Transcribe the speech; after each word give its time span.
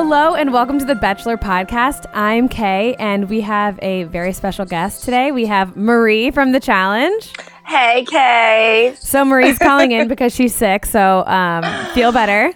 Hello 0.00 0.36
and 0.36 0.52
welcome 0.52 0.78
to 0.78 0.84
the 0.84 0.94
Bachelor 0.94 1.36
Podcast. 1.36 2.06
I'm 2.14 2.48
Kay, 2.48 2.94
and 3.00 3.28
we 3.28 3.40
have 3.40 3.80
a 3.82 4.04
very 4.04 4.32
special 4.32 4.64
guest 4.64 5.04
today. 5.04 5.32
We 5.32 5.46
have 5.46 5.76
Marie 5.76 6.30
from 6.30 6.52
The 6.52 6.60
Challenge. 6.60 7.32
Hey, 7.66 8.04
Kay. 8.04 8.94
So 9.00 9.24
Marie's 9.24 9.58
calling 9.58 9.90
in 9.90 10.06
because 10.06 10.32
she's 10.32 10.54
sick, 10.54 10.86
so 10.86 11.26
um, 11.26 11.64
feel 11.94 12.12
better. 12.12 12.54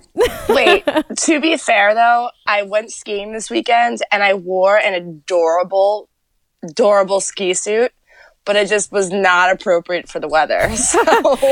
Wait, 0.51 0.85
to 1.17 1.41
be 1.41 1.57
fair 1.57 1.95
though, 1.95 2.31
I 2.47 2.63
went 2.63 2.93
skiing 2.93 3.33
this 3.33 3.51
weekend 3.51 3.99
and 4.13 4.23
I 4.23 4.35
wore 4.35 4.77
an 4.77 4.95
adorable, 4.95 6.09
adorable 6.63 7.19
ski 7.19 7.55
suit, 7.55 7.91
but 8.45 8.57
it 8.57 8.69
just 8.69 8.93
was 8.93 9.11
not 9.11 9.53
appropriate 9.53 10.09
for 10.09 10.21
the 10.21 10.29
weather. 10.29 10.71
So 10.77 11.01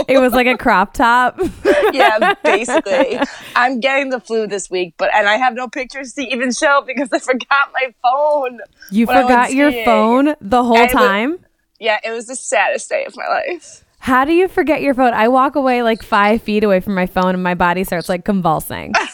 It 0.09 0.19
was 0.19 0.33
like 0.33 0.47
a 0.47 0.57
crop 0.59 0.93
top. 0.93 1.41
yeah, 1.93 2.35
basically, 2.43 3.19
I'm 3.57 3.81
getting 3.81 4.11
the 4.11 4.21
flu 4.21 4.47
this 4.47 4.69
week, 4.71 4.95
but 4.99 5.11
and 5.15 5.29
I 5.29 5.37
have 5.37 5.55
no 5.55 5.69
pictures 5.69 6.13
to 6.15 6.23
even 6.23 6.53
show 6.53 6.83
because 6.87 7.09
I 7.13 7.19
forgot 7.19 7.73
my 7.73 7.95
phone. 8.03 8.61
You 8.91 9.07
when 9.07 9.17
I 9.17 9.21
went 9.21 9.31
forgot 9.31 9.55
your 9.55 9.85
phone 9.85 10.35
the 10.41 10.65
whole 10.65 10.87
time. 10.89 11.39
Yeah, 11.79 11.99
it 12.05 12.11
was 12.11 12.27
the 12.27 12.37
saddest 12.37 12.89
day 12.89 13.05
of 13.07 13.17
my 13.17 13.27
life. 13.27 13.85
How 14.01 14.25
do 14.25 14.33
you 14.33 14.49
forget 14.49 14.83
your 14.83 14.95
phone? 14.95 15.15
I 15.15 15.29
walk 15.29 15.57
away 15.57 15.83
like 15.83 16.03
five 16.03 16.43
feet 16.43 16.65
away 16.65 16.81
from 16.81 16.95
my 16.95 17.07
phone 17.07 17.35
and 17.35 17.43
my 17.43 17.55
body 17.55 17.85
starts 17.85 18.09
like 18.09 18.25
convulsing. 18.25 18.95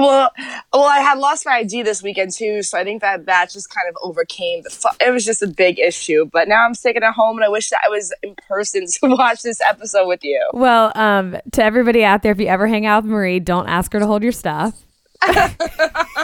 Well, 0.00 0.30
well, 0.72 0.84
I 0.84 1.00
had 1.00 1.18
lost 1.18 1.44
my 1.44 1.56
ID 1.58 1.82
this 1.82 2.02
weekend 2.02 2.32
too, 2.32 2.62
so 2.62 2.78
I 2.78 2.84
think 2.84 3.02
that 3.02 3.26
that 3.26 3.50
just 3.50 3.68
kind 3.68 3.88
of 3.88 3.96
overcame 4.02 4.62
the. 4.62 4.70
Fu- 4.70 4.88
it 5.00 5.10
was 5.10 5.24
just 5.24 5.42
a 5.42 5.46
big 5.46 5.78
issue, 5.78 6.28
but 6.32 6.48
now 6.48 6.64
I'm 6.64 6.74
sitting 6.74 7.02
at 7.02 7.12
home, 7.12 7.36
and 7.36 7.44
I 7.44 7.48
wish 7.48 7.70
that 7.70 7.80
I 7.84 7.88
was 7.90 8.12
in 8.22 8.34
person 8.48 8.86
to 9.00 9.14
watch 9.14 9.42
this 9.42 9.60
episode 9.68 10.06
with 10.08 10.24
you. 10.24 10.42
Well, 10.52 10.92
um, 10.94 11.36
to 11.52 11.62
everybody 11.62 12.04
out 12.04 12.22
there, 12.22 12.32
if 12.32 12.40
you 12.40 12.46
ever 12.46 12.66
hang 12.66 12.86
out 12.86 13.02
with 13.04 13.12
Marie, 13.12 13.40
don't 13.40 13.68
ask 13.68 13.92
her 13.92 13.98
to 13.98 14.06
hold 14.06 14.22
your 14.22 14.32
stuff. 14.32 14.74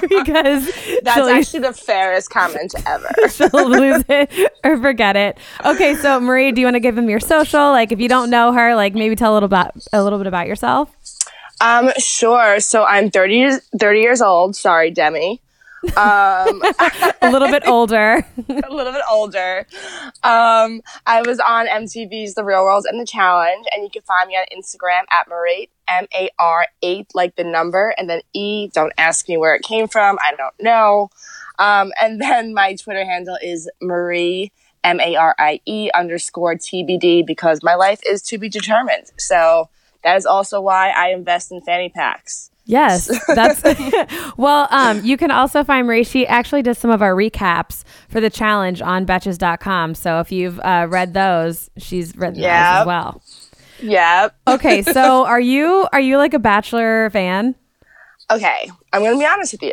because 0.09 0.71
That's 1.03 1.29
actually 1.29 1.61
the 1.61 1.75
fairest 1.75 2.31
comment 2.31 2.75
ever. 2.87 3.13
she'll 3.31 3.69
lose 3.69 4.03
it 4.09 4.53
or 4.65 4.79
forget 4.79 5.17
it. 5.17 5.37
Okay, 5.67 5.95
so 5.97 6.19
Marie, 6.19 6.51
do 6.51 6.63
you 6.63 6.67
want 6.67 6.77
to 6.77 6.81
give 6.81 6.97
them 6.97 7.11
your 7.11 7.21
social? 7.21 7.73
Like, 7.73 7.93
if 7.93 8.01
you 8.01 8.09
don't 8.09 8.31
know 8.31 8.53
her, 8.53 8.75
like 8.75 8.95
maybe 8.95 9.15
tell 9.15 9.33
a 9.33 9.35
little 9.35 9.47
about 9.47 9.77
a 9.93 10.03
little 10.03 10.19
bit 10.19 10.27
about 10.27 10.47
yourself. 10.47 10.91
Um, 11.61 11.91
sure. 11.99 12.61
So 12.61 12.85
I'm 12.85 13.11
30 13.11 13.35
years, 13.35 13.61
30 13.79 14.01
years 14.01 14.23
old. 14.23 14.57
Sorry, 14.57 14.91
Demi. 14.91 15.41
Um, 15.97 16.63
A 17.23 17.31
little 17.31 17.49
bit 17.49 17.67
older. 17.67 18.25
a 18.49 18.73
little 18.73 18.93
bit 18.93 19.03
older. 19.11 19.67
Um, 20.23 20.83
I 21.07 21.23
was 21.25 21.41
on 21.41 21.67
MTV's 21.67 22.35
The 22.35 22.45
Real 22.45 22.63
World 22.63 22.87
and 22.89 23.01
The 23.01 23.07
Challenge, 23.07 23.67
and 23.73 23.83
you 23.83 23.91
can 23.91 24.03
find 24.03 24.29
me 24.29 24.35
on 24.37 24.45
Instagram 24.57 25.03
at 25.11 25.29
Marate, 25.29 25.71
M 25.89 26.07
A 26.15 26.31
R 26.39 26.67
8, 26.83 27.09
like 27.15 27.37
the 27.37 27.45
number, 27.45 27.95
and 27.99 28.09
then 28.09 28.21
E. 28.33 28.69
Don't 28.69 28.93
ask 28.99 29.29
me 29.29 29.37
where 29.37 29.55
it 29.55 29.63
came 29.63 29.89
from. 29.89 30.19
I 30.21 30.35
don't 30.37 30.55
know. 30.61 31.11
Um, 31.59 31.93
and 32.01 32.21
then 32.21 32.55
my 32.55 32.75
Twitter 32.75 33.05
handle 33.05 33.39
is 33.43 33.71
Marie, 33.81 34.53
M 34.85 35.01
A 35.01 35.17
R 35.17 35.35
I 35.39 35.61
E 35.67 35.91
underscore 35.95 36.55
TBD, 36.55 37.27
because 37.27 37.63
my 37.63 37.75
life 37.75 38.01
is 38.09 38.23
to 38.23 38.39
be 38.39 38.49
determined. 38.49 39.07
So 39.19 39.69
that 40.07 40.17
is 40.17 40.25
also 40.25 40.61
why 40.61 40.91
I 40.91 41.09
invest 41.09 41.51
in 41.51 41.61
fanny 41.63 41.89
packs. 41.89 42.53
Yes, 42.65 43.11
that's 43.27 43.61
well. 44.37 44.69
Um, 44.71 45.05
you 45.05 45.17
can 45.17 45.33
also 45.33 45.65
find 45.65 45.85
Marie. 45.85 46.05
She 46.05 46.25
actually 46.29 46.63
does 46.63 46.79
some 46.79 46.93
of 46.93 47.03
our 47.03 47.13
recaps 47.13 47.83
for 48.09 48.21
the 48.21 48.31
challenge 48.31 48.81
on 48.81 49.05
Betches.com. 49.05 49.97
So 49.97 50.21
if 50.21 50.31
you've 50.31 50.61
uh, 50.61 50.87
read 50.89 51.13
those, 51.13 51.71
she's 51.77 52.17
written 52.17 52.41
those 52.41 52.45
as 52.51 52.87
well. 52.87 53.21
Yep. 53.83 54.37
Okay, 54.47 54.83
so 54.83 55.25
are 55.27 55.41
you 55.41 55.89
are 55.93 56.01
you 56.01 56.19
like 56.19 56.35
a 56.35 56.39
Bachelor 56.39 57.11
fan? 57.11 57.57
okay, 58.31 58.71
I'm 58.93 59.03
gonna 59.03 59.19
be 59.19 59.27
honest 59.27 59.55
with 59.55 59.63
you. 59.63 59.73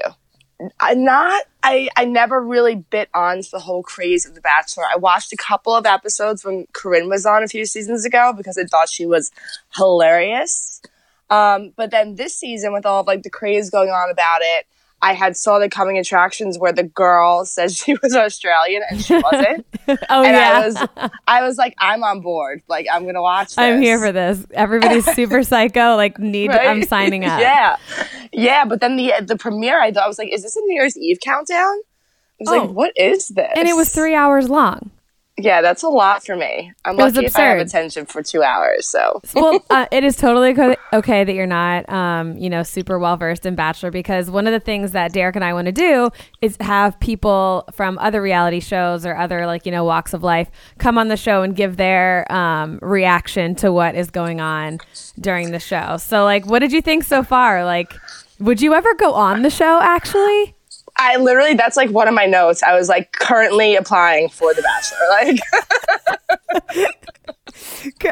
I 0.79 0.93
not 0.93 1.43
I 1.61 1.89
I 1.95 2.05
never 2.05 2.41
really 2.41 2.75
bit 2.75 3.09
on 3.13 3.41
to 3.41 3.51
the 3.51 3.59
whole 3.59 3.83
craze 3.83 4.25
of 4.25 4.35
The 4.35 4.41
Bachelor. 4.41 4.83
I 4.91 4.97
watched 4.97 5.33
a 5.33 5.37
couple 5.37 5.75
of 5.75 5.85
episodes 5.85 6.45
when 6.45 6.67
Corinne 6.73 7.09
was 7.09 7.25
on 7.25 7.43
a 7.43 7.47
few 7.47 7.65
seasons 7.65 8.05
ago 8.05 8.33
because 8.35 8.57
I 8.57 8.63
thought 8.65 8.89
she 8.89 9.05
was 9.05 9.31
hilarious. 9.75 10.81
Um, 11.29 11.73
but 11.75 11.91
then 11.91 12.15
this 12.15 12.35
season, 12.35 12.73
with 12.73 12.85
all 12.85 13.01
of 13.01 13.07
like 13.07 13.23
the 13.23 13.29
craze 13.29 13.69
going 13.69 13.89
on 13.89 14.11
about 14.11 14.39
it, 14.41 14.67
I 15.03 15.13
had 15.13 15.35
saw 15.35 15.59
the 15.59 15.67
coming 15.67 15.97
attractions 15.97 16.57
where 16.57 16.71
the 16.71 16.83
girl 16.83 17.43
said 17.45 17.71
she 17.71 17.95
was 18.01 18.15
Australian 18.15 18.83
and 18.89 19.03
she 19.03 19.15
wasn't. 19.15 19.65
Oh 20.09 20.23
and 20.23 20.33
yeah, 20.33 20.51
I 20.53 20.65
was 20.65 21.11
I 21.27 21.41
was 21.41 21.57
like, 21.57 21.75
I'm 21.77 22.05
on 22.05 22.21
board. 22.21 22.63
Like 22.69 22.85
I'm 22.89 23.05
gonna 23.05 23.21
watch 23.21 23.49
this. 23.49 23.57
I'm 23.57 23.81
here 23.81 23.99
for 23.99 24.13
this. 24.13 24.45
Everybody's 24.51 25.05
super 25.13 25.43
psycho. 25.43 25.97
Like 25.97 26.17
need. 26.19 26.51
Right? 26.51 26.67
I'm 26.67 26.83
signing 26.83 27.25
up. 27.25 27.41
yeah, 27.41 27.75
yeah. 28.33 28.65
But 28.65 28.81
then 28.81 28.95
the 28.95 29.13
the 29.21 29.37
premiere, 29.37 29.81
I 29.81 29.91
thought 29.91 30.03
I 30.03 30.07
was 30.07 30.17
like, 30.19 30.33
"Is 30.33 30.43
this 30.43 30.55
a 30.55 30.59
New 30.61 30.73
Year's 30.73 30.97
Eve 30.97 31.19
countdown?" 31.23 31.75
I 31.77 31.81
was 32.39 32.49
Oh. 32.49 32.57
like, 32.59 32.69
"What 32.71 32.91
is 32.97 33.29
this?" 33.29 33.51
And 33.55 33.67
it 33.67 33.75
was 33.75 33.89
three 33.89 34.15
hours 34.15 34.49
long. 34.49 34.91
Yeah, 35.35 35.63
that's 35.63 35.81
a 35.81 35.87
lot 35.89 36.23
for 36.23 36.35
me. 36.35 36.71
I'm 36.85 36.95
was 36.95 37.15
lucky 37.15 37.25
if 37.25 37.35
I 37.35 37.41
have 37.41 37.57
attention 37.57 38.05
for 38.05 38.21
two 38.21 38.43
hours. 38.43 38.87
So 38.87 39.19
well, 39.33 39.65
uh, 39.71 39.87
it 39.91 40.03
is 40.03 40.15
totally 40.15 40.53
co- 40.53 40.75
okay 40.93 41.23
that 41.23 41.33
you're 41.33 41.47
not, 41.47 41.89
um, 41.91 42.37
you 42.37 42.51
know, 42.51 42.61
super 42.61 42.99
well 42.99 43.17
versed 43.17 43.43
in 43.47 43.55
Bachelor 43.55 43.89
because 43.89 44.29
one 44.29 44.45
of 44.45 44.53
the 44.53 44.59
things 44.59 44.91
that 44.91 45.11
Derek 45.11 45.35
and 45.35 45.43
I 45.43 45.51
want 45.53 45.65
to 45.65 45.71
do 45.71 46.11
is 46.41 46.55
have 46.59 46.99
people 46.99 47.65
from 47.73 47.97
other 47.97 48.21
reality 48.21 48.59
shows 48.59 49.07
or 49.07 49.17
other 49.17 49.47
like 49.47 49.65
you 49.65 49.71
know 49.71 49.83
walks 49.83 50.13
of 50.13 50.21
life 50.21 50.51
come 50.77 50.99
on 50.99 51.07
the 51.07 51.17
show 51.17 51.41
and 51.41 51.55
give 51.55 51.77
their 51.77 52.31
um, 52.31 52.77
reaction 52.83 53.55
to 53.55 53.71
what 53.71 53.95
is 53.95 54.11
going 54.11 54.39
on 54.39 54.77
during 55.19 55.49
the 55.49 55.59
show. 55.59 55.97
So, 55.97 56.23
like, 56.25 56.45
what 56.45 56.59
did 56.59 56.71
you 56.71 56.81
think 56.83 57.05
so 57.05 57.23
far? 57.23 57.65
Like, 57.65 57.91
would 58.43 58.61
you 58.61 58.73
ever 58.73 58.93
go 58.95 59.13
on 59.13 59.41
the 59.41 59.49
show? 59.49 59.79
Actually, 59.81 60.55
I 60.97 61.17
literally, 61.17 61.55
that's 61.55 61.77
like 61.77 61.89
one 61.89 62.07
of 62.07 62.13
my 62.13 62.25
notes. 62.25 62.61
I 62.61 62.75
was 62.75 62.89
like 62.89 63.11
currently 63.13 63.75
applying 63.75 64.29
for 64.29 64.53
The 64.53 64.61
Bachelor. 64.61 64.99
Like, 65.09 65.39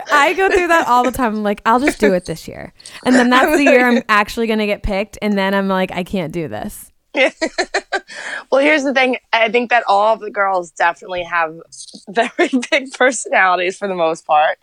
I 0.11 0.33
go 0.33 0.49
through 0.49 0.67
that 0.67 0.87
all 0.87 1.03
the 1.03 1.11
time. 1.11 1.35
I'm 1.35 1.43
like, 1.43 1.61
I'll 1.65 1.79
just 1.79 1.99
do 1.99 2.13
it 2.13 2.25
this 2.25 2.47
year, 2.47 2.73
and 3.05 3.13
then 3.13 3.29
that's 3.29 3.55
the 3.57 3.63
year 3.63 3.85
I'm 3.85 4.03
actually 4.09 4.47
going 4.47 4.59
to 4.59 4.65
get 4.65 4.83
picked, 4.83 5.17
and 5.21 5.37
then 5.37 5.53
I'm 5.53 5.67
like, 5.67 5.91
I 5.91 6.03
can't 6.03 6.31
do 6.31 6.47
this. 6.47 6.91
well, 7.13 8.61
here's 8.61 8.83
the 8.83 8.93
thing. 8.93 9.17
I 9.33 9.49
think 9.49 9.69
that 9.69 9.83
all 9.85 10.13
of 10.13 10.21
the 10.21 10.31
girls 10.31 10.71
definitely 10.71 11.23
have 11.23 11.59
very 12.07 12.49
big 12.71 12.93
personalities 12.93 13.77
for 13.77 13.89
the 13.89 13.95
most 13.95 14.25
part. 14.25 14.59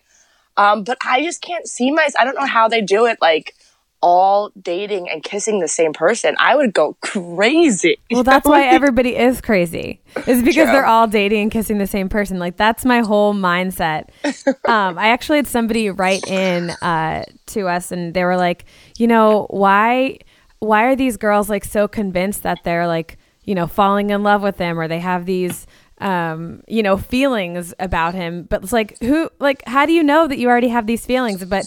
Um, 0.57 0.83
but 0.83 0.97
I 1.07 1.23
just 1.23 1.43
can't 1.43 1.69
see 1.69 1.91
myself. 1.93 2.15
I 2.19 2.25
don't 2.25 2.35
know 2.35 2.47
how 2.47 2.69
they 2.69 2.81
do 2.81 3.07
it. 3.07 3.19
Like 3.21 3.55
all 4.01 4.51
dating 4.61 5.09
and 5.09 5.23
kissing 5.23 5.61
the 5.61 5.69
same 5.69 5.93
person. 5.93 6.37
I 6.39 6.55
would 6.55 6.73
go 6.73 6.97
crazy. 7.01 7.99
Well, 8.11 8.23
that's 8.23 8.47
why 8.47 8.67
everybody 8.67 9.17
is 9.17 9.41
crazy. 9.41 10.01
Is 10.27 10.43
because 10.43 10.55
True. 10.55 10.67
they're 10.67 10.87
all 10.87 11.07
dating 11.07 11.43
and 11.43 11.51
kissing 11.51 11.79
the 11.79 11.87
same 11.87 12.09
person. 12.09 12.39
Like 12.39 12.57
that's 12.57 12.85
my 12.85 13.01
whole 13.01 13.35
mindset. 13.35 14.09
Um, 14.69 14.99
I 14.99 15.09
actually 15.09 15.39
had 15.39 15.47
somebody 15.47 15.89
write 15.89 16.27
in 16.29 16.71
uh, 16.71 17.25
to 17.47 17.69
us, 17.69 17.91
and 17.91 18.13
they 18.13 18.25
were 18.25 18.37
like, 18.37 18.67
you 18.99 19.07
know, 19.07 19.47
why, 19.51 20.19
why 20.59 20.85
are 20.85 20.97
these 20.97 21.17
girls 21.17 21.49
like 21.49 21.65
so 21.65 21.89
convinced 21.89 22.43
that 22.43 22.59
they're 22.65 22.87
like, 22.87 23.17
you 23.45 23.55
know, 23.55 23.67
falling 23.67 24.11
in 24.11 24.23
love 24.23 24.43
with 24.43 24.59
him, 24.59 24.79
or 24.79 24.87
they 24.87 24.99
have 24.99 25.25
these, 25.25 25.67
um, 25.99 26.63
you 26.69 26.83
know, 26.83 26.97
feelings 26.99 27.73
about 27.79 28.15
him? 28.15 28.43
But 28.43 28.63
it's 28.63 28.73
like, 28.73 28.99
who, 28.99 29.31
like, 29.39 29.63
how 29.67 29.87
do 29.87 29.93
you 29.93 30.03
know 30.03 30.29
that 30.29 30.39
you 30.39 30.49
already 30.49 30.69
have 30.69 30.87
these 30.87 31.07
feelings? 31.07 31.45
But 31.45 31.65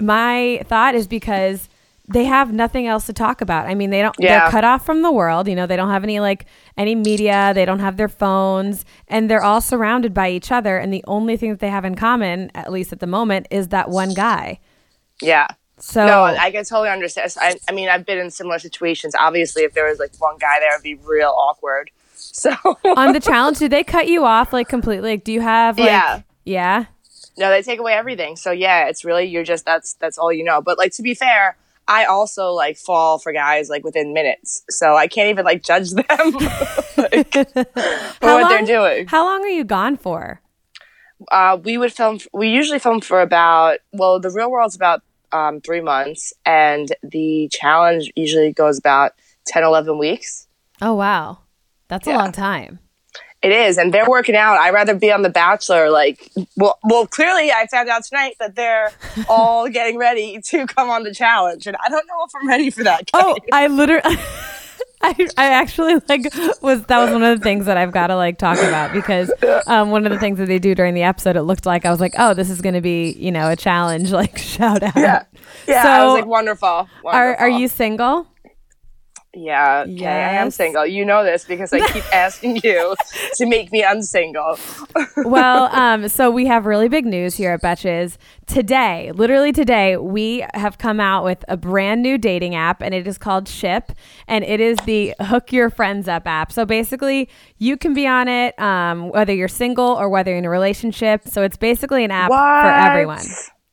my 0.00 0.62
thought 0.66 0.94
is 0.94 1.06
because 1.06 1.68
they 2.06 2.24
have 2.24 2.52
nothing 2.52 2.86
else 2.86 3.06
to 3.06 3.12
talk 3.14 3.40
about. 3.40 3.66
I 3.66 3.74
mean, 3.74 3.88
they 3.90 4.02
don't 4.02 4.14
they're 4.18 4.28
Yeah. 4.30 4.50
cut 4.50 4.62
off 4.64 4.84
from 4.84 5.00
the 5.02 5.10
world, 5.10 5.48
you 5.48 5.54
know, 5.54 5.66
they 5.66 5.76
don't 5.76 5.88
have 5.90 6.04
any 6.04 6.20
like 6.20 6.44
any 6.76 6.94
media, 6.94 7.52
they 7.54 7.64
don't 7.64 7.78
have 7.78 7.96
their 7.96 8.08
phones, 8.08 8.84
and 9.08 9.30
they're 9.30 9.42
all 9.42 9.60
surrounded 9.62 10.12
by 10.12 10.28
each 10.30 10.52
other 10.52 10.76
and 10.76 10.92
the 10.92 11.02
only 11.06 11.36
thing 11.38 11.50
that 11.50 11.60
they 11.60 11.70
have 11.70 11.84
in 11.86 11.94
common, 11.94 12.50
at 12.54 12.70
least 12.70 12.92
at 12.92 13.00
the 13.00 13.06
moment, 13.06 13.46
is 13.50 13.68
that 13.68 13.88
one 13.88 14.12
guy. 14.12 14.60
Yeah. 15.22 15.46
So 15.78 16.06
No, 16.06 16.22
I 16.24 16.50
can 16.50 16.64
totally 16.64 16.90
understand. 16.90 17.34
I, 17.40 17.56
I 17.68 17.72
mean, 17.72 17.88
I've 17.88 18.04
been 18.06 18.18
in 18.18 18.30
similar 18.30 18.58
situations. 18.58 19.14
Obviously, 19.18 19.62
if 19.64 19.72
there 19.72 19.88
was 19.88 19.98
like 19.98 20.12
one 20.18 20.36
guy 20.38 20.60
there, 20.60 20.72
it'd 20.72 20.82
be 20.82 20.94
real 20.96 21.30
awkward. 21.36 21.90
So, 22.16 22.52
on 22.96 23.12
the 23.12 23.20
challenge, 23.20 23.58
do 23.58 23.68
they 23.68 23.84
cut 23.84 24.08
you 24.08 24.24
off 24.24 24.52
like 24.52 24.68
completely? 24.68 25.10
Like 25.10 25.24
do 25.24 25.32
you 25.32 25.40
have 25.40 25.78
like 25.78 25.88
Yeah. 25.88 26.20
Yeah. 26.44 26.84
No, 27.36 27.50
they 27.50 27.62
take 27.62 27.80
away 27.80 27.92
everything. 27.94 28.36
So 28.36 28.50
yeah, 28.50 28.86
it's 28.88 29.04
really 29.04 29.24
you're 29.24 29.44
just 29.44 29.64
that's 29.64 29.94
that's 29.94 30.18
all 30.18 30.32
you 30.32 30.44
know. 30.44 30.60
But 30.60 30.78
like 30.78 30.92
to 30.94 31.02
be 31.02 31.14
fair, 31.14 31.56
I 31.88 32.04
also 32.04 32.50
like 32.50 32.76
fall 32.76 33.18
for 33.18 33.32
guys 33.32 33.68
like 33.68 33.84
within 33.84 34.12
minutes, 34.12 34.62
so 34.70 34.96
I 34.96 35.06
can't 35.06 35.30
even 35.30 35.44
like 35.44 35.62
judge 35.62 35.90
them 35.90 36.04
like, 36.96 37.32
for 37.32 37.66
How 38.22 38.40
what 38.40 38.48
they're 38.48 38.66
doing. 38.66 39.06
How 39.06 39.24
long 39.24 39.44
are 39.44 39.48
you 39.48 39.64
gone 39.64 39.96
for? 39.96 40.40
Uh, 41.30 41.58
we 41.62 41.78
would 41.78 41.92
film. 41.92 42.18
We 42.32 42.48
usually 42.48 42.78
film 42.78 43.00
for 43.00 43.20
about 43.20 43.78
well, 43.92 44.20
the 44.20 44.30
real 44.30 44.50
world's 44.50 44.76
about 44.76 45.02
um, 45.32 45.60
three 45.60 45.80
months, 45.80 46.32
and 46.46 46.88
the 47.02 47.48
challenge 47.52 48.10
usually 48.14 48.52
goes 48.52 48.78
about 48.78 49.12
10, 49.46 49.64
11 49.64 49.98
weeks. 49.98 50.46
Oh 50.80 50.94
wow. 50.94 51.38
That's 51.88 52.06
a 52.06 52.12
long 52.12 52.32
time. 52.32 52.78
It 53.44 53.52
is, 53.52 53.76
and 53.76 53.92
they're 53.92 54.08
working 54.08 54.36
out. 54.36 54.56
I'd 54.56 54.72
rather 54.72 54.94
be 54.94 55.12
on 55.12 55.20
The 55.20 55.28
Bachelor. 55.28 55.90
Like, 55.90 56.32
well, 56.56 56.78
well, 56.82 57.06
clearly, 57.06 57.52
I 57.52 57.66
found 57.66 57.90
out 57.90 58.02
tonight 58.02 58.36
that 58.40 58.54
they're 58.54 58.90
all 59.28 59.68
getting 59.68 59.98
ready 59.98 60.40
to 60.46 60.66
come 60.66 60.88
on 60.88 61.02
the 61.02 61.12
challenge, 61.12 61.66
and 61.66 61.76
I 61.84 61.90
don't 61.90 62.06
know 62.06 62.24
if 62.26 62.30
I'm 62.34 62.48
ready 62.48 62.70
for 62.70 62.84
that. 62.84 63.10
Oh, 63.12 63.36
I 63.52 63.66
literally. 63.66 64.16
I, 65.02 65.28
I 65.36 65.50
actually 65.50 65.96
like 66.08 66.22
was 66.62 66.84
that 66.86 66.98
was 66.98 67.10
one 67.10 67.22
of 67.22 67.38
the 67.38 67.42
things 67.44 67.66
that 67.66 67.76
I've 67.76 67.92
got 67.92 68.06
to 68.06 68.16
like 68.16 68.38
talk 68.38 68.56
about 68.56 68.94
because 68.94 69.30
um, 69.66 69.90
one 69.90 70.06
of 70.06 70.12
the 70.12 70.18
things 70.18 70.38
that 70.38 70.46
they 70.46 70.58
do 70.58 70.74
during 70.74 70.94
the 70.94 71.02
episode 71.02 71.36
it 71.36 71.42
looked 71.42 71.66
like 71.66 71.84
I 71.84 71.90
was 71.90 72.00
like 72.00 72.14
oh 72.16 72.32
this 72.32 72.48
is 72.48 72.62
going 72.62 72.74
to 72.74 72.80
be 72.80 73.12
you 73.12 73.30
know 73.30 73.50
a 73.50 73.56
challenge 73.56 74.12
like 74.12 74.38
shout 74.38 74.82
out 74.82 74.96
yeah 74.96 75.24
yeah 75.68 75.82
So, 75.82 75.88
I 75.90 76.04
was 76.06 76.14
like 76.20 76.26
wonderful. 76.26 76.68
are 76.68 76.88
wonderful. 77.02 77.44
are 77.44 77.48
you 77.50 77.68
single 77.68 78.26
Yeah, 79.36 79.84
okay, 79.88 80.06
I 80.06 80.34
am 80.34 80.50
single. 80.50 80.86
You 80.86 81.04
know 81.04 81.24
this 81.24 81.44
because 81.44 81.72
I 81.72 81.86
keep 81.92 82.04
asking 82.14 82.60
you 82.62 82.94
to 83.34 83.46
make 83.46 83.72
me 83.72 83.82
unsingle. 83.82 84.58
well, 85.24 85.64
um, 85.74 86.08
so 86.08 86.30
we 86.30 86.46
have 86.46 86.66
really 86.66 86.88
big 86.88 87.04
news 87.04 87.34
here 87.34 87.52
at 87.52 87.62
Betches. 87.62 88.16
Today, 88.46 89.10
literally 89.12 89.52
today, 89.52 89.96
we 89.96 90.46
have 90.54 90.78
come 90.78 91.00
out 91.00 91.24
with 91.24 91.44
a 91.48 91.56
brand 91.56 92.02
new 92.02 92.18
dating 92.18 92.54
app 92.54 92.82
and 92.82 92.94
it 92.94 93.06
is 93.06 93.18
called 93.18 93.48
Ship 93.48 93.92
and 94.28 94.44
it 94.44 94.60
is 94.60 94.78
the 94.84 95.14
Hook 95.20 95.52
Your 95.52 95.70
Friends 95.70 96.08
Up 96.08 96.26
app. 96.26 96.52
So 96.52 96.64
basically, 96.64 97.28
you 97.58 97.76
can 97.76 97.94
be 97.94 98.06
on 98.06 98.28
it 98.28 98.58
um, 98.60 99.08
whether 99.10 99.34
you're 99.34 99.48
single 99.48 99.86
or 99.86 100.08
whether 100.08 100.30
you're 100.30 100.38
in 100.38 100.44
a 100.44 100.50
relationship. 100.50 101.26
So 101.26 101.42
it's 101.42 101.56
basically 101.56 102.04
an 102.04 102.10
app 102.10 102.30
for 102.30 102.90
everyone. 102.90 103.24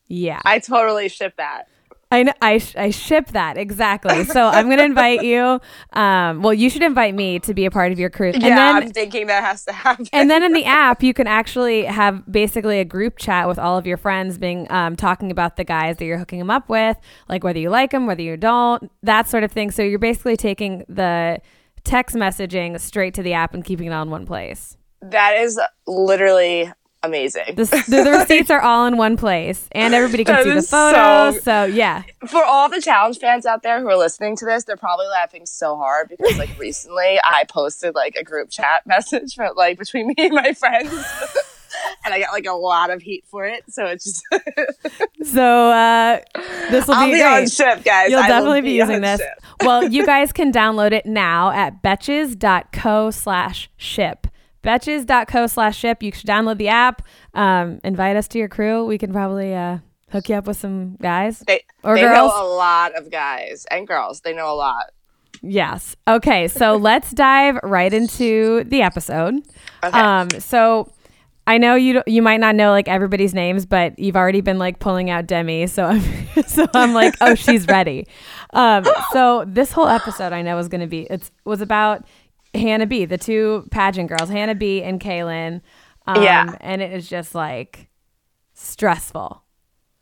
Yeah. 0.07 0.41
I 0.43 0.59
totally 0.59 1.07
ship 1.07 1.35
that. 1.37 1.67
I, 2.11 2.23
kn- 2.23 2.35
I, 2.41 2.57
sh- 2.57 2.75
I 2.75 2.89
ship 2.89 3.27
that 3.29 3.57
exactly. 3.57 4.25
So 4.25 4.47
I'm 4.47 4.65
going 4.65 4.79
to 4.79 4.83
invite 4.83 5.23
you. 5.23 5.59
Um, 5.93 6.41
well, 6.41 6.53
you 6.53 6.69
should 6.69 6.83
invite 6.83 7.15
me 7.15 7.39
to 7.39 7.53
be 7.53 7.65
a 7.65 7.71
part 7.71 7.91
of 7.91 7.99
your 7.99 8.09
crew. 8.09 8.31
And 8.31 8.43
yeah, 8.43 8.55
then 8.55 8.75
I'm 8.83 8.91
thinking 8.91 9.27
that 9.27 9.43
has 9.43 9.65
to 9.65 9.71
happen. 9.71 10.07
and 10.11 10.29
then 10.29 10.43
in 10.43 10.53
the 10.53 10.65
app, 10.65 11.01
you 11.01 11.13
can 11.13 11.27
actually 11.27 11.85
have 11.85 12.29
basically 12.31 12.79
a 12.79 12.85
group 12.85 13.17
chat 13.17 13.47
with 13.47 13.57
all 13.57 13.77
of 13.77 13.87
your 13.87 13.97
friends, 13.97 14.37
being 14.37 14.69
um, 14.71 14.95
talking 14.95 15.31
about 15.31 15.55
the 15.55 15.63
guys 15.63 15.97
that 15.97 16.05
you're 16.05 16.17
hooking 16.17 16.39
them 16.39 16.49
up 16.49 16.67
with, 16.69 16.97
like 17.29 17.43
whether 17.43 17.59
you 17.59 17.69
like 17.69 17.91
them, 17.91 18.05
whether 18.07 18.21
you 18.21 18.35
don't, 18.37 18.91
that 19.03 19.27
sort 19.27 19.43
of 19.43 19.51
thing. 19.51 19.71
So 19.71 19.81
you're 19.81 19.97
basically 19.99 20.35
taking 20.37 20.83
the 20.89 21.39
text 21.83 22.15
messaging 22.15 22.79
straight 22.79 23.13
to 23.15 23.23
the 23.23 23.33
app 23.33 23.53
and 23.53 23.63
keeping 23.63 23.87
it 23.87 23.91
all 23.91 24.03
in 24.03 24.09
one 24.09 24.25
place. 24.25 24.77
that 25.01 25.35
is 25.37 25.59
literally 25.87 26.71
amazing. 27.03 27.55
The, 27.55 27.65
the, 27.87 28.03
the 28.03 28.11
receipts 28.11 28.49
are 28.51 28.61
all 28.61 28.85
in 28.85 28.97
one 28.97 29.17
place, 29.17 29.67
and 29.71 29.93
everybody 29.93 30.23
can 30.23 30.35
That 30.35 30.43
see 30.43 30.49
the 30.51 30.55
is 30.57 30.69
so- 30.69 30.91
photos. 30.93 31.43
So, 31.43 31.65
yeah, 31.65 32.03
For 32.27 32.43
all 32.43 32.69
the 32.69 32.81
challenge 32.81 33.19
fans 33.19 33.45
out 33.45 33.63
there 33.63 33.79
who 33.81 33.87
are 33.89 33.97
listening 33.97 34.35
to 34.37 34.45
this, 34.45 34.63
they're 34.65 34.77
probably 34.77 35.07
laughing 35.07 35.45
so 35.45 35.75
hard 35.77 36.09
because 36.09 36.37
like 36.37 36.49
recently 36.59 37.19
I 37.23 37.45
posted 37.49 37.95
like 37.95 38.15
a 38.15 38.23
group 38.23 38.49
chat 38.49 38.85
message 38.85 39.35
for 39.35 39.49
like 39.55 39.77
between 39.79 40.07
me 40.07 40.15
and 40.17 40.33
my 40.33 40.53
friends. 40.53 40.91
And 42.03 42.13
I 42.13 42.19
got 42.19 42.33
like 42.33 42.45
a 42.47 42.51
lot 42.51 42.89
of 42.89 43.01
heat 43.01 43.23
for 43.29 43.45
it, 43.45 43.63
so 43.69 43.85
it's 43.85 44.03
just 44.03 44.23
so 45.31 45.69
uh, 45.71 46.19
this 46.69 46.85
will 46.85 46.99
be 47.05 47.13
be 47.13 47.21
on 47.23 47.47
ship, 47.47 47.85
guys. 47.85 48.11
You'll 48.11 48.19
I 48.19 48.27
definitely 48.27 48.59
be 48.59 48.71
using 48.71 48.99
this. 48.99 49.21
well, 49.61 49.81
you 49.87 50.05
guys 50.05 50.33
can 50.33 50.51
download 50.51 50.91
it 50.91 51.05
now 51.05 51.49
at 51.51 51.81
betches.co 51.81 53.11
slash 53.11 53.69
ship. 53.77 54.27
Betches.co 54.63 55.47
slash 55.47 55.77
ship. 55.77 56.03
You 56.03 56.11
should 56.11 56.27
download 56.29 56.57
the 56.57 56.67
app. 56.67 57.01
Um, 57.33 57.79
invite 57.83 58.15
us 58.15 58.27
to 58.29 58.37
your 58.39 58.47
crew. 58.49 58.85
We 58.85 58.97
can 58.97 59.11
probably 59.11 59.53
uh, 59.55 59.79
hook 60.11 60.29
you 60.29 60.35
up 60.35 60.47
with 60.47 60.57
some 60.57 60.97
guys. 61.01 61.39
They, 61.39 61.63
Or 61.83 61.95
they 61.95 62.01
girls. 62.01 62.31
know 62.31 62.45
a 62.45 62.49
lot 62.55 62.95
of 62.95 63.09
guys 63.11 63.65
and 63.71 63.87
girls. 63.87 64.21
They 64.21 64.33
know 64.33 64.51
a 64.51 64.55
lot. 64.55 64.91
Yes. 65.41 65.95
Okay. 66.07 66.47
So 66.47 66.75
let's 66.77 67.11
dive 67.11 67.59
right 67.63 67.91
into 67.91 68.63
the 68.65 68.81
episode. 68.83 69.35
Okay. 69.83 69.97
Um, 69.99 70.29
so 70.39 70.91
I 71.47 71.57
know 71.57 71.73
you 71.73 72.03
you 72.05 72.21
might 72.21 72.39
not 72.39 72.55
know 72.55 72.69
like 72.69 72.87
everybody's 72.87 73.33
names, 73.33 73.65
but 73.65 73.97
you've 73.97 74.15
already 74.15 74.41
been 74.41 74.59
like 74.59 74.77
pulling 74.77 75.09
out 75.09 75.25
Demi, 75.25 75.65
so 75.65 75.85
I'm 75.85 76.01
so 76.47 76.67
I'm 76.75 76.93
like, 76.93 77.15
oh, 77.19 77.33
she's 77.33 77.65
ready. 77.67 78.05
Um, 78.53 78.85
so 79.11 79.43
this 79.47 79.71
whole 79.71 79.87
episode 79.87 80.33
I 80.33 80.43
know 80.43 80.57
is 80.59 80.67
going 80.67 80.81
to 80.81 80.87
be 80.87 81.07
it's 81.09 81.31
was 81.43 81.61
about 81.61 82.05
Hannah 82.53 82.85
B, 82.87 83.05
the 83.05 83.17
two 83.17 83.67
pageant 83.71 84.09
girls, 84.09 84.29
Hannah 84.29 84.55
B 84.55 84.83
and 84.83 84.99
Caelynn. 84.99 85.61
Um, 86.07 86.21
Yeah. 86.23 86.55
and 86.59 86.81
it 86.81 86.91
is 86.93 87.09
just 87.09 87.33
like 87.35 87.89
stressful. 88.53 89.43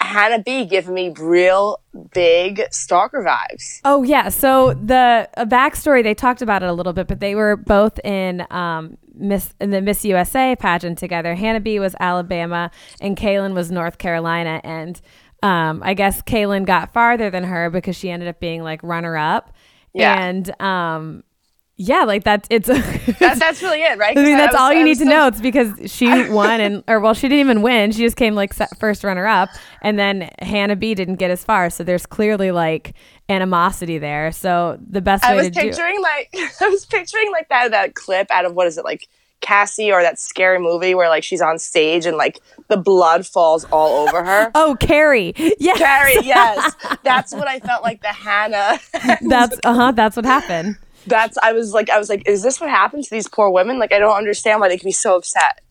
Hannah 0.01 0.41
B 0.41 0.65
giving 0.65 0.93
me 0.93 1.13
real 1.19 1.81
big 2.13 2.63
stalker 2.71 3.21
vibes. 3.23 3.81
Oh 3.83 4.01
yeah. 4.03 4.29
So 4.29 4.73
the 4.73 5.29
a 5.35 5.45
backstory 5.45 6.01
they 6.03 6.13
talked 6.13 6.41
about 6.41 6.63
it 6.63 6.69
a 6.69 6.73
little 6.73 6.93
bit, 6.93 7.07
but 7.07 7.19
they 7.19 7.35
were 7.35 7.57
both 7.57 7.99
in 8.03 8.45
um, 8.49 8.97
Miss 9.13 9.53
in 9.59 9.71
the 9.71 9.81
Miss 9.81 10.03
USA 10.05 10.55
pageant 10.55 10.97
together. 10.97 11.35
Hannah 11.35 11.59
B 11.59 11.79
was 11.79 11.95
Alabama 11.99 12.71
and 13.01 13.17
Caelynn 13.17 13.53
was 13.53 13.71
North 13.71 13.97
Carolina, 13.97 14.61
and 14.63 14.99
um, 15.43 15.81
I 15.83 15.93
guess 15.93 16.21
Caelynn 16.21 16.65
got 16.65 16.93
farther 16.93 17.29
than 17.29 17.43
her 17.43 17.69
because 17.69 17.95
she 17.95 18.09
ended 18.09 18.29
up 18.29 18.39
being 18.39 18.63
like 18.63 18.81
runner 18.83 19.17
up. 19.17 19.53
Yeah. 19.93 20.23
And 20.23 20.61
um, 20.61 21.23
yeah, 21.81 22.03
like 22.03 22.23
that's 22.25 22.47
it's. 22.51 22.69
That, 23.19 23.39
that's 23.39 23.61
really 23.63 23.81
it, 23.81 23.97
right? 23.97 24.15
I 24.15 24.21
mean, 24.23 24.37
that's 24.37 24.53
was- 24.53 24.61
all 24.61 24.71
you 24.71 24.81
I 24.81 24.83
need 24.83 24.97
to 24.99 25.03
so- 25.05 25.09
know. 25.09 25.27
It's 25.27 25.41
because 25.41 25.91
she 25.91 26.07
won, 26.29 26.61
and 26.61 26.83
or 26.87 26.99
well, 26.99 27.13
she 27.15 27.27
didn't 27.27 27.39
even 27.39 27.61
win. 27.63 27.91
She 27.91 27.99
just 28.03 28.15
came 28.17 28.35
like 28.35 28.53
first 28.77 29.03
runner 29.03 29.25
up, 29.25 29.49
and 29.81 29.97
then 29.97 30.29
Hannah 30.39 30.75
B 30.75 30.93
didn't 30.93 31.15
get 31.15 31.31
as 31.31 31.43
far. 31.43 31.69
So 31.71 31.83
there's 31.83 32.05
clearly 32.05 32.51
like 32.51 32.93
animosity 33.29 33.97
there. 33.97 34.31
So 34.31 34.77
the 34.87 35.01
best 35.01 35.23
way 35.23 35.29
I 35.31 35.35
was 35.35 35.45
to 35.47 35.51
do 35.51 35.59
picturing 35.61 36.01
like 36.01 36.29
I 36.61 36.69
was 36.69 36.85
picturing 36.85 37.31
like 37.31 37.49
that 37.49 37.71
that 37.71 37.95
clip 37.95 38.29
out 38.31 38.45
of 38.45 38.53
what 38.53 38.67
is 38.67 38.77
it 38.77 38.83
like 38.85 39.07
Cassie 39.41 39.91
or 39.91 40.01
that 40.01 40.19
scary 40.19 40.59
movie 40.59 40.93
where 40.95 41.07
like 41.09 41.23
she's 41.23 41.41
on 41.41 41.59
stage 41.59 42.05
and 42.05 42.17
like 42.17 42.39
the 42.67 42.77
blood 42.77 43.25
falls 43.25 43.65
all 43.71 44.07
over 44.07 44.23
her. 44.23 44.51
oh 44.55 44.75
Carrie, 44.79 45.33
yeah, 45.59 45.73
Carrie, 45.75 46.15
yes, 46.23 46.75
that's 47.03 47.33
what 47.33 47.47
I 47.47 47.59
felt 47.59 47.83
like 47.83 48.01
the 48.01 48.07
Hannah. 48.09 48.79
that's 49.21 49.57
uh 49.63 49.73
huh. 49.73 49.91
That's 49.93 50.15
what 50.15 50.25
happened. 50.25 50.77
That's 51.07 51.37
I 51.41 51.53
was 51.53 51.73
like 51.73 51.89
I 51.89 51.97
was 51.97 52.09
like, 52.09 52.27
is 52.27 52.41
this 52.43 52.59
what 52.61 52.69
happened 52.69 53.03
to 53.05 53.09
these 53.09 53.27
poor 53.27 53.49
women? 53.49 53.79
Like 53.79 53.93
I 53.93 53.99
don't 53.99 54.15
understand 54.17 54.59
why 54.61 54.67
they 54.69 54.77
can 54.77 54.87
be 54.87 54.91
so 54.91 55.15
upset. 55.15 55.61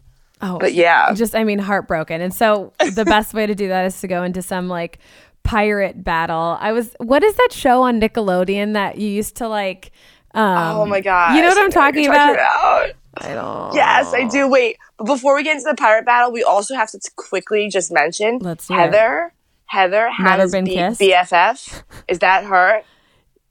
Oh, 0.41 0.59
But 0.59 0.73
yeah, 0.75 1.13
just 1.15 1.35
I 1.35 1.45
mean 1.45 1.59
heartbroken. 1.59 2.21
And 2.21 2.33
so 2.33 2.73
the 2.95 3.05
best 3.05 3.35
way 3.35 3.47
to 3.47 3.55
do 3.55 3.69
that 3.69 3.85
is 3.87 4.01
to 4.01 4.09
go 4.09 4.23
into 4.23 4.43
some 4.43 4.69
like 4.69 4.99
pirate 5.43 6.05
battle. 6.05 6.57
I 6.61 6.73
was 6.73 6.95
what 6.99 7.23
is 7.25 7.35
that 7.35 7.49
show 7.53 7.83
on 7.83 8.01
Nickelodeon 8.01 8.75
that 8.75 8.99
you 8.99 9.09
used 9.09 9.37
to 9.37 9.49
like? 9.49 9.91
Um, 10.35 10.77
oh 10.77 10.87
my 10.87 11.01
god, 11.01 11.35
You 11.37 11.43
know 11.43 11.49
what 11.49 11.59
I'm 11.59 11.71
talking 11.71 12.07
about? 12.07 12.35
about? 12.35 12.91
I 13.17 13.35
don't. 13.35 13.75
Yes, 13.75 14.13
I 14.15 14.29
do. 14.29 14.47
Wait, 14.49 14.77
but 14.99 15.07
before 15.07 15.35
we 15.35 15.43
get 15.43 15.57
into 15.57 15.69
the 15.69 15.75
pirate 15.75 16.05
battle, 16.05 16.31
we 16.31 16.45
also 16.45 16.75
have 16.75 16.91
to 16.91 16.99
t- 16.99 17.09
quickly 17.17 17.69
just 17.69 17.91
mention 17.91 18.39
Let's 18.39 18.69
do 18.69 18.75
it. 18.75 18.77
Heather. 18.77 19.33
Heather 19.67 20.09
Hannah's 20.11 20.53
been 20.53 20.65
B- 20.67 20.75
kissed? 20.75 21.01
BFF. 21.01 21.83
Is 22.09 22.21
that 22.21 22.45
her? 22.45 22.83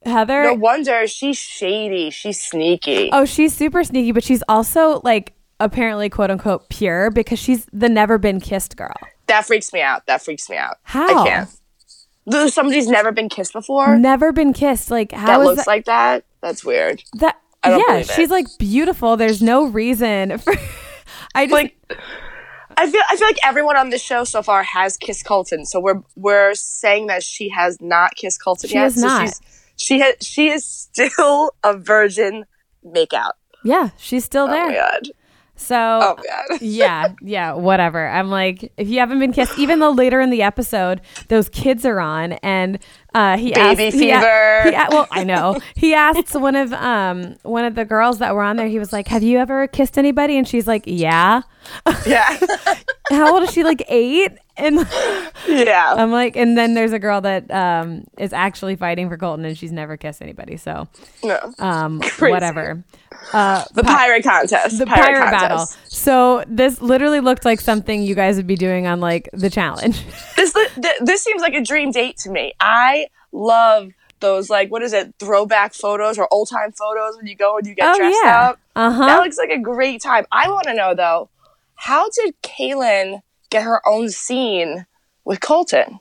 Heather. 0.04 0.44
No 0.44 0.54
wonder 0.54 1.06
she's 1.06 1.36
shady. 1.36 2.10
She's 2.10 2.40
sneaky. 2.40 3.10
Oh, 3.12 3.24
she's 3.24 3.54
super 3.54 3.82
sneaky, 3.84 4.12
but 4.12 4.22
she's 4.24 4.42
also 4.48 5.00
like 5.04 5.34
apparently 5.60 6.08
quote 6.08 6.30
unquote 6.30 6.68
pure 6.68 7.10
because 7.10 7.38
she's 7.38 7.66
the 7.72 7.88
never 7.88 8.18
been 8.18 8.40
kissed 8.40 8.76
girl. 8.76 8.94
That 9.26 9.44
freaks 9.46 9.72
me 9.72 9.80
out. 9.80 10.06
That 10.06 10.22
freaks 10.22 10.48
me 10.48 10.56
out. 10.56 10.76
How? 10.82 11.24
I 11.24 11.28
can't. 11.28 12.52
Somebody's 12.52 12.88
never 12.88 13.10
been 13.10 13.30
kissed 13.30 13.54
before 13.54 13.96
Never 13.96 14.32
been 14.32 14.52
kissed. 14.52 14.90
Like 14.90 15.12
how 15.12 15.26
that 15.38 15.44
looks 15.44 15.64
that? 15.64 15.66
like 15.66 15.84
that. 15.86 16.24
That's 16.42 16.64
weird. 16.64 17.02
that 17.14 17.36
yeah, 17.64 18.02
she's 18.02 18.30
like 18.30 18.46
beautiful. 18.58 19.16
There's 19.16 19.42
no 19.42 19.66
reason 19.66 20.38
for. 20.38 20.54
I 21.34 21.46
just 21.46 21.52
Like, 21.52 21.76
I 22.76 22.88
feel 22.90 23.00
I 23.10 23.16
feel 23.16 23.26
like 23.26 23.38
everyone 23.44 23.76
on 23.76 23.90
this 23.90 24.02
show 24.02 24.24
so 24.24 24.42
far 24.42 24.62
has 24.62 24.96
kissed 24.96 25.24
Colton. 25.24 25.64
So 25.66 25.80
we're 25.80 26.02
we're 26.16 26.54
saying 26.54 27.08
that 27.08 27.22
she 27.22 27.48
has 27.48 27.78
not 27.80 28.14
kissed 28.14 28.42
Colton 28.42 28.68
She 28.68 28.74
yet. 28.76 28.82
has 28.84 28.94
so 29.00 29.06
not. 29.06 29.26
She's, 29.26 29.40
she 29.78 30.00
has 30.00 30.14
she 30.20 30.48
is 30.50 30.64
still 30.66 31.54
a 31.64 31.76
virgin 31.78 32.44
makeout. 32.84 33.32
yeah, 33.64 33.90
she's 33.96 34.24
still 34.24 34.46
there. 34.46 34.64
Oh 34.64 34.66
my 34.68 34.72
there. 34.72 34.82
god. 34.92 35.08
So 35.60 35.74
Oh 35.76 36.16
yeah, 36.60 37.14
yeah, 37.20 37.54
whatever. 37.54 38.06
I'm 38.06 38.30
like, 38.30 38.70
if 38.76 38.86
you 38.88 39.00
haven't 39.00 39.18
been 39.18 39.32
kissed, 39.32 39.58
even 39.58 39.80
though 39.80 39.90
later 39.90 40.20
in 40.20 40.30
the 40.30 40.42
episode 40.42 41.00
those 41.26 41.48
kids 41.48 41.84
are 41.84 41.98
on, 41.98 42.34
and 42.44 42.78
uh, 43.12 43.36
he 43.36 43.52
Baby 43.52 43.86
asked, 43.86 43.96
he 43.96 44.10
a- 44.10 44.20
he 44.70 44.74
a- 44.76 44.86
well, 44.90 45.08
I 45.10 45.24
know 45.24 45.58
he 45.74 45.94
asked 45.94 46.32
one 46.36 46.54
of 46.54 46.72
um 46.74 47.34
one 47.42 47.64
of 47.64 47.74
the 47.74 47.84
girls 47.84 48.18
that 48.20 48.36
were 48.36 48.42
on 48.42 48.54
there. 48.56 48.68
He 48.68 48.78
was 48.78 48.92
like, 48.92 49.08
"Have 49.08 49.24
you 49.24 49.38
ever 49.38 49.66
kissed 49.66 49.98
anybody?" 49.98 50.38
And 50.38 50.46
she's 50.46 50.68
like, 50.68 50.84
"Yeah." 50.86 51.42
Yeah. 52.06 52.38
How 53.10 53.34
old 53.34 53.42
is 53.42 53.50
she? 53.52 53.64
Like 53.64 53.82
eight. 53.88 54.30
And 54.58 54.86
yeah. 55.48 55.94
I'm 55.96 56.10
like, 56.10 56.36
and 56.36 56.58
then 56.58 56.74
there's 56.74 56.92
a 56.92 56.98
girl 56.98 57.20
that 57.20 57.48
um 57.50 58.04
is 58.18 58.32
actually 58.32 58.74
fighting 58.76 59.08
for 59.08 59.16
Colton, 59.16 59.44
and 59.44 59.56
she's 59.56 59.70
never 59.72 59.96
kissed 59.96 60.20
anybody. 60.20 60.56
So 60.56 60.88
no. 61.22 61.52
um 61.60 62.00
Crazy. 62.02 62.32
whatever. 62.32 62.82
Uh, 63.32 63.64
The 63.74 63.82
pirate 63.82 64.22
contest. 64.22 64.78
the 64.78 64.86
pirate, 64.86 65.18
battle. 65.30 65.58
contest. 65.58 65.76
So 65.92 66.44
this 66.46 66.80
literally 66.80 67.18
looked 67.20 67.44
like 67.44 67.60
something 67.60 68.00
you 68.02 68.14
guys 68.14 68.36
would 68.36 68.46
be 68.46 68.54
doing 68.54 68.86
on 68.86 69.00
like 69.00 69.28
the 69.32 69.50
challenge. 69.50 70.02
This 70.36 70.52
th- 70.52 70.94
this 71.00 71.22
seems 71.22 71.42
like 71.42 71.52
a 71.54 71.60
dream 71.60 71.90
date 71.90 72.16
to 72.18 72.30
me. 72.30 72.52
I 72.60 73.08
love 73.32 73.90
those 74.20 74.48
like 74.48 74.70
what 74.70 74.82
is 74.82 74.92
it 74.92 75.14
throwback 75.18 75.74
photos 75.74 76.16
or 76.16 76.28
old 76.30 76.48
time 76.48 76.70
photos 76.72 77.16
when 77.16 77.26
you 77.26 77.34
go 77.34 77.56
and 77.58 77.66
you 77.66 77.74
get 77.74 77.92
Oh, 77.92 77.98
dressed 77.98 78.18
yeah. 78.24 78.40
up. 78.50 78.58
Uh 78.76 78.98
That 78.98 79.20
looks 79.22 79.36
like 79.36 79.50
a 79.50 79.58
great 79.58 80.00
time. 80.00 80.24
I 80.30 80.48
want 80.48 80.66
to 80.68 80.74
know 80.74 80.94
though, 80.94 81.28
how 81.74 82.08
did 82.10 82.34
Caelynn 82.42 83.20
get 83.50 83.62
her 83.62 83.86
own 83.86 84.10
scene 84.10 84.86
with 85.24 85.40
Colton? 85.40 86.00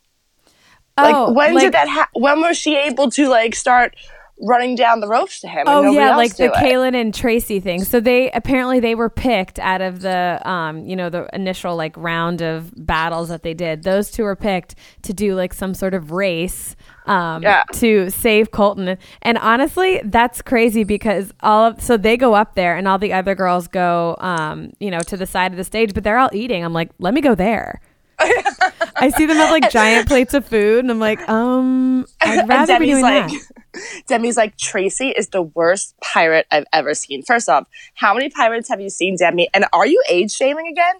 Like 0.97 1.15
oh, 1.15 1.31
when 1.31 1.53
like, 1.53 1.63
did 1.63 1.73
that? 1.73 1.87
Ha- 1.87 2.09
when 2.13 2.41
was 2.41 2.57
she 2.57 2.75
able 2.75 3.11
to 3.11 3.27
like 3.29 3.53
start 3.53 3.95
running 4.39 4.75
down 4.75 4.99
the 4.99 5.07
ropes 5.07 5.39
to 5.41 5.47
him? 5.47 5.63
Oh 5.67 5.91
yeah, 5.91 6.15
like 6.15 6.35
the? 6.35 6.49
Caelynn 6.49 6.95
and 6.99 7.13
Tracy 7.13 7.59
thing. 7.59 7.83
So 7.83 7.99
they 7.99 8.29
apparently 8.31 8.79
they 8.79 8.95
were 8.95 9.09
picked 9.09 9.59
out 9.59 9.81
of 9.81 10.01
the 10.01 10.41
um, 10.47 10.85
you 10.85 10.95
know, 10.95 11.09
the 11.09 11.27
initial 11.33 11.75
like 11.75 11.95
round 11.97 12.41
of 12.41 12.71
battles 12.75 13.29
that 13.29 13.43
they 13.43 13.53
did. 13.53 13.83
Those 13.83 14.11
two 14.11 14.23
were 14.23 14.35
picked 14.35 14.75
to 15.03 15.13
do 15.13 15.35
like 15.35 15.53
some 15.53 15.73
sort 15.73 15.93
of 15.93 16.11
race 16.11 16.75
um 17.05 17.41
Yeah. 17.41 17.63
to 17.73 18.09
save 18.09 18.51
Colton. 18.51 18.97
And 19.21 19.37
honestly, 19.37 20.01
that's 20.03 20.41
crazy 20.41 20.83
because 20.83 21.33
all 21.41 21.65
of 21.65 21.81
so 21.81 21.97
they 21.97 22.17
go 22.17 22.33
up 22.33 22.55
there 22.55 22.75
and 22.75 22.87
all 22.87 22.97
the 22.99 23.13
other 23.13 23.33
girls 23.35 23.67
go 23.67 24.17
um, 24.19 24.73
you 24.79 24.91
know, 24.91 24.99
to 24.99 25.17
the 25.17 25.25
side 25.25 25.51
of 25.51 25.57
the 25.57 25.63
stage, 25.63 25.93
but 25.93 26.03
they're 26.03 26.17
all 26.17 26.29
eating. 26.33 26.63
I'm 26.63 26.73
like, 26.73 26.89
"Let 26.99 27.13
me 27.13 27.21
go 27.21 27.33
there." 27.33 27.79
I 28.95 29.11
see 29.15 29.25
them 29.25 29.37
have 29.37 29.51
like 29.51 29.69
giant 29.69 30.07
plates 30.07 30.33
of 30.33 30.45
food 30.45 30.79
and 30.79 30.89
I'm 30.89 30.99
like, 30.99 31.27
"Um, 31.29 32.05
I'd 32.21 32.47
rather 32.47 32.79
be 32.79 32.85
Demi's 32.87 32.93
doing 32.93 33.01
like, 33.03 33.27
that." 33.29 33.51
Demi's 34.07 34.37
like, 34.37 34.57
Tracy 34.57 35.09
is 35.09 35.29
the 35.29 35.43
worst 35.43 35.95
pirate 36.01 36.47
I've 36.51 36.65
ever 36.73 36.93
seen. 36.93 37.23
First 37.23 37.47
off, 37.47 37.67
how 37.93 38.13
many 38.13 38.29
pirates 38.29 38.69
have 38.69 38.81
you 38.81 38.89
seen, 38.89 39.17
Demi? 39.17 39.49
And 39.53 39.65
are 39.71 39.85
you 39.85 40.01
age 40.09 40.31
shaming 40.31 40.67
again? 40.67 40.95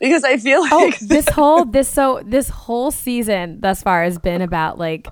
Because 0.00 0.24
I 0.24 0.38
feel 0.38 0.62
like 0.62 0.72
Oh, 0.72 0.92
this 1.02 1.28
whole 1.32 1.64
this 1.64 1.88
so 1.88 2.22
this 2.24 2.48
whole 2.48 2.90
season 2.90 3.60
thus 3.60 3.82
far 3.82 4.02
has 4.02 4.18
been 4.18 4.40
about 4.40 4.78
like 4.78 5.06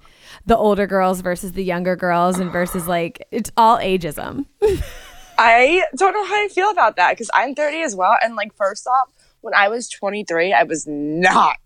the 0.47 0.57
older 0.57 0.87
girls 0.87 1.21
versus 1.21 1.53
the 1.53 1.63
younger 1.63 1.95
girls 1.95 2.39
and 2.39 2.51
versus 2.51 2.89
like 2.89 3.27
it's 3.31 3.53
all 3.57 3.79
ageism. 3.79 4.47
I 5.39 5.85
don't 5.95 6.15
know 6.15 6.25
how 6.25 6.45
I 6.45 6.49
feel 6.49 6.71
about 6.71 6.97
that 6.97 7.13
because 7.13 7.31
I'm 7.33 7.55
30 7.55 7.83
as 7.83 7.95
well. 7.95 8.17
And 8.23 8.35
like, 8.35 8.55
first 8.57 8.87
off, 8.89 9.09
when 9.41 9.55
I 9.55 9.69
was 9.69 9.89
23, 9.89 10.53
I 10.53 10.63
was 10.65 10.87
not 10.87 11.57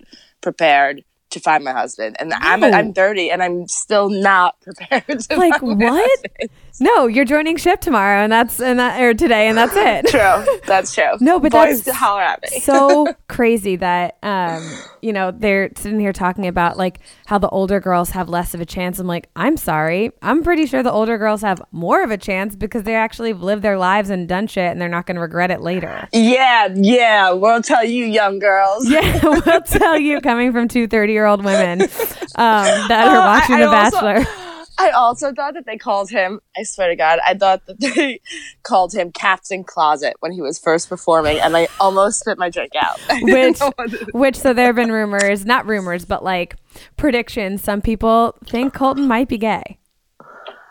prepared 0.41 1.05
to 1.31 1.41
find 1.41 1.65
my 1.65 1.73
husband, 1.73 2.15
and 2.21 2.35
I'm 2.35 2.63
I'm 2.63 2.93
30, 2.93 3.31
and 3.31 3.43
I'm 3.43 3.67
still 3.67 4.11
not 4.11 4.61
prepared. 4.61 5.07
To 5.21 5.37
Like 5.39 5.61
find 5.61 5.79
my 5.79 5.91
what? 5.91 6.51
No, 6.79 7.07
you're 7.07 7.25
joining 7.25 7.57
ship 7.57 7.81
tomorrow 7.81 8.23
and 8.23 8.31
that's 8.33 8.61
and 8.61 8.79
that 8.79 9.01
or 9.01 9.15
today 9.15 9.49
and 9.49 9.57
that's 9.57 9.75
it. 9.75 10.07
True, 10.11 10.59
that's 10.67 10.95
true. 10.95 11.13
No, 11.21 11.39
but 11.41 11.53
Boys 11.53 11.85
that's 11.85 11.97
holler 11.97 12.21
at 12.23 12.43
me. 12.43 12.61
so 12.61 13.15
crazy 13.29 13.77
that 13.77 14.19
um 14.23 14.63
you 15.01 15.13
know 15.15 15.31
they're 15.31 15.71
sitting 15.77 16.01
here 16.01 16.13
talking 16.13 16.47
about 16.47 16.77
like 16.77 17.01
how 17.33 17.39
the 17.39 17.49
older 17.49 17.81
girls 17.81 18.11
have 18.11 18.29
less 18.29 18.53
of 18.53 18.61
a 18.61 18.67
chance 18.67 18.99
i'm 18.99 19.07
like 19.07 19.27
i'm 19.37 19.57
sorry 19.57 20.11
i'm 20.21 20.43
pretty 20.43 20.67
sure 20.67 20.83
the 20.83 20.93
older 20.93 21.17
girls 21.17 21.41
have 21.41 21.63
more 21.73 22.03
of 22.03 22.11
a 22.11 22.19
chance 22.19 22.55
because 22.55 22.83
they 22.83 22.95
actually 22.95 23.33
lived 23.33 23.63
their 23.63 23.79
lives 23.79 24.11
and 24.11 24.29
done 24.29 24.47
shit 24.47 24.71
and 24.71 24.79
they're 24.79 24.87
not 24.91 25.07
going 25.07 25.15
to 25.15 25.21
regret 25.23 25.51
it 25.51 25.63
later 25.63 26.07
yeah, 26.13 26.69
yeah. 26.75 27.31
We'll 27.31 27.63
tell 27.63 27.87
you, 27.87 28.05
young 28.05 28.39
girls. 28.39 28.87
yeah 28.87 29.19
we'll 29.47 29.63
tell 29.63 29.97
you 29.99 30.21
coming 30.21 30.53
from 30.53 30.69
two 30.69 30.87
30 30.87 31.11
year 31.15 31.25
old 31.25 31.43
women 31.43 31.81
um, 31.81 31.89
that 32.37 33.09
are 33.09 33.17
I- 33.23 33.39
watching 33.39 33.55
I 33.57 33.61
the 33.61 33.69
also- 33.69 34.01
bachelor 34.03 34.52
I 34.79 34.91
also 34.91 35.33
thought 35.33 35.55
that 35.55 35.67
they 35.67 35.77
called 35.77 36.11
him. 36.11 36.41
I 36.57 36.63
swear 36.63 36.89
to 36.89 36.97
God, 36.97 37.19
I 37.27 37.35
thought 37.35 37.67
that 37.67 37.79
they 37.81 38.21
called 38.63 38.95
him 38.95 39.13
Captain 39.13 39.65
Closet 39.65 40.15
when 40.21 40.33
he 40.33 40.41
was 40.41 40.59
first 40.59 40.89
performing, 40.89 41.39
and 41.39 41.57
I 41.57 41.69
almost 41.79 42.21
spit 42.21 42.39
my 42.39 42.49
drink 42.51 42.73
out. 42.81 42.99
Which 43.23 43.59
to- 43.59 44.07
which 44.13 44.37
so 44.37 44.53
there 44.53 44.67
have 44.67 44.77
been 44.77 44.91
rumors 45.01 45.45
not 45.45 45.67
rumors 45.67 46.05
but 46.05 46.25
like 46.25 46.57
predictions 46.97 47.63
some 47.63 47.81
people 47.81 48.35
think 48.47 48.73
colton 48.75 49.07
might 49.07 49.29
be 49.29 49.39
gay 49.39 49.79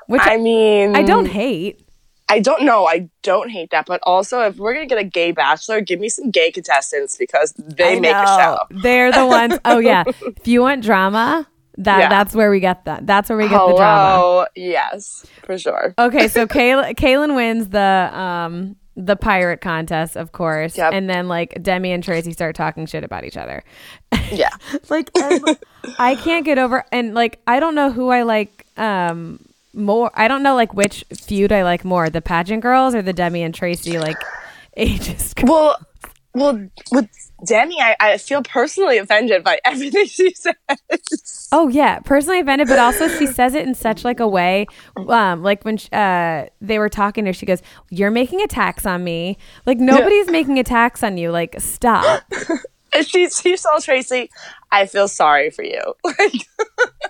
which 0.07 0.21
I 0.23 0.37
mean, 0.37 0.95
I 0.95 1.03
don't 1.03 1.27
hate 1.27 1.81
I 2.29 2.39
don't 2.39 2.63
know. 2.63 2.85
I 2.87 3.09
don't 3.23 3.49
hate 3.49 3.71
that, 3.71 3.85
but 3.87 3.99
also 4.03 4.39
if 4.43 4.55
we're 4.55 4.73
gonna 4.73 4.85
get 4.85 4.97
a 4.97 5.03
gay 5.03 5.33
bachelor, 5.33 5.81
give 5.81 5.99
me 5.99 6.07
some 6.07 6.31
gay 6.31 6.49
contestants 6.49 7.17
because 7.17 7.51
they 7.57 7.97
I 7.97 7.99
make 7.99 8.15
a 8.15 8.23
know. 8.23 8.37
show. 8.39 8.57
They're 8.81 9.11
the 9.11 9.25
ones. 9.25 9.57
Oh 9.65 9.79
yeah. 9.79 10.03
if 10.07 10.47
you 10.47 10.61
want 10.61 10.81
drama, 10.81 11.45
that 11.77 11.99
Yeah. 11.99 12.09
that's 12.09 12.33
where 12.35 12.49
we 12.51 12.59
get 12.59 12.85
that. 12.85 13.05
That's 13.07 13.29
where 13.29 13.37
we 13.37 13.45
get 13.47 13.51
the 13.57 13.75
drama. 13.75 14.11
Hello, 14.17 14.45
yes, 14.55 15.25
for 15.43 15.57
sure. 15.57 15.93
Okay, 15.97 16.27
so 16.27 16.45
Kay- 16.47 16.93
Caelynn 16.95 17.35
wins 17.35 17.69
the 17.69 17.79
um 18.13 18.75
the 18.97 19.15
pirate 19.15 19.61
contest, 19.61 20.17
of 20.17 20.33
course, 20.33 20.77
Yep. 20.77 20.93
and 20.93 21.09
then 21.09 21.27
like 21.29 21.63
Demi 21.63 21.91
and 21.93 22.03
Tracy 22.03 22.33
start 22.33 22.55
talking 22.55 22.85
shit 22.85 23.03
about 23.03 23.23
each 23.23 23.37
other. 23.37 23.63
Yeah, 24.31 24.49
like 24.89 25.09
and 25.17 25.57
I 25.99 26.15
can't 26.15 26.45
get 26.45 26.57
over 26.57 26.85
and 26.93 27.13
like 27.13 27.39
I 27.47 27.59
don't 27.59 27.75
know 27.75 27.91
who 27.91 28.09
I 28.09 28.21
like 28.23 28.65
um 28.77 29.39
more. 29.73 30.09
I 30.13 30.29
don't 30.29 30.41
know 30.43 30.55
like 30.55 30.73
which 30.73 31.03
feud 31.13 31.51
I 31.51 31.63
like 31.63 31.83
more, 31.83 32.09
the 32.09 32.21
pageant 32.21 32.61
girls 32.63 32.95
or 32.95 33.01
the 33.01 33.11
Demi 33.13 33.43
and 33.43 33.53
Tracy 33.53 33.99
like 33.99 34.15
ages. 34.77 35.33
well, 35.43 35.77
well, 36.33 36.65
with 36.93 37.09
Demi, 37.45 37.79
I, 37.79 37.95
I 37.99 38.17
feel 38.17 38.43
personally 38.43 38.97
offended 38.97 39.43
by 39.43 39.59
everything 39.65 40.05
she 40.05 40.33
says. 40.33 41.49
Oh 41.51 41.67
yeah, 41.67 41.99
personally 41.99 42.39
offended, 42.39 42.67
but 42.67 42.79
also 42.79 43.07
she 43.07 43.27
says 43.33 43.53
it 43.55 43.67
in 43.67 43.73
such 43.73 44.03
like 44.03 44.19
a 44.19 44.27
way, 44.27 44.67
um, 45.07 45.43
like 45.43 45.63
when 45.63 45.77
sh 45.77 45.91
uh, 45.91 46.45
they 46.61 46.79
were 46.79 46.89
talking 46.89 47.25
to 47.25 47.29
her, 47.29 47.33
she 47.33 47.45
goes, 47.45 47.61
"You're 47.89 48.11
making 48.11 48.41
attacks 48.41 48.85
on 48.85 49.03
me. 49.03 49.37
Like 49.65 49.79
nobody's 49.79 50.29
making 50.29 50.59
attacks 50.59 51.03
on 51.03 51.17
you. 51.17 51.31
Like 51.31 51.55
stop." 51.59 52.23
She 53.07 53.29
she 53.29 53.55
told 53.55 53.81
Tracy, 53.83 54.29
"I 54.69 54.85
feel 54.85 55.07
sorry 55.07 55.49
for 55.49 55.63
you." 55.63 55.79
Like, 56.03 56.45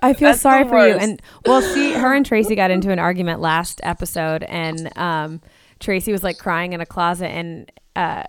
I 0.03 0.13
feel 0.13 0.35
sorry 0.35 0.67
for 0.67 0.87
you. 0.87 0.93
And 0.93 1.19
well, 1.45 1.61
she, 1.61 1.93
her 1.93 2.13
and 2.13 2.23
Tracy 2.23 2.53
got 2.53 2.69
into 2.69 2.91
an 2.91 2.99
argument 2.99 3.41
last 3.41 3.81
episode, 3.81 4.43
and 4.43 4.95
um, 4.95 5.41
Tracy 5.79 6.11
was 6.11 6.23
like 6.23 6.37
crying 6.37 6.73
in 6.73 6.81
a 6.81 6.85
closet, 6.85 7.29
and 7.29 7.71
uh, 7.95 8.25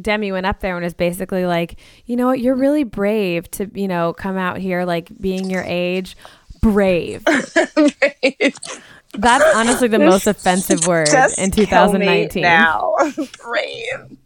Demi 0.00 0.32
went 0.32 0.46
up 0.46 0.60
there 0.60 0.76
and 0.76 0.84
was 0.84 0.94
basically 0.94 1.44
like, 1.46 1.78
you 2.06 2.16
know 2.16 2.26
what, 2.26 2.40
you're 2.40 2.54
really 2.54 2.84
brave 2.84 3.50
to, 3.52 3.70
you 3.74 3.88
know, 3.88 4.12
come 4.12 4.36
out 4.36 4.58
here 4.58 4.84
like 4.84 5.10
being 5.20 5.50
your 5.50 5.62
age. 5.62 6.16
Brave. 6.60 7.24
That's 9.14 9.44
honestly 9.54 9.88
the 9.88 9.98
most 9.98 10.26
offensive 10.26 10.86
word 10.86 11.08
just 11.10 11.38
in 11.38 11.50
kill 11.50 11.64
me 11.64 11.66
2019. 11.66 12.42
now, 12.42 12.94
brave. 13.42 14.18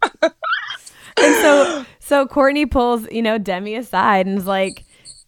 And 1.17 1.35
so 1.35 1.85
so 1.99 2.25
Courtney 2.25 2.65
pulls, 2.65 3.09
you 3.11 3.21
know, 3.21 3.37
Demi 3.37 3.75
aside 3.75 4.27
and 4.27 4.37
is 4.37 4.45
like, 4.45 4.85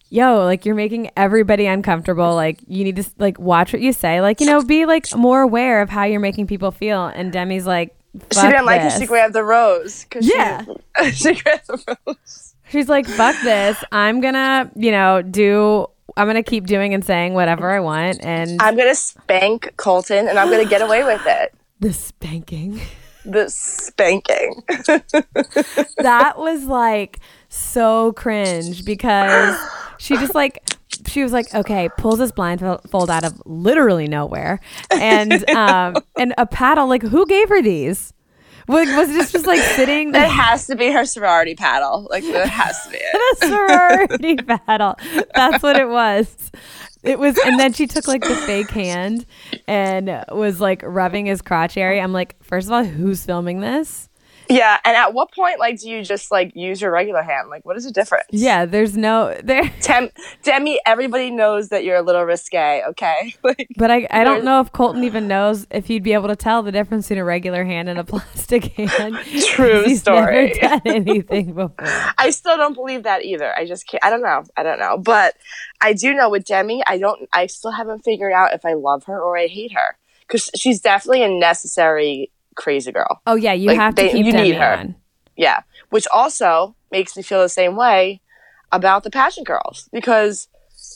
yo, 0.08 0.44
like 0.44 0.64
you're 0.64 0.74
making 0.74 1.10
everybody 1.16 1.66
uncomfortable. 1.66 2.34
Like 2.34 2.60
you 2.66 2.84
need 2.84 2.96
to 2.96 3.04
like 3.18 3.38
watch 3.38 3.72
what 3.72 3.82
you 3.82 3.92
say. 3.92 4.20
Like, 4.20 4.40
you 4.40 4.46
know, 4.46 4.62
be 4.62 4.86
like 4.86 5.14
more 5.14 5.42
aware 5.42 5.82
of 5.82 5.90
how 5.90 6.04
you're 6.04 6.20
making 6.20 6.46
people 6.46 6.70
feel. 6.70 7.06
And 7.06 7.32
Demi's 7.32 7.66
like, 7.66 7.94
She 8.32 8.40
didn't 8.40 8.66
like 8.66 8.80
it. 8.80 8.84
this." 8.84 8.98
She 8.98 9.06
grabbed 9.06 9.34
the 9.34 9.44
rose. 9.44 10.06
'cause 10.10 10.24
she- 10.26 10.32
Yeah. 10.36 10.64
she 11.12 11.34
grabbed 11.34 11.66
the 11.66 11.96
rose. 12.06 12.54
She's 12.70 12.88
like, 12.88 13.06
fuck 13.06 13.34
this. 13.42 13.76
I'm 13.92 14.20
gonna, 14.20 14.70
you 14.76 14.90
know, 14.92 15.22
do 15.22 15.86
I'm 16.16 16.26
gonna 16.26 16.42
keep 16.42 16.66
doing 16.66 16.92
and 16.94 17.04
saying 17.04 17.34
whatever 17.34 17.70
I 17.70 17.80
want 17.80 18.18
and 18.24 18.60
I'm 18.60 18.76
gonna 18.76 18.94
spank 18.94 19.72
Colton, 19.76 20.28
and 20.28 20.38
I'm 20.38 20.50
gonna 20.50 20.64
get 20.68 20.82
away 20.82 21.02
with 21.04 21.22
it. 21.26 21.54
the 21.80 21.92
spanking. 21.92 22.80
The 23.24 23.48
spanking. 23.48 24.62
that 25.98 26.34
was 26.36 26.64
like 26.64 27.18
so 27.48 28.12
cringe 28.12 28.84
because 28.84 29.56
she 29.98 30.16
just 30.16 30.34
like 30.34 30.62
she 31.06 31.22
was 31.22 31.32
like 31.32 31.52
okay 31.54 31.88
pulls 31.96 32.18
this 32.18 32.32
blindfold 32.32 33.10
out 33.10 33.24
of 33.24 33.40
literally 33.46 34.06
nowhere 34.08 34.60
and 34.90 35.48
um 35.56 35.96
and 36.18 36.34
a 36.38 36.46
paddle. 36.46 36.86
Like 36.86 37.02
who 37.02 37.26
gave 37.26 37.48
her 37.48 37.62
these? 37.62 38.12
Like 38.68 38.88
was 38.88 39.08
this 39.08 39.32
just 39.32 39.46
like 39.46 39.60
sitting 39.60 40.12
That 40.12 40.30
has 40.30 40.66
to 40.68 40.76
be 40.76 40.92
her 40.92 41.04
sorority 41.04 41.54
paddle. 41.54 42.06
Like 42.10 42.24
that 42.24 42.48
has 42.48 42.84
to 42.84 42.90
be 42.90 42.98
it. 43.00 43.42
a 43.42 43.46
sorority 43.46 44.36
paddle. 44.66 44.96
That's 45.34 45.62
what 45.62 45.76
it 45.76 45.88
was. 45.88 46.50
It 47.02 47.18
was 47.18 47.36
and 47.44 47.58
then 47.58 47.72
she 47.72 47.86
took 47.86 48.06
like 48.06 48.22
the 48.22 48.36
fake 48.36 48.70
hand 48.70 49.26
and 49.66 50.24
was 50.30 50.60
like 50.60 50.82
rubbing 50.84 51.26
his 51.26 51.42
crotch 51.42 51.76
area. 51.76 52.02
I'm 52.02 52.12
like 52.12 52.36
first 52.44 52.68
of 52.68 52.72
all 52.72 52.84
who's 52.84 53.24
filming 53.24 53.60
this 53.60 54.08
Yeah, 54.50 54.78
and 54.84 54.96
at 54.96 55.14
what 55.14 55.32
point, 55.32 55.58
like, 55.58 55.80
do 55.80 55.88
you 55.88 56.02
just 56.04 56.30
like 56.30 56.52
use 56.54 56.80
your 56.80 56.90
regular 56.90 57.22
hand? 57.22 57.48
Like, 57.48 57.64
what 57.64 57.76
is 57.76 57.84
the 57.84 57.92
difference? 57.92 58.26
yeah 58.30 58.64
there's 58.66 58.96
no 58.96 59.36
there 59.42 59.62
Tem- 59.80 60.10
Demi, 60.42 60.80
everybody 60.84 61.30
knows 61.30 61.68
that 61.68 61.84
you're 61.84 61.96
a 61.96 62.02
little 62.02 62.24
risque. 62.24 62.82
Okay, 62.90 63.34
like, 63.44 63.68
But 63.76 63.90
I, 63.90 64.06
I 64.10 64.24
don't 64.24 64.44
know 64.44 64.60
if 64.60 64.72
Colton 64.72 65.04
even 65.04 65.28
knows 65.28 65.66
if 65.70 65.86
he'd 65.86 66.02
be 66.02 66.12
able 66.12 66.28
to 66.28 66.36
tell 66.36 66.62
the 66.62 66.72
difference 66.72 67.06
between 67.06 67.20
a 67.20 67.24
regular 67.24 67.64
hand 67.64 67.88
and 67.88 67.98
a 67.98 68.04
plastic 68.10 68.64
hand. 68.74 69.16
True 69.46 69.84
He's 69.84 70.00
story. 70.00 70.58
Never 70.60 70.80
done 70.80 70.82
anything 70.84 71.54
before. 71.54 71.74
I 72.18 72.30
still 72.30 72.56
don't 72.56 72.74
believe 72.74 73.04
that 73.04 73.24
either. 73.24 73.54
I 73.56 73.66
just 73.66 73.86
can't. 73.88 74.04
I 74.04 74.10
don't 74.10 74.22
know. 74.22 74.44
I 74.56 74.62
don't 74.62 74.78
know. 74.78 74.98
But 74.98 75.36
I 75.80 75.92
do 75.92 76.12
know 76.14 76.28
with 76.28 76.44
Demi, 76.44 76.82
I 76.86 76.98
don't. 76.98 77.28
I 77.32 77.46
still 77.46 77.70
haven't 77.70 78.00
figured 78.04 78.32
out 78.32 78.54
if 78.54 78.64
I 78.64 78.74
love 78.74 79.04
her 79.04 79.20
or 79.20 79.38
I 79.38 79.46
hate 79.46 79.72
her 79.72 79.96
because 80.26 80.50
she's 80.54 80.80
definitely 80.80 81.22
a 81.22 81.28
necessary 81.28 82.30
crazy 82.56 82.92
girl. 82.92 83.20
Oh 83.26 83.34
yeah, 83.34 83.52
you 83.52 83.68
Like, 83.68 83.78
have 83.78 83.94
to 83.96 84.02
they- 84.02 84.12
keep 84.12 84.26
you 84.26 84.32
Demi 84.32 84.50
need 84.50 84.56
her. 84.56 84.76
on. 84.78 84.94
Yeah, 85.36 85.60
which 85.90 86.06
also 86.12 86.74
makes 86.90 87.16
me 87.16 87.22
feel 87.22 87.40
the 87.40 87.48
same 87.48 87.76
way 87.76 88.20
about 88.72 89.04
the 89.04 89.10
Passion 89.10 89.42
girls 89.44 89.88
because 89.92 90.48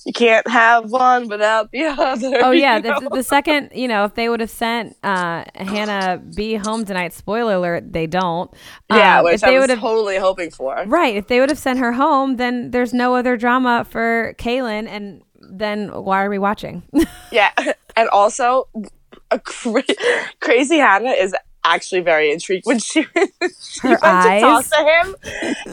you 0.06 0.12
can't 0.12 0.46
have 0.48 0.90
one 0.90 1.28
without 1.28 1.70
the 1.72 1.84
other. 1.98 2.38
Oh 2.42 2.50
yeah, 2.50 2.78
the, 2.78 3.08
the 3.12 3.22
second 3.22 3.70
you 3.74 3.88
know, 3.88 4.04
if 4.04 4.14
they 4.14 4.28
would 4.28 4.40
have 4.40 4.50
sent 4.50 4.96
uh, 5.02 5.44
Hannah 5.54 6.22
B 6.36 6.54
home 6.56 6.84
tonight, 6.84 7.12
spoiler 7.14 7.54
alert, 7.54 7.90
they 7.92 8.06
don't. 8.06 8.50
yeah, 8.90 9.18
Um, 9.20 9.24
which 9.24 9.34
if 9.36 9.40
they 9.42 9.56
I 9.56 9.60
was 9.60 9.68
totally 9.68 10.18
hoping 10.18 10.50
for. 10.50 10.84
right, 10.86 11.16
if 11.16 11.28
they 11.28 11.40
would 11.40 11.48
have 11.48 11.58
sent 11.58 11.78
her 11.78 11.92
home, 11.92 12.36
then 12.36 12.70
there's 12.70 12.92
no 12.92 13.14
other 13.14 13.36
drama 13.38 13.86
for 13.88 14.34
Caelynn, 14.38 14.86
and 14.88 15.22
then 15.40 15.88
why 15.88 16.22
are 16.24 16.28
we 16.30 16.38
watching? 16.38 16.82
Yeah, 17.32 17.50
and 17.96 18.08
also 18.10 18.68
a 19.30 19.38
cra- 19.38 19.82
crazy 20.40 20.78
Hannah 20.78 21.10
is 21.10 21.34
actually 21.66 22.02
very 22.02 22.30
intrigued 22.30 22.66
when 22.66 22.78
she, 22.78 23.02
she 23.58 23.88
went 23.88 24.02
eyes. 24.04 24.42
to 24.42 24.46
talk 24.46 24.64
to 24.66 24.84
him, 24.84 25.16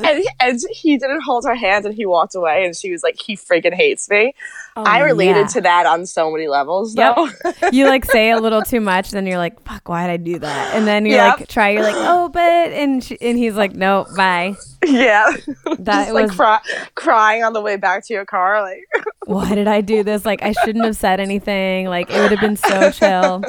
and 0.06 0.18
he, 0.20 0.30
and 0.40 0.60
he 0.72 0.98
didn't 0.98 1.22
hold 1.22 1.44
her 1.46 1.54
hand, 1.56 1.86
and 1.86 1.94
he 1.94 2.06
walked 2.06 2.34
away, 2.34 2.64
and 2.64 2.76
she 2.78 2.92
was 2.92 3.04
like, 3.04 3.18
"He 3.20 3.36
freaking 3.36 3.74
hates 3.74 4.10
me." 4.10 4.34
Oh, 4.78 4.84
I 4.84 5.00
related 5.02 5.36
Oh, 5.36 5.40
yeah. 5.42 5.48
to 5.48 5.62
that 5.62 5.86
on 5.86 6.06
so 6.06 6.32
many 6.32 6.48
levels. 6.48 6.96
Yep. 6.96 7.18
You 7.74 7.88
like 7.88 8.06
say 8.06 8.32
a 8.32 8.38
little 8.38 8.62
too 8.62 8.80
much, 8.80 9.12
then 9.12 9.26
you're 9.28 9.38
like, 9.38 9.62
"Fuck, 9.66 9.90
why 9.90 10.08
did 10.08 10.14
I 10.14 10.18
do 10.18 10.40
that?" 10.40 10.76
And 10.76 10.88
then 10.88 11.06
you 11.06 11.12
Yep. 11.14 11.40
like 11.40 11.50
try, 11.50 11.72
you're 11.72 11.84
like, 11.84 11.96
"Oh, 11.98 12.30
but," 12.30 12.40
and 12.42 13.04
she, 13.04 13.18
and 13.22 13.38
he's 13.38 13.56
like, 13.56 13.76
"No, 13.76 14.06
bye." 14.16 14.56
yeah, 14.86 15.30
That 15.78 16.06
Just, 16.06 16.14
like 16.14 16.28
was 16.28 16.36
cry- 16.38 16.62
crying 16.96 17.44
on 17.44 17.52
the 17.54 17.62
way 17.62 17.76
back 17.76 18.06
to 18.08 18.14
your 18.14 18.26
car, 18.26 18.62
like. 18.62 18.80
Why 19.26 19.54
did 19.56 19.68
I 19.68 19.82
do 19.82 20.04
this? 20.04 20.26
Like, 20.26 20.42
I 20.44 20.52
shouldn't 20.52 20.86
have 20.86 20.96
said 20.96 21.20
anything. 21.20 21.88
Like, 21.88 22.10
it 22.10 22.20
would 22.20 22.32
have 22.32 22.40
been 22.42 22.58
so 22.58 22.92
chill. 22.92 23.44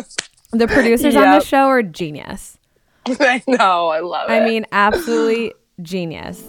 The 0.53 0.67
producers 0.69 1.17
on 1.17 1.23
Yep. 1.23 1.41
the 1.41 1.47
show 1.47 1.67
are 1.69 1.83
genius. 1.83 2.59
I 3.09 3.43
know, 3.49 3.89
I 3.89 4.01
love 4.01 4.29
it. 4.29 4.33
I 4.33 4.41
mean, 4.41 4.67
absolutely 4.71 5.55
genius. 5.81 6.43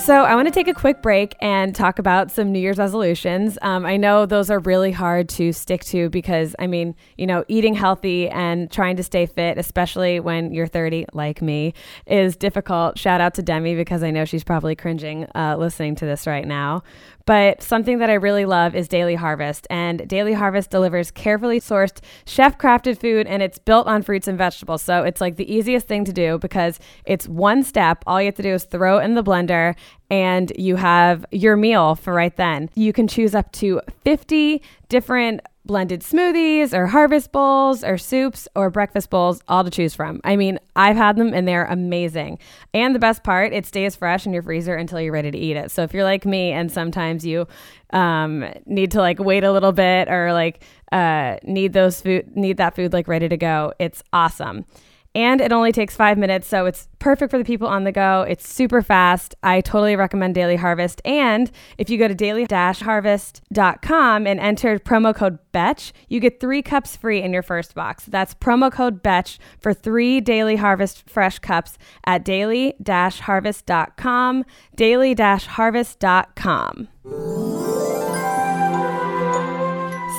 So, 0.00 0.24
I 0.24 0.34
want 0.34 0.48
to 0.48 0.54
take 0.54 0.66
a 0.66 0.72
quick 0.72 1.02
break 1.02 1.36
and 1.42 1.74
talk 1.74 1.98
about 1.98 2.30
some 2.30 2.52
New 2.52 2.58
Year's 2.58 2.78
resolutions. 2.78 3.58
Um, 3.60 3.84
I 3.84 3.98
know 3.98 4.24
those 4.24 4.48
are 4.48 4.58
really 4.58 4.92
hard 4.92 5.28
to 5.30 5.52
stick 5.52 5.84
to 5.84 6.08
because, 6.08 6.56
I 6.58 6.68
mean, 6.68 6.94
you 7.18 7.26
know, 7.26 7.44
eating 7.48 7.74
healthy 7.74 8.26
and 8.30 8.70
trying 8.70 8.96
to 8.96 9.02
stay 9.02 9.26
fit, 9.26 9.58
especially 9.58 10.18
when 10.18 10.54
you're 10.54 10.66
30, 10.66 11.04
like 11.12 11.42
me, 11.42 11.74
is 12.06 12.34
difficult. 12.34 12.98
Shout 12.98 13.20
out 13.20 13.34
to 13.34 13.42
Demi 13.42 13.74
because 13.74 14.02
I 14.02 14.10
know 14.10 14.24
she's 14.24 14.42
probably 14.42 14.74
cringing 14.74 15.26
uh, 15.34 15.56
listening 15.58 15.96
to 15.96 16.06
this 16.06 16.26
right 16.26 16.46
now. 16.46 16.82
But 17.30 17.62
something 17.62 18.00
that 18.00 18.10
I 18.10 18.14
really 18.14 18.44
love 18.44 18.74
is 18.74 18.88
Daily 18.88 19.14
Harvest. 19.14 19.64
And 19.70 20.08
Daily 20.08 20.32
Harvest 20.32 20.68
delivers 20.68 21.12
carefully 21.12 21.60
sourced, 21.60 22.00
chef 22.26 22.58
crafted 22.58 22.98
food 22.98 23.28
and 23.28 23.40
it's 23.40 23.56
built 23.56 23.86
on 23.86 24.02
fruits 24.02 24.26
and 24.26 24.36
vegetables. 24.36 24.82
So 24.82 25.04
it's 25.04 25.20
like 25.20 25.36
the 25.36 25.48
easiest 25.48 25.86
thing 25.86 26.04
to 26.06 26.12
do 26.12 26.38
because 26.38 26.80
it's 27.04 27.28
one 27.28 27.62
step. 27.62 28.02
All 28.04 28.20
you 28.20 28.26
have 28.26 28.34
to 28.34 28.42
do 28.42 28.54
is 28.54 28.64
throw 28.64 28.98
in 28.98 29.14
the 29.14 29.22
blender 29.22 29.76
and 30.10 30.52
you 30.58 30.74
have 30.74 31.24
your 31.30 31.56
meal 31.56 31.94
for 31.94 32.12
right 32.12 32.36
then. 32.36 32.68
You 32.74 32.92
can 32.92 33.06
choose 33.06 33.32
up 33.32 33.52
to 33.52 33.80
50 34.02 34.60
different 34.88 35.40
blended 35.70 36.00
smoothies 36.00 36.74
or 36.76 36.88
harvest 36.88 37.30
bowls 37.30 37.84
or 37.84 37.96
soups 37.96 38.48
or 38.56 38.70
breakfast 38.70 39.08
bowls, 39.08 39.40
all 39.46 39.62
to 39.62 39.70
choose 39.70 39.94
from. 39.94 40.20
I 40.24 40.34
mean, 40.34 40.58
I've 40.74 40.96
had 40.96 41.14
them 41.14 41.32
and 41.32 41.46
they're 41.46 41.66
amazing. 41.66 42.40
And 42.74 42.92
the 42.92 42.98
best 42.98 43.22
part, 43.22 43.52
it 43.52 43.66
stays 43.66 43.94
fresh 43.94 44.26
in 44.26 44.32
your 44.32 44.42
freezer 44.42 44.74
until 44.74 45.00
you're 45.00 45.12
ready 45.12 45.30
to 45.30 45.38
eat 45.38 45.56
it. 45.56 45.70
So 45.70 45.84
if 45.84 45.94
you're 45.94 46.02
like 46.02 46.26
me 46.26 46.50
and 46.50 46.72
sometimes 46.72 47.24
you 47.24 47.46
um, 47.92 48.52
need 48.66 48.90
to 48.90 48.98
like 48.98 49.20
wait 49.20 49.44
a 49.44 49.52
little 49.52 49.70
bit 49.70 50.08
or 50.08 50.32
like 50.32 50.64
uh, 50.90 51.36
need 51.44 51.72
those 51.72 52.00
food, 52.00 52.36
need 52.36 52.56
that 52.56 52.74
food 52.74 52.92
like 52.92 53.06
ready 53.06 53.28
to 53.28 53.36
go, 53.36 53.72
it's 53.78 54.02
awesome. 54.12 54.64
And 55.12 55.40
it 55.40 55.50
only 55.50 55.72
takes 55.72 55.96
five 55.96 56.18
minutes, 56.18 56.46
so 56.46 56.66
it's 56.66 56.86
perfect 57.00 57.32
for 57.32 57.38
the 57.38 57.44
people 57.44 57.66
on 57.66 57.82
the 57.82 57.90
go. 57.90 58.24
It's 58.28 58.48
super 58.48 58.80
fast. 58.80 59.34
I 59.42 59.60
totally 59.60 59.96
recommend 59.96 60.36
Daily 60.36 60.54
Harvest. 60.54 61.02
And 61.04 61.50
if 61.78 61.90
you 61.90 61.98
go 61.98 62.06
to 62.06 62.14
daily-harvest.com 62.14 64.26
and 64.28 64.38
enter 64.38 64.78
promo 64.78 65.12
code 65.12 65.40
BETCH, 65.52 65.92
you 66.08 66.20
get 66.20 66.38
three 66.38 66.62
cups 66.62 66.94
free 66.94 67.20
in 67.22 67.32
your 67.32 67.42
first 67.42 67.74
box. 67.74 68.04
That's 68.04 68.34
promo 68.34 68.70
code 68.70 69.02
BETCH 69.02 69.40
for 69.58 69.74
three 69.74 70.20
Daily 70.20 70.54
Harvest 70.54 71.10
fresh 71.10 71.40
cups 71.40 71.76
at 72.06 72.24
daily-harvest.com, 72.24 74.44
daily-harvest.com. 74.76 76.88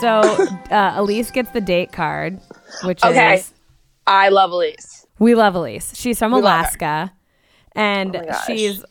So 0.01 0.19
uh, 0.71 0.97
Elyse 0.99 1.31
gets 1.31 1.51
the 1.51 1.61
date 1.61 1.93
card, 1.93 2.41
which 2.83 3.01
Okay. 3.05 3.35
is 3.35 3.53
I 4.07 4.29
love 4.29 4.51
Elyse. 4.51 5.05
we 5.19 5.35
love 5.35 5.53
Elyse. 5.53 5.95
She's 5.95 6.19
from 6.19 6.31
her. 6.31 6.39
Alaska, 6.39 7.13
and 7.73 8.15
Oh 8.15 8.41
she's 8.47 8.83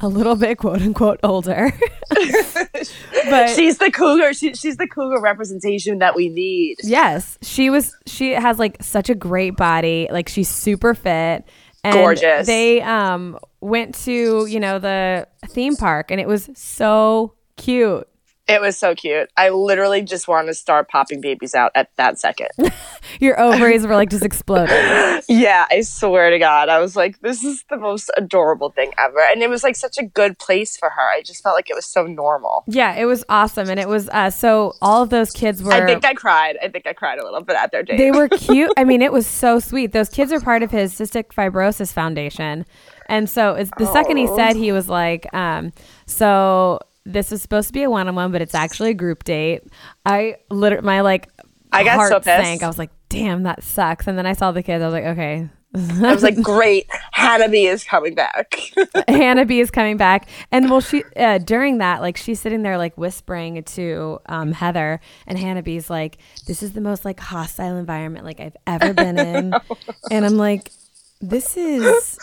a 0.00 0.08
little 0.08 0.36
bit 0.36 0.58
quote 0.58 0.80
unquote 0.82 1.20
older. 1.22 1.72
but 2.10 3.48
She's 3.50 3.78
the 3.78 3.90
cougar. 3.92 4.32
She, 4.34 4.54
she's 4.54 4.76
the 4.76 4.86
cougar 4.86 5.20
representation 5.20 5.98
that 5.98 6.14
we 6.16 6.28
need. 6.28 6.76
yes, 6.82 7.38
she 7.42 7.70
was. 7.70 7.94
She 8.06 8.30
has 8.32 8.58
like 8.58 8.82
such 8.82 9.10
a 9.10 9.14
great 9.14 9.56
body. 9.56 10.08
Like 10.10 10.28
she's 10.28 10.48
super 10.48 10.94
fit. 10.94 11.44
And 11.82 11.94
Gorgeous. 11.94 12.46
They 12.46 12.82
um 12.82 13.38
went 13.60 13.94
to 14.04 14.46
you 14.46 14.60
know 14.60 14.78
the 14.78 15.26
theme 15.48 15.76
park, 15.76 16.10
and 16.10 16.20
it 16.20 16.28
was 16.28 16.50
so 16.54 17.34
cute. 17.56 18.06
It 18.50 18.60
was 18.60 18.76
so 18.76 18.96
cute. 18.96 19.30
I 19.36 19.50
literally 19.50 20.02
just 20.02 20.26
wanted 20.26 20.48
to 20.48 20.54
start 20.54 20.88
popping 20.88 21.20
babies 21.20 21.54
out 21.54 21.70
at 21.76 21.88
that 21.96 22.18
second. 22.18 22.48
Your 23.20 23.40
ovaries 23.40 23.86
were 23.86 23.94
like 23.94 24.10
just 24.10 24.24
exploding. 24.24 24.74
yeah, 25.28 25.66
I 25.70 25.82
swear 25.82 26.30
to 26.30 26.38
God. 26.40 26.68
I 26.68 26.80
was 26.80 26.96
like, 26.96 27.20
this 27.20 27.44
is 27.44 27.64
the 27.70 27.76
most 27.76 28.10
adorable 28.16 28.70
thing 28.70 28.92
ever. 28.98 29.20
And 29.30 29.40
it 29.42 29.48
was 29.48 29.62
like 29.62 29.76
such 29.76 29.98
a 29.98 30.04
good 30.04 30.36
place 30.38 30.76
for 30.76 30.90
her. 30.90 31.10
I 31.10 31.22
just 31.22 31.44
felt 31.44 31.54
like 31.54 31.70
it 31.70 31.76
was 31.76 31.86
so 31.86 32.06
normal. 32.06 32.64
Yeah, 32.66 32.94
it 32.96 33.04
was 33.04 33.24
awesome, 33.28 33.70
and 33.70 33.78
it 33.78 33.88
was 33.88 34.08
uh, 34.08 34.30
so 34.30 34.74
all 34.82 35.02
of 35.02 35.10
those 35.10 35.30
kids 35.30 35.62
were. 35.62 35.72
I 35.72 35.86
think 35.86 36.04
I 36.04 36.14
cried. 36.14 36.56
I 36.60 36.68
think 36.68 36.88
I 36.88 36.92
cried 36.92 37.20
a 37.20 37.24
little 37.24 37.42
bit 37.42 37.54
at 37.54 37.70
their 37.70 37.84
date. 37.84 37.98
they 37.98 38.10
were 38.10 38.28
cute. 38.28 38.72
I 38.76 38.82
mean, 38.82 39.00
it 39.00 39.12
was 39.12 39.26
so 39.44 39.60
sweet. 39.60 39.92
Those 39.92 40.08
kids 40.08 40.32
are 40.32 40.40
part 40.40 40.64
of 40.64 40.72
his 40.72 40.92
cystic 40.92 41.28
fibrosis 41.28 41.92
foundation, 41.92 42.66
and 43.06 43.30
so 43.30 43.54
it's 43.54 43.70
the 43.78 43.86
second 43.92 44.16
he 44.16 44.26
said 44.26 44.56
he 44.56 44.72
was 44.72 44.88
like, 44.88 45.32
um, 45.32 45.72
so 46.06 46.80
this 47.04 47.32
is 47.32 47.42
supposed 47.42 47.68
to 47.68 47.72
be 47.72 47.82
a 47.82 47.90
one-on-one, 47.90 48.32
but 48.32 48.42
it's 48.42 48.54
actually 48.54 48.90
a 48.90 48.94
group 48.94 49.24
date. 49.24 49.62
I 50.04 50.36
literally 50.50 50.84
my 50.84 51.00
like 51.00 51.28
I 51.72 51.84
got 51.84 51.96
heart 51.96 52.10
so 52.10 52.20
pissed. 52.20 52.44
sank. 52.44 52.62
I 52.62 52.66
was 52.66 52.78
like, 52.78 52.90
damn, 53.08 53.44
that 53.44 53.62
sucks. 53.62 54.06
And 54.06 54.18
then 54.18 54.26
I 54.26 54.32
saw 54.32 54.52
the 54.52 54.62
kids. 54.62 54.82
I 54.82 54.86
was 54.86 54.92
like, 54.92 55.04
okay. 55.04 55.48
I 55.74 56.12
was 56.12 56.24
like, 56.24 56.42
great. 56.42 56.88
Hannah 57.12 57.48
B 57.48 57.66
is 57.66 57.84
coming 57.84 58.14
back. 58.14 58.60
Hannah 59.08 59.44
B 59.44 59.60
is 59.60 59.70
coming 59.70 59.96
back, 59.96 60.28
and 60.50 60.68
well, 60.68 60.80
she 60.80 61.04
uh, 61.16 61.38
during 61.38 61.78
that, 61.78 62.00
like 62.00 62.16
she's 62.16 62.40
sitting 62.40 62.62
there 62.62 62.76
like 62.76 62.98
whispering 62.98 63.62
to 63.62 64.18
um, 64.26 64.50
Heather, 64.50 65.00
and 65.28 65.38
Hannah 65.38 65.62
B's 65.62 65.88
like, 65.88 66.18
"This 66.48 66.64
is 66.64 66.72
the 66.72 66.80
most 66.80 67.04
like 67.04 67.20
hostile 67.20 67.76
environment 67.76 68.24
like 68.24 68.40
I've 68.40 68.56
ever 68.66 68.92
been 68.92 69.16
in," 69.16 69.54
and 70.10 70.26
I'm 70.26 70.36
like, 70.36 70.72
"This 71.20 71.56
is 71.56 72.18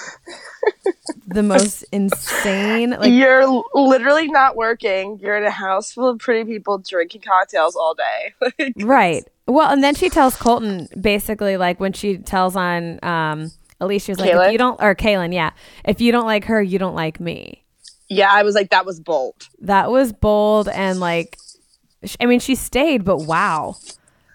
the 1.28 1.44
most 1.44 1.84
insane." 1.92 2.92
Like, 2.92 3.12
You're 3.12 3.64
literally 3.74 4.28
not 4.28 4.56
working. 4.56 5.20
You're 5.22 5.38
in 5.38 5.44
a 5.44 5.52
house 5.52 5.92
full 5.94 6.10
of 6.10 6.20
pretty 6.20 6.44
people 6.50 6.78
drinking 6.80 7.22
cocktails 7.22 7.76
all 7.76 7.94
day. 7.96 8.34
Like, 8.60 8.74
right? 8.80 9.24
Well, 9.46 9.70
and 9.72 9.84
then 9.84 9.96
she 9.96 10.10
tells 10.10 10.36
Colton 10.36 10.88
basically 11.00 11.58
like 11.58 11.80
when 11.80 11.94
she 11.94 12.18
tells 12.18 12.56
on 12.56 13.00
um, 13.04 13.52
Alicia's 13.80 14.20
like, 14.20 14.32
"If 14.32 14.52
you 14.52 14.58
don't," 14.58 14.82
or 14.82 14.96
Caelynn, 14.96 15.34
yeah, 15.34 15.52
if 15.86 16.02
you 16.02 16.12
don't 16.12 16.26
like 16.26 16.46
her, 16.46 16.62
you 16.62 16.80
don't 16.80 16.96
like 16.96 17.20
me. 17.20 17.64
yeah, 18.10 18.30
I 18.32 18.44
was 18.44 18.56
like, 18.56 18.70
that 18.72 18.86
was 18.86 19.00
bold. 19.00 19.48
that 19.62 19.92
was 19.92 20.12
bold 20.14 20.68
and 20.70 21.00
like 21.00 21.38
i 22.22 22.26
mean 22.28 22.40
she 22.40 22.54
stayed 22.56 23.04
but 23.04 23.18
wow 23.26 23.76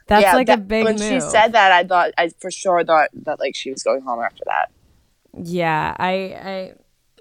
that's 0.06 0.22
yeah, 0.24 0.34
like 0.34 0.48
a 0.48 0.52
that- 0.52 0.68
big 0.68 0.84
when 0.84 0.94
move 0.98 1.02
she 1.08 1.20
said 1.20 1.52
that, 1.52 1.72
I 1.72 1.84
thought 1.84 2.10
I 2.18 2.28
for 2.40 2.50
sure 2.50 2.84
thought 2.84 3.10
that 3.24 3.38
like 3.40 3.54
she 3.56 3.70
was 3.70 3.82
going 3.82 4.02
home 4.02 4.20
after 4.20 4.44
that. 4.46 4.70
yeah 5.42 5.94
i 5.98 6.12
i 6.12 6.72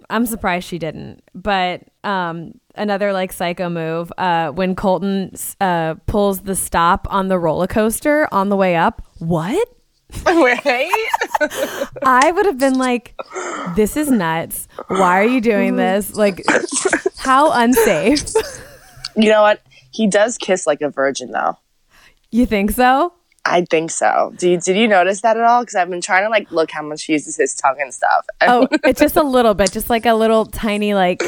i'm 0.09 0.25
surprised 0.25 0.67
she 0.67 0.77
didn't. 0.79 1.21
But 1.33 1.83
um 2.03 2.53
another 2.75 3.13
like 3.13 3.31
psycho 3.33 3.69
move 3.69 4.11
uh 4.17 4.49
when 4.51 4.75
colton 4.75 5.33
uh 5.61 5.95
pulls 6.07 6.41
the 6.41 6.55
stop 6.55 7.07
on 7.09 7.27
the 7.27 7.37
roller 7.39 7.67
coaster 7.67 8.27
on 8.31 8.49
the 8.49 8.55
way 8.57 8.75
up. 8.75 9.01
What? 9.19 9.67
Wait, 10.25 10.59
i 12.03 12.31
would 12.35 12.45
have 12.45 12.57
been 12.57 12.77
like 12.77 13.13
this 13.77 13.95
is 13.95 14.11
nuts. 14.11 14.67
Why 14.87 15.19
are 15.21 15.25
you 15.27 15.39
doing 15.39 15.77
this? 15.77 16.13
Like 16.13 16.43
how 17.17 17.51
unsafe. 17.53 18.23
You 19.17 19.29
know 19.29 19.41
what? 19.41 19.61
He 19.91 20.07
does 20.07 20.37
kiss 20.37 20.65
like 20.65 20.79
a 20.81 20.89
virgin, 20.89 21.31
though. 21.31 21.57
You 22.31 22.45
think 22.45 22.71
so 22.71 23.13
I 23.43 23.65
think 23.65 23.89
so. 23.89 24.33
Did 24.37 24.51
you, 24.51 24.59
did 24.59 24.77
you 24.77 24.87
notice 24.87 25.21
that 25.21 25.35
at 25.35 25.43
all? 25.43 25.63
Because 25.63 25.73
I've 25.73 25.89
been 25.89 25.99
trying 25.99 26.25
to 26.25 26.29
like 26.29 26.51
look 26.51 26.69
how 26.69 26.83
much 26.83 27.05
he 27.05 27.13
uses 27.13 27.37
his 27.37 27.55
tongue 27.55 27.77
and 27.79 27.91
stuff. 27.91 28.27
oh 28.41 28.67
it's 28.83 28.99
just 28.99 29.15
a 29.15 29.23
little 29.23 29.55
bit 29.55 29.71
just 29.71 29.89
like 29.89 30.05
a 30.05 30.13
little 30.13 30.45
tiny 30.45 30.93
like 30.93 31.23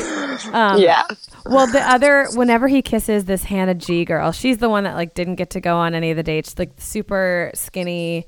um 0.54 0.80
yeah. 0.80 1.04
Well, 1.46 1.68
the 1.68 1.82
other, 1.82 2.28
whenever 2.34 2.68
he 2.68 2.82
kisses 2.82 3.26
this 3.26 3.44
Hannah 3.44 3.74
G 3.74 4.06
girl, 4.06 4.32
she's 4.32 4.60
the 4.60 4.70
one 4.70 4.86
that 4.86 4.96
like 4.96 5.14
didn't 5.14 5.36
get 5.36 5.50
to 5.52 5.62
go 5.62 5.76
on 5.76 5.94
any 5.94 6.12
of 6.12 6.18
the 6.18 6.24
dates. 6.24 6.58
Like 6.58 6.72
super 6.78 7.52
skinny, 7.54 8.28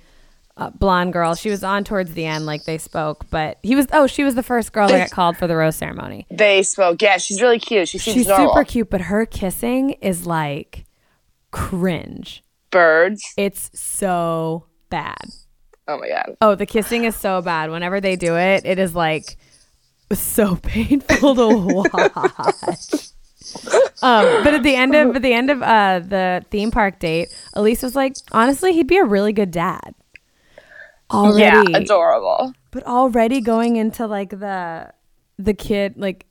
uh, 0.57 0.69
blonde 0.71 1.13
girl. 1.13 1.35
She 1.35 1.49
was 1.49 1.63
on 1.63 1.83
towards 1.83 2.13
the 2.13 2.25
end, 2.25 2.45
like 2.45 2.65
they 2.65 2.77
spoke, 2.77 3.29
but 3.29 3.57
he 3.63 3.75
was. 3.75 3.87
Oh, 3.93 4.07
she 4.07 4.23
was 4.23 4.35
the 4.35 4.43
first 4.43 4.73
girl 4.73 4.89
that 4.89 4.97
got 4.97 5.11
called 5.15 5.37
for 5.37 5.47
the 5.47 5.55
rose 5.55 5.75
ceremony. 5.77 6.25
They 6.29 6.61
spoke. 6.63 7.01
Yeah, 7.01 7.17
she's 7.17 7.41
really 7.41 7.59
cute. 7.59 7.87
She 7.87 7.99
seems 7.99 8.15
She's 8.15 8.27
normal. 8.27 8.49
super 8.49 8.65
cute, 8.65 8.89
but 8.89 9.01
her 9.01 9.25
kissing 9.25 9.91
is 10.01 10.25
like 10.25 10.85
cringe. 11.51 12.43
Birds. 12.75 13.33
It's 13.37 13.71
so 13.73 14.65
bad. 14.89 15.17
Oh 15.87 15.97
my 15.97 16.09
god. 16.09 16.35
Oh, 16.41 16.55
the 16.55 16.65
kissing 16.65 17.05
is 17.05 17.15
so 17.15 17.41
bad. 17.41 17.71
Whenever 17.71 18.01
they 18.01 18.15
do 18.15 18.35
it, 18.35 18.65
it 18.65 18.79
is 18.79 18.93
like 18.95 19.37
so 20.11 20.55
painful 20.63 21.35
to 21.35 21.47
watch. 21.73 23.09
um, 24.01 24.43
but 24.43 24.53
at 24.53 24.63
the 24.63 24.75
end 24.75 24.93
of 24.95 25.15
at 25.15 25.21
the 25.21 25.33
end 25.33 25.49
of 25.49 25.61
uh, 25.61 25.99
the 25.99 26.43
theme 26.51 26.71
park 26.71 26.99
date, 26.99 27.29
Elyse 27.55 27.83
was 27.83 27.95
like, 27.95 28.15
honestly, 28.31 28.73
he'd 28.73 28.87
be 28.87 28.97
a 28.97 29.05
really 29.05 29.31
good 29.33 29.51
dad. 29.51 29.95
Already, 31.11 31.71
Yeah, 31.71 31.77
adorable. 31.77 32.53
but 32.71 32.83
already 32.85 33.39
going 33.41 33.75
into 33.77 34.07
like 34.07 34.31
the 34.31 34.91
the 35.37 35.53
kid 35.53 35.95
like 35.97 36.25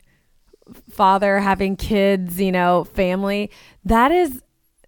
father 0.91 1.39
having 1.39 1.77
kids, 1.77 2.41
you 2.41 2.51
know, 2.53 2.85
family. 2.85 3.51
That 3.85 4.11
is 4.11 4.43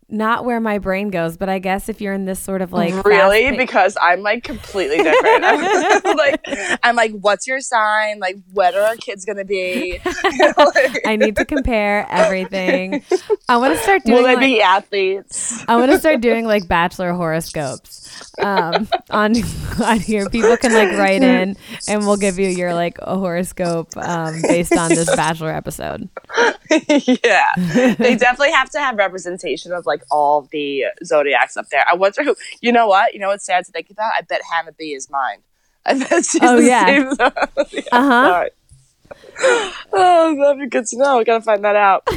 not 0.09 0.45
where 0.45 0.61
my 0.61 0.79
brain 0.79 1.11
goes. 1.11 1.37
But 1.37 1.49
I 1.49 1.59
guess 1.59 1.89
if 1.89 2.01
you're 2.01 2.13
in 2.15 2.25
this 2.25 2.39
sort 2.39 2.63
of 2.63 2.73
like 2.73 2.93
really? 3.05 3.43
fast-pa- 3.45 3.57
Because 3.57 3.97
I'm 4.01 4.23
like 4.23 4.45
completely 4.45 4.99
different. 4.99 5.45
I'm 5.45 6.17
like, 6.17 6.41
I'm 6.83 6.97
like, 6.97 7.13
what's 7.13 7.47
your 7.47 7.61
sign? 7.61 8.19
Like, 8.21 8.37
what 8.53 8.75
are 8.75 8.83
our 8.83 8.97
kids 8.97 9.25
gonna 9.25 9.45
be? 9.45 10.01
Like, 10.05 11.01
I 11.07 11.17
need 11.17 11.37
to 11.37 11.45
compare 11.45 12.07
everything. 12.11 13.03
I 13.49 13.57
want 13.57 13.75
to 13.75 13.81
start 13.83 14.05
doing. 14.05 14.19
will 14.19 14.25
they 14.25 14.35
like- 14.37 14.45
be 14.45 14.63
athletes? 14.63 15.65
I 15.69 15.77
want 15.77 15.91
to 15.93 15.99
start 15.99 16.21
doing 16.21 16.47
like 16.47 16.69
bachelor 16.69 17.13
horoscopes 17.13 18.06
um, 18.39 18.89
on 19.11 19.35
on 19.83 20.01
here. 20.01 20.29
People 20.31 20.57
can 20.57 20.73
like 20.73 20.97
write 20.99 21.23
in, 21.23 21.57
and 21.89 22.01
we'll 22.07 22.17
give 22.17 22.39
you 22.39 22.49
your 22.49 22.75
like 22.75 22.99
a 23.03 23.17
horoscope 23.19 23.97
um, 23.97 24.41
based 24.43 24.77
on 24.77 24.89
this 24.91 25.15
bachelor 25.17 25.51
episode. 25.53 26.09
yeah, 26.71 27.49
they 27.57 28.17
definitely 28.17 28.53
have 28.53 28.71
to 28.71 28.79
have 28.79 28.97
representation 28.97 29.73
of 29.73 29.87
like 29.87 30.03
all 30.11 30.49
the 30.53 30.85
zodiacs 31.05 31.57
up 31.57 31.69
there. 31.71 31.85
I 31.91 31.95
wonder 31.95 32.23
who. 32.25 32.35
You 32.61 32.73
know 32.73 32.87
what? 32.89 33.15
You 33.15 33.21
know 33.21 33.29
what's 33.29 33.45
sad 33.47 33.65
to 33.67 33.73
think 33.73 33.91
about? 33.91 34.13
I 34.17 34.23
bet 34.23 34.41
Hannah 34.51 34.73
B 34.73 34.93
is 34.95 35.09
mine. 35.11 35.39
I 35.85 35.99
bet 35.99 36.25
she's 36.25 36.41
Oh, 36.43 36.57
the 36.61 36.67
yeah. 36.67 36.87
same 36.87 37.15
zodiac. 37.15 37.87
Uh-huh. 37.93 38.45
Oh, 39.93 40.37
that'd 40.37 40.59
be 40.59 40.67
good 40.69 40.87
to 40.87 40.99
know. 40.99 41.21
I 41.21 41.25
gotta 41.25 41.43
find 41.45 41.65
that 41.65 41.77
out. 41.77 42.09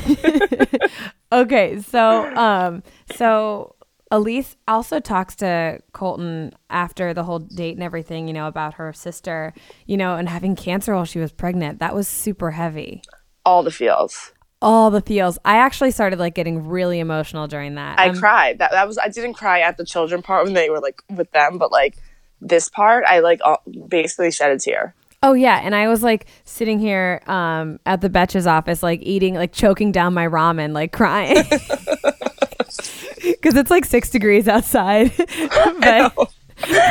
Okay, 1.31 1.79
so 1.81 2.25
um, 2.35 2.81
so 3.15 3.75
Elyse 4.11 4.55
also 4.67 4.99
talks 4.99 5.35
to 5.35 5.79
Colton 5.93 6.53
after 6.69 7.13
the 7.13 7.23
whole 7.23 7.39
date 7.39 7.75
and 7.75 7.83
everything, 7.83 8.27
you 8.27 8.33
know, 8.33 8.47
about 8.47 8.75
her 8.75 8.91
sister, 8.91 9.53
you 9.85 9.97
know, 9.97 10.15
and 10.15 10.27
having 10.27 10.55
cancer 10.55 10.95
while 10.95 11.05
she 11.05 11.19
was 11.19 11.31
pregnant. 11.31 11.79
That 11.79 11.93
was 11.93 12.07
super 12.07 12.51
heavy. 12.51 13.03
All 13.45 13.61
the 13.61 13.71
feels. 13.71 14.31
All 14.61 14.89
the 14.89 15.01
feels. 15.01 15.37
I 15.45 15.57
actually 15.57 15.91
started 15.91 16.17
like 16.19 16.33
getting 16.33 16.67
really 16.67 16.99
emotional 16.99 17.47
during 17.47 17.75
that. 17.75 17.99
I 17.99 18.09
Um, 18.09 18.17
cried. 18.17 18.59
That 18.59 18.71
that 18.71 18.87
was. 18.87 18.97
I 18.97 19.09
didn't 19.09 19.35
cry 19.35 19.61
at 19.61 19.77
the 19.77 19.85
children 19.85 20.21
part 20.21 20.43
when 20.43 20.53
they 20.53 20.69
were 20.69 20.79
like 20.81 21.01
with 21.09 21.31
them, 21.31 21.57
but 21.57 21.71
like 21.71 21.95
this 22.41 22.67
part, 22.67 23.05
I 23.05 23.19
like 23.19 23.39
all, 23.43 23.61
basically 23.87 24.31
shed 24.31 24.51
a 24.51 24.57
tear. 24.57 24.95
Oh 25.21 25.33
yeah, 25.33 25.59
and 25.63 25.75
I 25.75 25.89
was 25.89 26.01
like 26.01 26.27
sitting 26.45 26.79
here 26.79 27.21
um, 27.27 27.79
at 27.85 27.99
the 27.99 28.09
Betch's 28.09 28.47
office, 28.47 28.81
like 28.81 29.01
eating, 29.01 29.35
like 29.35 29.51
choking 29.51 29.91
down 29.91 30.13
my 30.13 30.25
ramen, 30.25 30.73
like 30.73 30.93
crying, 30.93 31.43
because 33.21 33.55
it's 33.55 33.69
like 33.69 33.83
six 33.83 34.09
degrees 34.09 34.47
outside. 34.47 35.11
but 35.17 36.31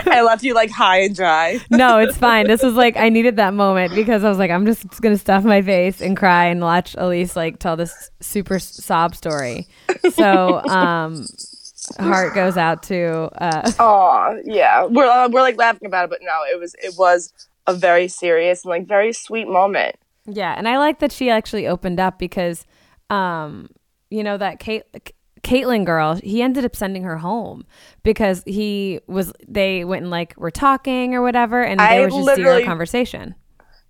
I 0.07 0.23
left 0.23 0.43
you 0.43 0.53
like 0.53 0.71
high 0.71 1.01
and 1.01 1.17
dry. 1.17 1.59
no, 1.71 1.99
it's 1.99 2.19
fine. 2.19 2.47
This 2.47 2.63
was 2.63 2.75
like 2.75 2.99
I 2.99 3.09
needed 3.09 3.37
that 3.37 3.55
moment 3.55 3.95
because 3.95 4.25
I 4.25 4.29
was 4.29 4.39
like, 4.39 4.51
I'm 4.51 4.67
just 4.67 5.01
gonna 5.01 5.17
stuff 5.17 5.43
my 5.45 5.63
face 5.63 6.03
and 6.03 6.15
cry 6.15 6.47
and 6.47 6.61
watch 6.61 6.95
Elyse 6.97 7.35
like 7.35 7.59
tell 7.59 7.77
this 7.77 8.11
super 8.21 8.59
sob 8.59 9.15
story. 9.15 9.67
So 10.13 10.61
um, 10.69 11.25
heart 11.99 12.35
goes 12.35 12.59
out 12.59 12.83
to 12.85 13.31
uh, 13.43 13.73
Oh 13.79 14.39
yeah, 14.45 14.85
we're 14.85 15.07
uh, 15.07 15.31
we're 15.31 15.41
like 15.41 15.57
laughing 15.57 15.87
about 15.87 16.05
it, 16.05 16.11
but 16.11 16.21
no, 16.21 16.43
it 16.53 16.59
was 16.59 16.75
it 16.83 16.95
was 16.99 17.33
a 17.69 17.75
very 17.75 18.09
serious 18.09 18.65
and 18.65 18.71
like 18.71 18.87
very 18.89 19.13
sweet 19.13 19.47
moment. 19.47 19.97
Yeah, 20.27 20.55
and 20.57 20.67
I 20.67 20.79
like 20.79 20.99
that 20.99 21.13
she 21.13 21.31
actually 21.31 21.69
opened 21.69 22.01
up 22.01 22.19
because, 22.19 22.65
um, 23.11 23.69
you 24.11 24.25
know 24.25 24.37
that 24.39 24.59
Kate, 24.59 24.85
Caitlyn 25.43 25.85
girl, 25.85 26.15
he 26.15 26.43
ended 26.43 26.65
up 26.65 26.75
sending 26.75 27.03
her 27.05 27.19
home 27.19 27.65
because 28.03 28.43
he 28.47 29.01
was. 29.07 29.33
They 29.47 29.85
went 29.85 30.03
and 30.03 30.11
like 30.11 30.35
were 30.37 30.51
talking 30.51 31.15
or 31.15 31.23
whatever, 31.23 31.63
and 31.63 31.81
I 31.81 31.99
there 31.99 32.09
was 32.09 32.25
just 32.25 32.37
zero 32.37 32.65
conversation. 32.65 33.35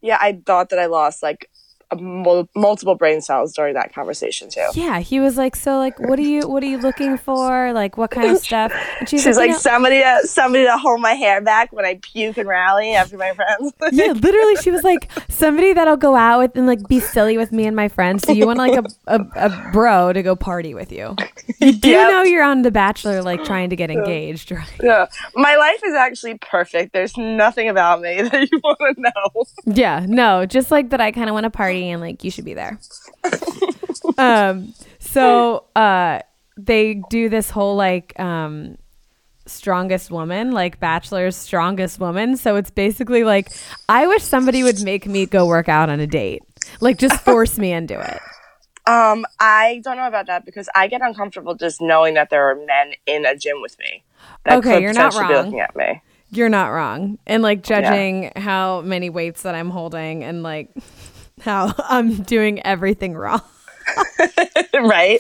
Yeah, 0.01 0.19
I 0.21 0.41
thought 0.45 0.71
that 0.71 0.79
I 0.79 0.87
lost 0.87 1.23
like 1.23 1.51
mul- 1.99 2.49
multiple 2.55 2.95
brain 2.95 3.21
cells 3.21 3.53
during 3.55 3.75
that 3.75 3.95
conversation 3.95 4.49
too. 4.51 4.67
Yeah, 4.75 5.01
he 5.01 5.21
was 5.21 5.37
like, 5.37 5.57
so 5.57 5.79
like, 5.79 5.99
what 6.01 6.19
are 6.19 6.23
you, 6.23 6.49
what 6.49 6.63
are 6.63 6.67
you 6.67 6.79
looking 6.79 7.17
for? 7.17 7.73
Like, 7.73 7.97
what 7.97 8.11
kind 8.11 8.31
of 8.31 8.39
stuff? 8.39 8.73
And 9.01 9.09
she's, 9.09 9.23
She's 9.23 9.37
like, 9.37 9.45
like 9.45 9.49
"You 9.49 9.53
know-" 9.55 9.59
somebody 9.59 10.01
to 10.01 10.21
somebody 10.27 10.65
to 10.65 10.77
hold 10.77 11.01
my 11.01 11.13
hair 11.15 11.41
back 11.41 11.73
when 11.73 11.85
I 11.85 11.99
puke 12.03 12.37
and 12.39 12.49
rally 12.49 12.95
after 12.95 13.17
my 13.17 13.33
friends. 13.35 13.73
yeah, 13.93 14.13
literally, 14.13 14.57
she 14.57 14.71
was 14.71 14.83
like 14.85 15.11
somebody 15.29 15.73
that'll 15.73 15.97
go 15.97 16.15
out 16.15 16.41
with 16.41 16.57
and 16.57 16.67
like 16.67 16.87
be 16.89 17.01
silly 17.01 17.37
with 17.39 17.53
me 17.53 17.67
and 17.67 17.75
my 17.77 17.89
friends. 17.89 18.25
So 18.25 18.33
you 18.33 18.47
want 18.47 18.59
like 18.59 18.77
a, 18.79 18.85
a, 19.07 19.21
a 19.37 19.71
bro 19.73 20.13
to 20.13 20.23
go 20.23 20.37
party 20.37 20.75
with 20.75 20.93
you? 20.93 21.17
You 21.61 21.73
do 21.73 21.89
Yep. 21.89 22.11
know 22.11 22.23
you're 22.23 22.45
on 22.45 22.63
The 22.63 22.71
Bachelor, 22.71 23.23
like 23.23 23.43
trying 23.45 23.71
to 23.71 23.77
get 23.77 23.91
engaged, 23.91 24.51
right? 24.53 24.67
Yeah, 24.83 25.07
my 25.35 25.57
life 25.57 25.81
is 25.85 25.95
actually 25.95 26.37
perfect. 26.39 26.93
There's 26.93 27.17
nothing 27.17 27.69
about 27.69 28.01
me 28.03 28.21
that 28.23 28.51
you 28.53 28.61
want 28.63 28.97
to 28.97 29.01
know. 29.01 29.45
Yeah, 29.75 30.05
no, 30.09 30.45
just 30.47 30.71
like 30.71 30.91
that 30.91 31.01
I 31.01 31.11
kind 31.13 31.29
of 31.31 31.35
want 31.35 31.45
to 31.45 31.51
party 31.51 31.78
and 31.85 32.01
like 32.01 32.25
you 32.25 32.31
should 32.31 32.45
be 32.45 32.55
there. 32.55 32.79
um 34.19 34.75
so 34.99 35.65
uh 35.77 36.21
they 36.57 36.95
do 37.11 37.29
this 37.29 37.51
whole 37.51 37.77
like 37.77 38.19
um 38.19 38.77
strongest 39.47 40.11
woman, 40.11 40.51
like 40.53 40.79
bachelor's 40.79 41.35
strongest 41.37 41.99
woman. 41.99 42.37
So 42.37 42.57
it's 42.57 42.71
basically 42.71 43.25
like 43.25 43.49
I 43.89 44.07
wish 44.07 44.23
somebody 44.23 44.63
would 44.63 44.81
make 44.81 45.07
me 45.07 45.27
go 45.27 45.47
work 45.47 45.69
out 45.69 45.89
on 45.89 46.01
a 46.01 46.07
date. 46.07 46.43
Like 46.81 46.99
just 46.99 47.21
force 47.25 47.59
me 47.59 47.73
into 47.73 47.99
it. 47.99 48.21
Um, 48.87 49.27
I 49.39 49.81
don't 49.85 49.97
know 49.97 50.07
about 50.07 50.27
that 50.27 50.47
because 50.47 50.69
I 50.75 50.89
get 50.89 51.03
uncomfortable 51.03 51.55
just 51.55 51.81
knowing 51.81 52.15
that 52.15 52.31
there 52.31 52.51
are 52.51 52.55
men 52.55 52.93
in 53.07 53.27
a 53.27 53.37
gym 53.37 53.61
with 53.61 53.79
me. 53.79 54.03
That 54.45 54.59
Okay, 54.59 54.81
you're 54.81 54.93
not 54.95 55.13
potentially 55.13 55.27
be 55.27 55.35
wrong. 55.35 55.45
looking 55.45 55.61
at 55.61 55.77
me. 55.77 56.03
You're 56.31 56.49
not 56.49 56.69
wrong. 56.69 57.19
And 57.27 57.43
like 57.43 57.63
judging 57.63 58.33
how 58.37 58.81
many 58.83 59.11
weights 59.11 59.43
that 59.43 59.55
I'm 59.55 59.71
holding 59.71 60.25
and 60.25 60.43
like 60.43 60.71
how 61.41 61.75
I'm 61.79 62.23
doing 62.23 62.61
everything 62.65 63.15
wrong. 63.15 63.43
right 64.75 65.19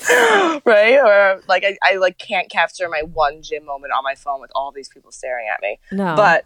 right 0.66 0.98
or 1.02 1.40
like 1.48 1.64
I, 1.64 1.78
I 1.82 1.96
like 1.96 2.18
can't 2.18 2.50
capture 2.50 2.86
my 2.88 3.00
one 3.02 3.40
gym 3.42 3.64
moment 3.64 3.94
on 3.96 4.04
my 4.04 4.14
phone 4.14 4.42
with 4.42 4.50
all 4.54 4.72
these 4.72 4.88
people 4.90 5.10
staring 5.10 5.46
at 5.52 5.62
me 5.62 5.78
No. 5.90 6.14
but 6.16 6.44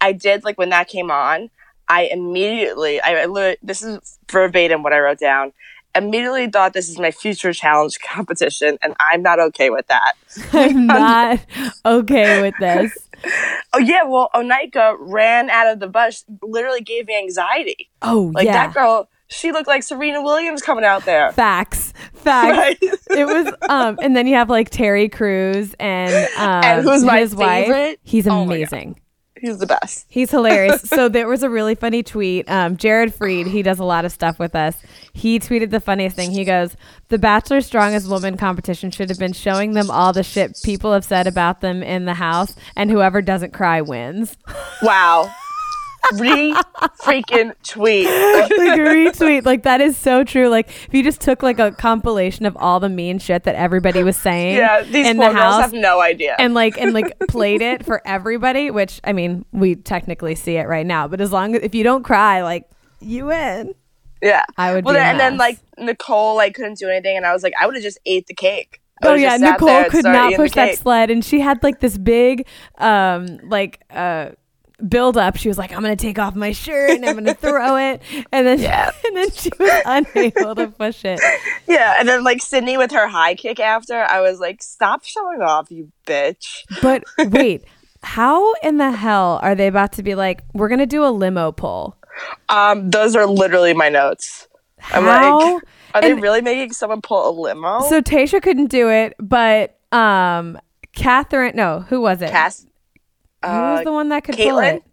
i 0.00 0.12
did 0.12 0.44
like 0.44 0.56
when 0.56 0.68
that 0.70 0.86
came 0.86 1.10
on 1.10 1.50
i 1.88 2.02
immediately 2.04 3.00
i, 3.00 3.24
I 3.24 3.56
this 3.60 3.82
is 3.82 4.18
verbatim 4.30 4.84
what 4.84 4.92
i 4.92 5.00
wrote 5.00 5.18
down 5.18 5.52
immediately 5.96 6.48
thought 6.48 6.74
this 6.74 6.88
is 6.88 6.96
my 6.98 7.10
future 7.10 7.52
challenge 7.52 7.98
competition 8.08 8.78
and 8.80 8.94
i'm 9.00 9.22
not 9.22 9.40
okay 9.40 9.68
with 9.70 9.88
that 9.88 10.12
I'm 10.52 10.86
not 10.86 11.40
okay 11.84 12.40
with 12.40 12.54
this. 12.58 13.08
Oh 13.72 13.78
yeah 13.78 14.04
well 14.04 14.28
Onyeka 14.34 14.96
ran 14.98 15.48
out 15.50 15.66
of 15.72 15.80
the 15.80 15.86
bus 15.88 16.24
literally 16.42 16.80
gave 16.80 17.06
me 17.06 17.16
anxiety 17.18 17.90
Oh 18.02 18.30
like 18.34 18.46
yeah. 18.46 18.52
that 18.66 18.74
girl 18.74 19.08
she 19.28 19.50
looked 19.52 19.68
like 19.68 19.82
serena 19.82 20.22
williams 20.22 20.60
coming 20.62 20.84
out 20.84 21.04
there 21.04 21.32
Facts. 21.32 21.92
Facts. 22.14 22.56
Right? 22.58 22.78
It 23.10 23.26
was 23.26 23.52
um 23.68 23.98
and 24.02 24.16
then 24.16 24.26
you 24.26 24.34
have 24.36 24.48
like 24.50 24.70
Terry 24.70 25.08
Crews 25.08 25.74
and 25.80 26.14
um 26.36 26.64
And 26.64 26.82
who's 26.84 27.04
my 27.04 27.18
his 27.20 27.34
wife. 27.34 27.66
favorite? 27.66 28.00
He's 28.02 28.26
Oh 28.28 28.42
amazing. 28.42 28.98
He's 29.42 29.58
the 29.58 29.66
best 29.66 30.06
He's 30.08 30.30
hilarious. 30.30 30.82
so 30.88 31.08
there 31.08 31.26
was 31.26 31.42
a 31.42 31.50
really 31.50 31.74
funny 31.74 32.04
tweet. 32.04 32.48
Um, 32.48 32.76
Jared 32.76 33.12
Freid, 33.12 33.48
he 33.48 33.62
does 33.62 33.80
a 33.80 33.84
lot 33.84 34.04
of 34.04 34.12
stuff 34.12 34.38
with 34.38 34.54
us. 34.54 34.76
He 35.12 35.40
tweeted 35.40 35.70
the 35.70 35.80
funniest 35.80 36.14
thing. 36.14 36.30
He 36.30 36.44
goes, 36.44 36.76
"The 37.08 37.18
Bachelor 37.18 37.60
Strongest 37.60 38.08
Woman 38.08 38.36
competition 38.36 38.92
should 38.92 39.08
have 39.08 39.18
been 39.18 39.32
showing 39.32 39.72
them 39.72 39.90
all 39.90 40.12
the 40.12 40.22
shit 40.22 40.60
people 40.62 40.92
have 40.92 41.04
said 41.04 41.26
about 41.26 41.60
them 41.60 41.82
in 41.82 42.04
the 42.04 42.14
house, 42.14 42.54
and 42.76 42.88
whoever 42.88 43.20
doesn't 43.20 43.52
cry 43.52 43.80
wins." 43.80 44.36
Wow. 44.80 45.34
Re 46.14 46.52
freaking 47.02 47.54
tweet. 47.62 48.06
like 48.06 48.50
retweet, 48.50 49.44
like 49.44 49.62
that 49.62 49.80
is 49.80 49.96
so 49.96 50.24
true. 50.24 50.48
Like 50.48 50.68
if 50.68 50.88
you 50.92 51.02
just 51.02 51.20
took 51.20 51.42
like 51.42 51.58
a 51.58 51.72
compilation 51.72 52.44
of 52.46 52.56
all 52.56 52.80
the 52.80 52.88
mean 52.88 53.18
shit 53.18 53.44
that 53.44 53.54
everybody 53.54 54.02
was 54.02 54.16
saying 54.16 54.56
Yeah, 54.56 54.82
these 54.82 55.06
in 55.06 55.16
the 55.16 55.24
girls 55.24 55.36
house, 55.36 55.60
have 55.62 55.72
no 55.72 56.00
idea. 56.00 56.36
and 56.38 56.54
like 56.54 56.76
and 56.78 56.92
like 56.92 57.16
played 57.28 57.62
it 57.62 57.84
for 57.84 58.02
everybody 58.06 58.70
which 58.70 59.00
i 59.04 59.12
mean 59.12 59.44
we 59.52 59.74
technically 59.74 60.34
see 60.34 60.56
it 60.56 60.66
right 60.68 60.86
now 60.86 61.06
but 61.08 61.20
as 61.20 61.32
long 61.32 61.54
as 61.54 61.62
if 61.62 61.74
you 61.74 61.84
don't 61.84 62.02
cry 62.02 62.42
like 62.42 62.68
you 63.00 63.26
win 63.26 63.74
yeah. 64.22 64.44
I 64.56 64.72
would 64.72 64.84
Well, 64.84 64.94
then, 64.94 65.04
and 65.06 65.20
then 65.20 65.36
like 65.36 65.58
Nicole 65.78 66.36
like 66.36 66.54
couldn't 66.54 66.78
do 66.78 66.88
anything, 66.88 67.16
and 67.16 67.26
I 67.26 67.32
was 67.32 67.42
like, 67.42 67.54
I 67.60 67.66
would 67.66 67.74
have 67.74 67.82
just 67.82 67.98
ate 68.06 68.28
the 68.28 68.34
cake. 68.34 68.80
Oh 69.02 69.14
yeah, 69.14 69.30
just 69.30 69.40
sat 69.40 69.58
there 69.58 69.82
Nicole 69.82 69.90
could 69.90 70.04
not 70.04 70.34
push 70.34 70.52
that 70.52 70.78
sled, 70.78 71.10
and 71.10 71.24
she 71.24 71.40
had 71.40 71.60
like 71.64 71.80
this 71.80 71.98
big, 71.98 72.46
um, 72.78 73.40
like 73.42 73.80
uh, 73.90 74.30
build 74.88 75.16
up. 75.16 75.36
She 75.36 75.48
was 75.48 75.58
like, 75.58 75.72
"I'm 75.72 75.82
gonna 75.82 75.96
take 75.96 76.18
off 76.18 76.34
my 76.34 76.52
shirt 76.52 76.90
and 76.90 77.04
I'm 77.06 77.14
gonna 77.14 77.34
throw 77.34 77.76
it," 77.90 78.02
and 78.32 78.46
then 78.46 78.58
Yeah. 78.60 78.90
and 79.06 79.16
then 79.16 79.30
she 79.30 79.50
was 79.58 79.82
unable 79.86 80.54
to 80.54 80.68
push 80.68 81.04
it. 81.04 81.20
Yeah, 81.66 81.96
and 81.98 82.08
then 82.08 82.24
like 82.24 82.42
Sydney 82.42 82.76
with 82.76 82.90
her 82.92 83.08
high 83.08 83.34
kick 83.34 83.60
after, 83.60 83.94
I 84.02 84.20
was 84.20 84.40
like, 84.40 84.62
"Stop 84.62 85.04
showing 85.04 85.42
off, 85.42 85.70
you 85.70 85.90
bitch." 86.06 86.62
But 86.80 87.04
wait, 87.30 87.64
how 88.02 88.52
in 88.62 88.78
the 88.78 88.90
hell 88.92 89.38
are 89.42 89.54
they 89.54 89.66
about 89.68 89.92
to 89.94 90.02
be 90.02 90.14
like, 90.14 90.42
"We're 90.52 90.68
gonna 90.68 90.86
do 90.86 91.04
a 91.04 91.10
limo 91.10 91.52
pull"? 91.52 91.96
Um, 92.48 92.90
those 92.90 93.16
are 93.16 93.26
literally 93.26 93.72
my 93.72 93.88
notes. 93.88 94.46
I'm 94.92 95.04
How? 95.04 95.54
like, 95.54 95.62
are 95.94 96.00
they 96.02 96.14
really 96.14 96.42
making 96.42 96.72
someone 96.72 97.00
pull 97.00 97.30
a 97.30 97.32
limo? 97.40 97.80
So 97.88 98.00
Tasha 98.02 98.42
couldn't 98.42 98.66
do 98.66 98.90
it, 98.90 99.14
but 99.18 99.78
um, 99.92 100.58
Catherine, 100.92 101.54
no, 101.56 101.80
who 101.88 102.00
was 102.00 102.20
it? 102.20 102.30
Cass, 102.30 102.66
who 103.44 103.50
was 103.50 103.80
uh, 103.80 103.84
the 103.84 103.92
one 103.92 104.08
that 104.10 104.24
could 104.24 104.36
pull 104.36 104.46
Caitlin? 104.46 104.76
it? 104.76 104.84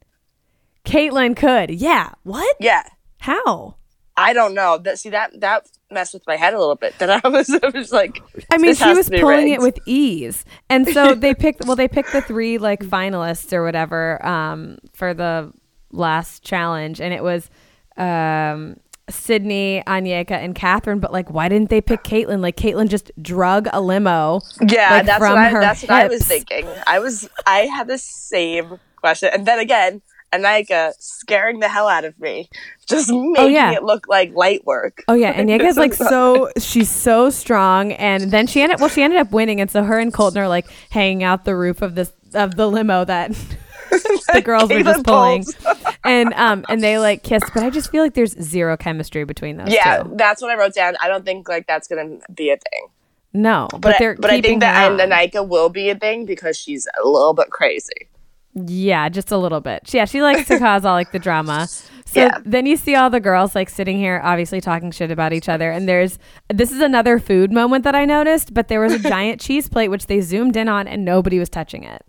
Caitlin 0.85 1.35
could. 1.35 1.71
Yeah. 1.71 2.11
What? 2.23 2.55
yeah, 2.59 2.83
How? 3.19 3.75
I 4.19 4.33
don't 4.33 4.53
know. 4.53 4.77
That 4.77 4.99
see 4.99 5.09
that 5.11 5.39
that 5.39 5.69
messed 5.89 6.13
with 6.13 6.27
my 6.27 6.35
head 6.35 6.53
a 6.53 6.59
little 6.59 6.75
bit. 6.75 6.97
That 6.99 7.23
I 7.23 7.27
was, 7.29 7.49
I 7.63 7.69
was 7.69 7.91
like, 7.91 8.21
I 8.51 8.57
mean, 8.57 8.75
she 8.75 8.93
was 8.93 9.09
pulling 9.09 9.47
it 9.47 9.61
with 9.61 9.79
ease, 9.85 10.43
and 10.69 10.87
so 10.87 11.15
they 11.15 11.33
picked. 11.33 11.65
Well, 11.65 11.77
they 11.77 11.87
picked 11.87 12.11
the 12.11 12.21
three 12.21 12.57
like 12.57 12.81
finalists 12.81 13.53
or 13.53 13.63
whatever 13.63 14.23
um, 14.25 14.77
for 14.93 15.13
the 15.13 15.53
last 15.91 16.43
challenge, 16.43 16.99
and 16.99 17.13
it 17.13 17.23
was 17.23 17.49
um, 17.95 18.75
Sydney, 19.09 19.83
Onyeka, 19.87 20.31
and 20.31 20.55
Catherine. 20.55 20.99
But 20.99 21.11
like, 21.11 21.29
why 21.31 21.49
didn't 21.49 21.69
they 21.69 21.81
pick 21.81 22.03
Caitlin? 22.03 22.41
Like, 22.41 22.55
Caitlin 22.57 22.89
just 22.89 23.11
drug 23.21 23.67
a 23.71 23.81
limo. 23.81 24.41
Yeah, 24.61 24.89
like, 24.91 25.05
that's 25.05 25.19
from 25.19 25.33
what 25.33 25.39
I, 25.39 25.59
that's 25.59 25.81
what 25.81 25.91
I 25.91 26.07
was 26.07 26.25
thinking. 26.25 26.67
I 26.87 26.99
was 26.99 27.29
I 27.45 27.61
had 27.61 27.87
the 27.87 27.97
same 27.97 28.79
question, 28.97 29.29
and 29.33 29.45
then 29.45 29.59
again, 29.59 30.01
Onyeka 30.33 30.93
scaring 30.99 31.59
the 31.59 31.69
hell 31.69 31.87
out 31.87 32.05
of 32.05 32.19
me, 32.19 32.49
just 32.87 33.09
oh, 33.11 33.31
making 33.31 33.45
Oh, 33.45 33.47
yeah. 33.47 33.71
it 33.73 33.83
look 33.83 34.07
like 34.07 34.33
light 34.35 34.65
work. 34.65 35.03
Oh 35.07 35.13
yeah, 35.13 35.31
and 35.31 35.49
Yaga's 35.49 35.77
like 35.77 35.93
so 35.93 36.49
she's 36.59 36.89
so 36.89 37.29
strong, 37.29 37.93
and 37.93 38.31
then 38.31 38.47
she 38.47 38.61
ended 38.61 38.79
well 38.79 38.89
she 38.89 39.01
ended 39.01 39.19
up 39.19 39.31
winning, 39.31 39.59
and 39.59 39.71
so 39.71 39.83
her 39.83 39.97
and 39.97 40.13
Colton 40.13 40.41
are 40.41 40.47
like 40.47 40.67
hanging 40.89 41.23
out 41.23 41.45
the 41.45 41.55
roof 41.55 41.81
of 41.81 41.95
this 41.95 42.11
of 42.33 42.55
the 42.55 42.67
limo 42.67 43.05
that 43.05 43.31
the 44.33 44.41
girls 44.43 44.69
were 44.69 44.83
just 44.83 45.03
pulling. 45.03 45.43
and 46.09 46.33
um 46.33 46.65
and 46.69 46.81
they 46.81 46.97
like 46.99 47.23
kissed, 47.23 47.51
but 47.53 47.63
I 47.63 47.69
just 47.69 47.91
feel 47.91 48.03
like 48.03 48.13
there's 48.13 48.31
zero 48.41 48.75
chemistry 48.77 49.23
between 49.23 49.57
those 49.57 49.69
Yeah, 49.73 50.03
two. 50.03 50.13
that's 50.15 50.41
what 50.41 50.51
I 50.51 50.55
wrote 50.57 50.73
down. 50.73 50.95
I 51.01 51.07
don't 51.07 51.25
think 51.25 51.47
like 51.47 51.67
that's 51.67 51.87
gonna 51.87 52.17
be 52.33 52.49
a 52.49 52.57
thing. 52.57 52.87
No, 53.33 53.67
but, 53.71 53.81
But 53.81 53.95
they're 53.99 54.11
I, 54.13 54.15
but 54.15 54.31
I 54.31 54.41
think 54.41 54.61
that 54.61 54.75
her 54.75 54.93
on. 54.93 54.97
Onyeka 54.99 55.47
will 55.47 55.69
be 55.69 55.89
a 55.89 55.95
thing 55.95 56.25
because 56.25 56.57
she's 56.57 56.87
a 57.03 57.07
little 57.07 57.33
bit 57.33 57.49
crazy. 57.51 58.07
Yeah, 58.55 59.07
just 59.09 59.31
a 59.31 59.37
little 59.37 59.61
bit. 59.61 59.93
Yeah, 59.93 60.05
she 60.05 60.21
likes 60.23 60.47
to 60.47 60.57
cause 60.57 60.83
all 60.83 60.93
like 60.95 61.11
the 61.11 61.19
drama. 61.19 61.67
So 62.09 62.21
Yeah. 62.21 62.39
then 62.43 62.65
you 62.65 62.75
see 62.75 62.95
all 62.95 63.11
the 63.11 63.19
girls 63.19 63.53
like 63.53 63.69
sitting 63.69 63.99
here, 63.99 64.19
obviously 64.23 64.61
talking 64.61 64.89
shit 64.89 65.11
about 65.11 65.31
each 65.31 65.47
other. 65.47 65.69
And 65.69 65.87
there's 65.87 66.17
this 66.51 66.71
is 66.71 66.81
another 66.81 67.19
food 67.19 67.51
moment 67.51 67.83
that 67.83 67.93
I 67.93 68.05
noticed, 68.05 68.51
but 68.51 68.67
there 68.67 68.79
was 68.81 68.93
a 68.93 68.97
giant 68.97 69.39
cheese 69.45 69.69
plate 69.69 69.89
which 69.89 70.07
they 70.07 70.19
zoomed 70.21 70.57
in 70.57 70.67
on 70.67 70.87
and 70.87 71.05
nobody 71.05 71.37
was 71.37 71.49
touching 71.49 71.83
it. 71.83 72.03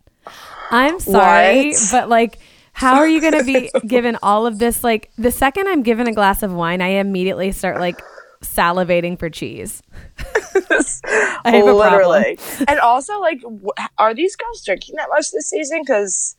I'm 0.71 1.01
sorry, 1.01 1.73
What? 1.73 1.89
but 1.93 2.09
like, 2.09 2.39
how 2.81 2.95
are 2.97 3.07
you 3.09 3.21
going 3.21 3.39
to 3.39 3.45
be 3.45 3.71
given 3.87 4.17
all 4.23 4.47
of 4.47 4.59
this? 4.59 4.83
Like, 4.83 5.11
the 5.19 5.31
second 5.31 5.69
I'm 5.69 5.83
given 5.83 6.07
a 6.09 6.13
glass 6.13 6.43
of 6.43 6.53
wine, 6.53 6.81
I 6.81 6.89
immediately 6.99 7.53
start 7.53 7.79
like 7.79 8.01
salivating 8.43 9.19
for 9.19 9.29
cheese. 9.31 9.83
I 11.45 11.53
have. 11.57 11.65
Literally, 11.65 12.39
and 12.69 12.79
also 12.81 13.19
like, 13.21 13.41
are 13.99 14.15
these 14.15 14.37
girls 14.37 14.65
drinking 14.65 14.97
that 14.97 15.09
much 15.11 15.31
this 15.31 15.49
season? 15.49 15.81
Because 15.83 16.37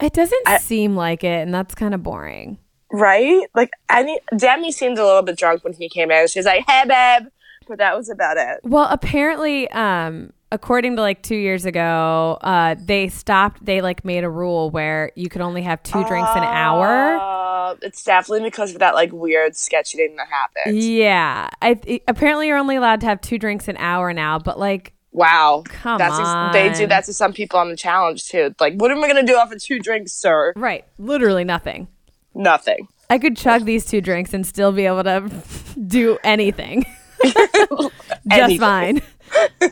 It 0.00 0.12
doesn't 0.12 0.42
I- 0.46 0.58
seem 0.58 0.96
like 0.96 1.24
it, 1.24 1.42
and 1.42 1.52
that's 1.54 1.74
kind 1.74 1.94
of 1.94 2.02
boring. 2.02 2.58
right, 2.92 3.42
like 3.54 3.70
any 3.90 4.18
Demi 4.36 4.72
seemed 4.72 4.98
a 4.98 5.04
little 5.04 5.22
bit 5.22 5.36
drunk 5.38 5.62
when 5.64 5.72
he 5.72 5.88
came 5.88 6.10
in. 6.10 6.26
She's 6.28 6.46
like, 6.46 6.64
"Hey, 6.68 6.82
babe," 6.86 7.28
but 7.68 7.78
that 7.78 7.96
was 7.96 8.08
about 8.08 8.36
it. 8.36 8.60
Well, 8.64 8.88
apparently, 8.90 9.70
um, 9.70 10.32
according 10.52 10.96
to 10.96 11.02
like 11.02 11.22
two 11.22 11.36
years 11.36 11.64
ago, 11.64 12.38
uh, 12.40 12.74
they 12.78 13.08
stopped. 13.08 13.64
They 13.64 13.80
like 13.80 14.04
made 14.04 14.24
a 14.24 14.30
rule 14.30 14.70
where 14.70 15.12
you 15.14 15.28
could 15.28 15.40
only 15.40 15.62
have 15.62 15.82
two 15.82 16.04
drinks 16.04 16.30
an 16.34 16.42
hour. 16.44 17.16
Uh, 17.18 17.76
it's 17.82 18.02
definitely 18.02 18.48
because 18.48 18.72
of 18.72 18.80
that 18.80 18.94
like 18.94 19.12
weird 19.12 19.56
sketchy 19.56 19.98
thing 19.98 20.16
that 20.16 20.28
happened. 20.28 20.82
Yeah, 20.82 21.48
I 21.62 22.00
apparently 22.08 22.48
you're 22.48 22.58
only 22.58 22.76
allowed 22.76 23.00
to 23.02 23.06
have 23.06 23.20
two 23.20 23.38
drinks 23.38 23.68
an 23.68 23.76
hour 23.78 24.12
now. 24.12 24.38
But 24.38 24.58
like, 24.58 24.92
Wow, 25.12 25.64
Come 25.66 25.98
That's 25.98 26.52
they 26.52 26.72
do 26.72 26.86
that 26.86 27.04
to 27.06 27.12
some 27.12 27.32
people 27.32 27.58
on 27.58 27.68
the 27.68 27.76
challenge 27.76 28.28
too. 28.28 28.54
Like, 28.60 28.74
what 28.74 28.90
am 28.92 29.02
I 29.02 29.08
gonna 29.08 29.24
do 29.24 29.36
off 29.36 29.50
of 29.52 29.60
two 29.60 29.80
drinks, 29.80 30.12
sir? 30.12 30.52
right, 30.56 30.84
literally 30.98 31.44
nothing. 31.44 31.88
Nothing. 32.34 32.86
I 33.08 33.18
could 33.18 33.36
chug 33.36 33.64
these 33.64 33.84
two 33.86 34.00
drinks 34.00 34.32
and 34.32 34.46
still 34.46 34.70
be 34.70 34.86
able 34.86 35.02
to 35.02 35.28
do 35.86 36.16
anything. 36.22 36.84
Just 38.28 38.58
fine. 38.58 39.00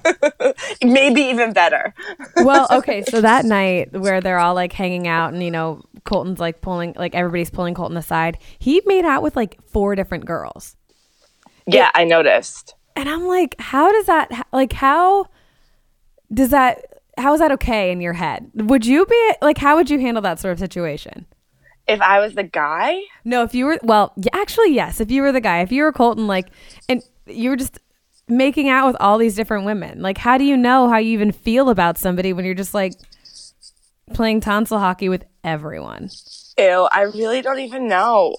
Maybe 0.82 1.22
even 1.22 1.52
better. 1.52 1.94
well, 2.36 2.68
okay, 2.72 3.02
so 3.02 3.20
that 3.20 3.44
night 3.44 3.92
where 3.92 4.20
they're 4.20 4.38
all 4.38 4.54
like 4.54 4.72
hanging 4.72 5.08
out 5.08 5.32
and 5.32 5.42
you 5.42 5.50
know 5.50 5.82
Colton's 6.04 6.38
like 6.38 6.60
pulling 6.60 6.94
like 6.96 7.14
everybody's 7.14 7.50
pulling 7.50 7.74
Colton 7.74 7.96
aside. 7.96 8.38
He 8.58 8.80
made 8.86 9.04
out 9.04 9.22
with 9.22 9.36
like 9.36 9.58
four 9.68 9.94
different 9.94 10.24
girls. 10.24 10.76
Yeah, 11.66 11.90
I 11.94 12.04
noticed. 12.04 12.74
And 12.96 13.08
I'm 13.08 13.26
like, 13.26 13.54
how 13.58 13.92
does 13.92 14.06
that 14.06 14.46
like 14.52 14.72
how 14.72 15.26
does 16.32 16.50
that 16.50 16.84
how 17.16 17.32
is 17.34 17.40
that 17.40 17.52
okay 17.52 17.90
in 17.90 18.00
your 18.00 18.14
head? 18.14 18.50
Would 18.54 18.86
you 18.86 19.04
be 19.06 19.32
like 19.42 19.58
how 19.58 19.76
would 19.76 19.90
you 19.90 19.98
handle 19.98 20.22
that 20.22 20.38
sort 20.38 20.52
of 20.52 20.58
situation? 20.58 21.26
If 21.86 22.00
I 22.02 22.20
was 22.20 22.34
the 22.34 22.42
guy, 22.42 23.00
No, 23.24 23.42
if 23.44 23.54
you 23.54 23.64
were 23.64 23.78
well, 23.82 24.12
actually 24.32 24.74
yes, 24.74 25.00
if 25.00 25.10
you 25.10 25.22
were 25.22 25.32
the 25.32 25.40
guy, 25.40 25.60
if 25.60 25.72
you 25.72 25.82
were 25.82 25.92
Colton 25.92 26.26
like 26.26 26.48
and 26.88 27.02
you 27.26 27.50
were 27.50 27.56
just 27.56 27.78
making 28.28 28.68
out 28.68 28.86
with 28.86 28.96
all 29.00 29.18
these 29.18 29.34
different 29.34 29.64
women. 29.64 30.02
Like 30.02 30.18
how 30.18 30.38
do 30.38 30.44
you 30.44 30.56
know 30.56 30.88
how 30.88 30.98
you 30.98 31.12
even 31.12 31.32
feel 31.32 31.70
about 31.70 31.98
somebody 31.98 32.32
when 32.32 32.44
you're 32.44 32.54
just 32.54 32.74
like 32.74 32.92
playing 34.12 34.40
tonsil 34.40 34.78
hockey 34.78 35.08
with 35.08 35.24
everyone? 35.44 36.10
ew, 36.58 36.88
I 36.92 37.02
really 37.02 37.40
don't 37.40 37.60
even 37.60 37.88
know. 37.88 38.36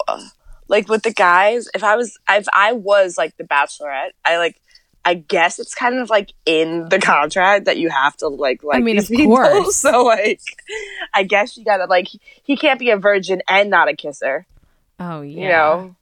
Like 0.67 0.87
with 0.87 1.03
the 1.03 1.13
guys, 1.13 1.67
if 1.73 1.83
I 1.83 1.95
was, 1.95 2.17
if 2.29 2.47
I 2.53 2.73
was 2.73 3.17
like 3.17 3.35
the 3.37 3.43
Bachelorette, 3.43 4.11
I 4.23 4.37
like, 4.37 4.61
I 5.03 5.15
guess 5.15 5.57
it's 5.57 5.73
kind 5.73 5.97
of 5.97 6.09
like 6.09 6.33
in 6.45 6.89
the 6.89 6.99
contract 6.99 7.65
that 7.65 7.77
you 7.77 7.89
have 7.89 8.15
to 8.17 8.27
like 8.27 8.63
like 8.63 8.77
I 8.77 8.81
mean, 8.81 8.99
of 8.99 9.07
people. 9.07 9.25
course. 9.35 9.77
So 9.77 10.03
like, 10.03 10.41
I 11.13 11.23
guess 11.23 11.57
you 11.57 11.63
gotta 11.63 11.85
like 11.85 12.07
he, 12.09 12.21
he 12.43 12.57
can't 12.57 12.79
be 12.79 12.91
a 12.91 12.97
virgin 12.97 13.41
and 13.49 13.69
not 13.69 13.87
a 13.87 13.95
kisser. 13.95 14.45
Oh 14.99 15.21
yeah. 15.21 15.41
You 15.41 15.49
know. 15.49 15.95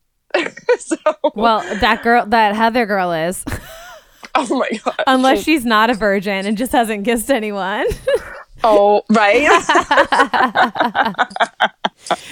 so, 0.79 0.95
Well, 1.35 1.59
that 1.79 2.03
girl, 2.03 2.25
that 2.27 2.55
Heather 2.55 2.85
girl 2.85 3.11
is, 3.11 3.43
oh 4.35 4.57
my 4.57 4.69
god. 4.83 5.03
unless 5.07 5.43
she's 5.43 5.65
not 5.65 5.89
a 5.89 5.93
virgin 5.93 6.45
and 6.45 6.57
just 6.57 6.71
hasn't 6.71 7.05
kissed 7.05 7.31
anyone. 7.31 7.85
oh 8.63 9.01
right. 9.09 9.47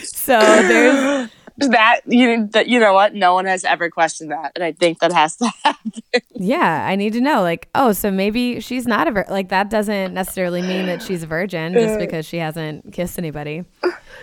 so 0.03 0.39
there's 0.39 1.29
that 1.57 2.01
you 2.05 2.47
that 2.53 2.67
you 2.67 2.79
know 2.79 2.93
what? 2.93 3.13
No 3.13 3.33
one 3.33 3.45
has 3.45 3.63
ever 3.63 3.89
questioned 3.89 4.31
that, 4.31 4.51
and 4.55 4.63
I 4.63 4.71
think 4.73 4.99
that 4.99 5.11
has 5.13 5.37
to 5.37 5.49
happen. 5.63 5.91
Yeah, 6.33 6.85
I 6.87 6.95
need 6.95 7.13
to 7.13 7.21
know. 7.21 7.41
Like, 7.41 7.69
oh, 7.75 7.91
so 7.93 8.11
maybe 8.11 8.59
she's 8.59 8.85
not 8.85 9.07
a 9.07 9.11
vir- 9.11 9.25
like 9.29 9.49
that 9.49 9.69
doesn't 9.69 10.13
necessarily 10.13 10.61
mean 10.61 10.85
that 10.87 11.01
she's 11.01 11.23
a 11.23 11.27
virgin 11.27 11.73
just 11.73 11.97
because 11.99 12.25
she 12.25 12.37
hasn't 12.37 12.91
kissed 12.93 13.17
anybody. 13.17 13.63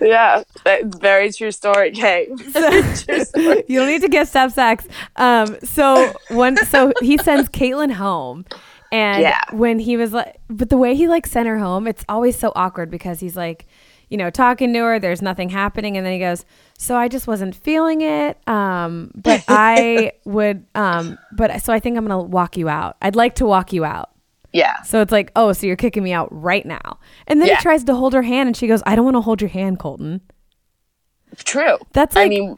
yeah, 0.01 0.43
very 0.85 1.33
true 1.33 1.51
story. 1.53 1.91
Kate. 1.93 2.29
true 2.53 3.25
story. 3.25 3.65
You 3.69 3.79
don't 3.81 3.89
need 3.89 4.03
to 4.03 4.09
gift 4.09 4.35
up 4.37 4.51
sex. 4.53 4.87
Um, 5.17 5.57
so 5.63 6.13
one, 6.29 6.57
so 6.67 6.93
he 7.01 7.17
sends 7.19 7.49
Caitlin 7.49 7.93
home, 7.93 8.45
and 8.91 9.23
Yeah. 9.23 9.41
when 9.53 9.79
he 9.79 9.97
was 9.97 10.13
like, 10.13 10.37
but 10.49 10.69
the 10.69 10.77
way 10.77 10.95
he 10.95 11.09
like 11.09 11.27
sent 11.27 11.47
her 11.49 11.59
home, 11.59 11.87
it's 11.87 12.05
always 12.09 12.39
so 12.39 12.53
awkward 12.55 12.91
because 12.91 13.21
he's 13.21 13.37
like, 13.37 13.67
you 14.13 14.19
know, 14.19 14.31
talking 14.31 14.73
to 14.75 14.79
her, 14.81 14.99
there's 15.01 15.23
nothing 15.23 15.49
happening, 15.49 15.97
and 15.97 16.05
then 16.07 16.13
he 16.13 16.19
goes, 16.19 16.45
so 16.79 16.97
I 16.97 17.09
just 17.09 17.27
wasn't 17.27 17.55
feeling 17.55 18.03
it. 18.03 18.37
Um, 18.47 19.11
but 19.15 19.43
I 19.49 20.13
would, 20.27 20.67
um, 20.75 21.19
but 21.33 21.61
so 21.63 21.73
I 21.73 21.81
think 21.81 21.97
I'm 21.97 22.05
gonna 22.07 22.23
walk 22.23 22.57
you 22.57 22.69
out. 22.69 22.97
I'd 23.03 23.17
like 23.17 23.35
to 23.37 23.47
walk 23.47 23.73
you 23.73 23.85
out. 23.85 24.11
Yeah, 24.53 24.83
So 24.83 25.01
it's 25.01 25.11
like, 25.13 25.33
oh, 25.35 25.55
so 25.55 25.67
you're 25.67 25.77
kicking 25.77 26.03
me 26.03 26.13
out 26.13 26.29
right 26.31 26.67
now. 26.67 26.99
And 27.27 27.41
then 27.41 27.49
Yeah. 27.49 27.57
he 27.57 27.63
tries 27.63 27.85
to 27.85 27.95
hold 27.95 28.13
her 28.13 28.21
hand 28.21 28.49
and 28.49 28.55
she 28.57 28.67
goes, 28.67 28.83
I 28.85 28.95
don't 28.95 29.05
want 29.07 29.17
to 29.17 29.23
hold 29.23 29.41
your 29.41 29.49
hand, 29.49 29.79
Colton. 29.79 30.21
true. 31.39 31.79
That's 31.93 32.15
I 32.17 32.21
like, 32.25 32.29
mean, 32.29 32.57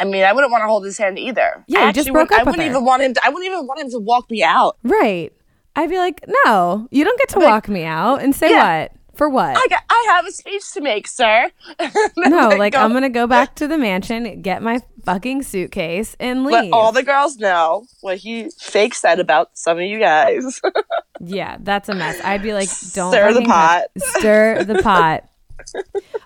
I 0.00 0.04
mean, 0.06 0.24
I 0.24 0.32
wouldn't 0.32 0.50
want 0.50 0.62
to 0.62 0.66
hold 0.66 0.84
his 0.86 0.96
hand 0.96 1.18
either. 1.18 1.62
Yeah, 1.68 1.80
I 1.84 1.92
just 1.92 2.10
broke 2.10 2.30
wouldn't- 2.30 2.40
up 2.40 2.46
I 2.46 2.50
wouldn't 2.50 2.64
her. 2.66 2.70
even 2.70 2.84
want 2.84 3.02
him. 3.02 3.12
To, 3.14 3.20
I 3.24 3.28
wouldn't 3.28 3.44
even 3.46 3.66
want 3.66 3.80
him 3.80 3.90
to 3.90 3.98
walk 3.98 4.30
me 4.30 4.42
out. 4.42 4.78
right. 4.82 5.32
I'd 5.76 5.90
be 5.90 5.98
like, 5.98 6.24
no, 6.46 6.86
you 6.90 7.04
don't 7.04 7.18
get 7.18 7.28
to 7.30 7.40
like- 7.40 7.48
walk 7.48 7.68
me 7.68 7.84
out 7.84 8.22
and 8.22 8.34
say 8.34 8.48
Yeah. 8.50 8.82
what? 8.84 8.92
For 9.14 9.28
what? 9.28 9.56
I, 9.56 9.66
got, 9.70 9.82
I 9.88 10.06
have 10.10 10.26
a 10.26 10.32
speech 10.32 10.72
to 10.72 10.80
make, 10.80 11.06
sir. 11.06 11.50
no, 12.16 12.48
like 12.50 12.72
go- 12.72 12.80
I'm 12.80 12.92
gonna 12.92 13.08
go 13.10 13.26
back 13.28 13.54
to 13.56 13.66
the 13.68 13.78
mansion, 13.78 14.42
get 14.42 14.62
my 14.62 14.80
fucking 15.04 15.42
suitcase, 15.42 16.16
and 16.18 16.44
leave. 16.44 16.52
let 16.52 16.72
all 16.72 16.92
the 16.92 17.02
girls 17.02 17.36
know 17.38 17.86
what 18.00 18.18
he 18.18 18.48
fake 18.58 18.94
said 18.94 19.20
about 19.20 19.50
some 19.54 19.78
of 19.78 19.84
you 19.84 19.98
guys. 19.98 20.60
yeah, 21.20 21.56
that's 21.60 21.88
a 21.88 21.94
mess. 21.94 22.20
I'd 22.24 22.42
be 22.42 22.52
like, 22.52 22.68
don't 22.92 23.12
Stir 23.12 23.32
the 23.34 23.42
pot. 23.42 23.84
stir 23.98 24.64
the 24.64 24.82
pot. 24.82 25.24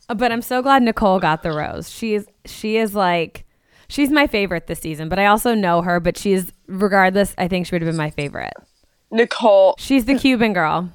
Uh, 0.09 0.15
but 0.15 0.33
I'm 0.33 0.43
so 0.43 0.63
glad 0.63 0.83
Nicole 0.83 1.21
got 1.21 1.43
the 1.43 1.53
rose. 1.53 1.91
She's 1.91 2.25
she 2.47 2.77
is 2.79 2.95
like 2.95 3.45
she's 3.89 4.11
my 4.11 4.27
favorite 4.27 4.67
this 4.67 4.81
season. 4.81 5.09
But 5.09 5.19
I 5.19 5.27
also 5.27 5.55
know 5.55 5.83
her. 5.83 6.01
But 6.01 6.17
she's 6.17 6.53
regardless. 6.67 7.35
I 7.39 7.47
think 7.49 7.67
she 7.67 7.75
would 7.75 7.83
have 7.83 7.89
been 7.89 7.97
my 7.97 8.11
favorite. 8.11 8.55
Nicole, 9.11 9.75
She's 9.79 10.05
the 10.05 10.17
Cuban 10.19 10.53
girl. 10.53 10.93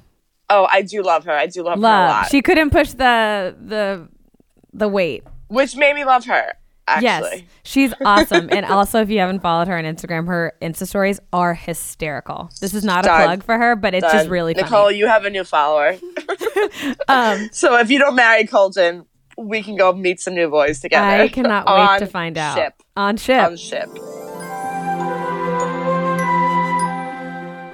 Oh, 0.50 0.66
I 0.70 0.82
do 0.82 1.02
love 1.02 1.24
her. 1.24 1.32
I 1.32 1.46
do 1.46 1.62
love, 1.62 1.74
her 1.74 1.78
a 1.78 1.82
lot. 1.82 2.28
She 2.30 2.42
couldn't 2.42 2.70
push 2.70 2.90
the 2.92 3.54
the 3.60 4.08
the 4.72 4.88
weight. 4.88 5.24
which 5.48 5.76
made 5.76 5.94
me 5.94 6.04
love 6.04 6.24
her, 6.26 6.52
Yes, 7.00 7.40
she's 7.62 7.94
awesome. 8.04 8.48
and 8.50 8.66
also, 8.66 9.00
if 9.00 9.08
you 9.08 9.18
haven't 9.20 9.40
followed 9.40 9.68
her 9.68 9.78
on 9.78 9.84
Instagram, 9.84 10.26
her 10.26 10.52
Insta 10.60 10.86
stories 10.86 11.18
are 11.32 11.54
hysterical. 11.54 12.50
This 12.60 12.74
is 12.74 12.84
not 12.84 13.04
a 13.06 13.08
plug 13.08 13.42
for 13.42 13.56
her, 13.56 13.74
but 13.76 13.94
it's 13.94 14.02
just 14.04 14.24
Done. 14.24 14.28
really 14.30 14.52
Nicole, 14.54 14.86
funny. 14.86 14.98
you 14.98 15.06
have 15.06 15.24
a 15.24 15.30
new 15.30 15.44
follower. 15.44 15.96
Um, 17.08 17.48
so 17.52 17.76
if 17.78 17.90
you 17.90 17.98
don't 17.98 18.14
marry 18.16 18.46
Colton, 18.46 19.04
we 19.36 19.62
can 19.62 19.76
go 19.76 19.92
meet 19.92 20.20
some 20.20 20.34
new 20.34 20.48
boys 20.48 20.80
together. 20.80 21.22
I 21.22 21.28
cannot 21.28 21.66
wait 21.92 21.98
to 21.98 22.06
find 22.06 22.38
out 22.38 22.56
Ship. 22.56 22.74
on 22.96 23.16
ship. 23.16 23.42
On 23.44 23.56
ship. 23.56 23.88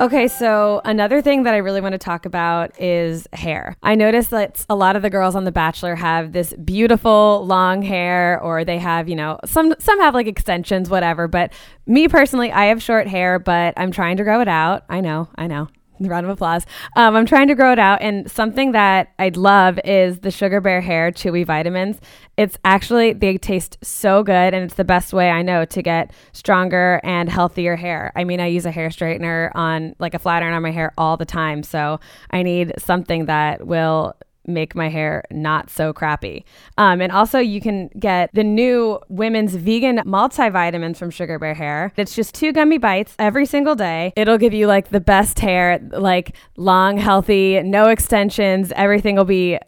Okay, 0.00 0.28
so 0.28 0.80
another 0.86 1.20
thing 1.20 1.42
that 1.42 1.52
I 1.52 1.58
really 1.58 1.82
want 1.82 1.92
to 1.92 1.98
talk 1.98 2.24
about 2.24 2.80
is 2.80 3.28
hair. 3.34 3.76
I 3.82 3.94
noticed 3.94 4.30
that 4.30 4.64
a 4.70 4.74
lot 4.74 4.96
of 4.96 5.02
the 5.02 5.10
girls 5.10 5.36
on 5.36 5.44
The 5.44 5.52
Bachelor 5.52 5.94
have 5.94 6.32
this 6.32 6.54
beautiful 6.54 7.44
long 7.46 7.82
hair, 7.82 8.40
or 8.40 8.64
they 8.64 8.78
have, 8.78 9.10
you 9.10 9.14
know, 9.14 9.38
some 9.44 9.74
some 9.78 10.00
have 10.00 10.14
like 10.14 10.26
extensions, 10.26 10.88
whatever. 10.88 11.28
But 11.28 11.52
me 11.86 12.08
personally, 12.08 12.50
I 12.50 12.66
have 12.66 12.82
short 12.82 13.08
hair, 13.08 13.38
but 13.38 13.74
I'm 13.76 13.92
trying 13.92 14.16
to 14.16 14.24
grow 14.24 14.40
it 14.40 14.48
out. 14.48 14.84
I 14.88 15.02
know, 15.02 15.28
I 15.36 15.46
know. 15.46 15.68
Round 16.08 16.24
of 16.24 16.30
applause. 16.30 16.64
Um, 16.96 17.14
I'm 17.14 17.26
trying 17.26 17.48
to 17.48 17.54
grow 17.54 17.72
it 17.72 17.78
out, 17.78 18.00
and 18.00 18.30
something 18.30 18.72
that 18.72 19.12
I'd 19.18 19.36
love 19.36 19.78
is 19.84 20.20
the 20.20 20.30
Sugar 20.30 20.60
Bear 20.60 20.80
Hair 20.80 21.12
Chewy 21.12 21.44
Vitamins. 21.44 22.00
It's 22.38 22.56
actually 22.64 23.12
they 23.12 23.36
taste 23.36 23.76
so 23.82 24.22
good, 24.22 24.54
and 24.54 24.64
it's 24.64 24.74
the 24.74 24.84
best 24.84 25.12
way 25.12 25.30
I 25.30 25.42
know 25.42 25.66
to 25.66 25.82
get 25.82 26.12
stronger 26.32 27.02
and 27.04 27.28
healthier 27.28 27.76
hair. 27.76 28.12
I 28.16 28.24
mean, 28.24 28.40
I 28.40 28.46
use 28.46 28.64
a 28.64 28.70
hair 28.70 28.88
straightener 28.88 29.50
on 29.54 29.94
like 29.98 30.14
a 30.14 30.18
flat 30.18 30.42
iron 30.42 30.54
on 30.54 30.62
my 30.62 30.70
hair 30.70 30.94
all 30.96 31.18
the 31.18 31.26
time, 31.26 31.62
so 31.62 32.00
I 32.30 32.42
need 32.42 32.72
something 32.78 33.26
that 33.26 33.66
will 33.66 34.14
make 34.52 34.74
my 34.74 34.88
hair 34.88 35.24
not 35.30 35.70
so 35.70 35.92
crappy. 35.92 36.44
Um, 36.78 37.00
and 37.00 37.12
also, 37.12 37.38
you 37.38 37.60
can 37.60 37.88
get 37.98 38.30
the 38.34 38.44
new 38.44 38.98
women's 39.08 39.54
vegan 39.54 39.98
multivitamins 39.98 40.96
from 40.96 41.10
Sugar 41.10 41.38
Bear 41.38 41.54
Hair. 41.54 41.92
It's 41.96 42.14
just 42.14 42.34
two 42.34 42.52
gummy 42.52 42.78
bites 42.78 43.14
every 43.18 43.46
single 43.46 43.74
day. 43.74 44.12
It'll 44.16 44.38
give 44.38 44.54
you 44.54 44.66
like 44.66 44.90
the 44.90 45.00
best 45.00 45.38
hair, 45.38 45.80
like 45.92 46.36
long, 46.56 46.96
healthy, 46.96 47.62
no 47.62 47.88
extensions. 47.88 48.72
Everything 48.76 49.16
will 49.16 49.24
be 49.24 49.58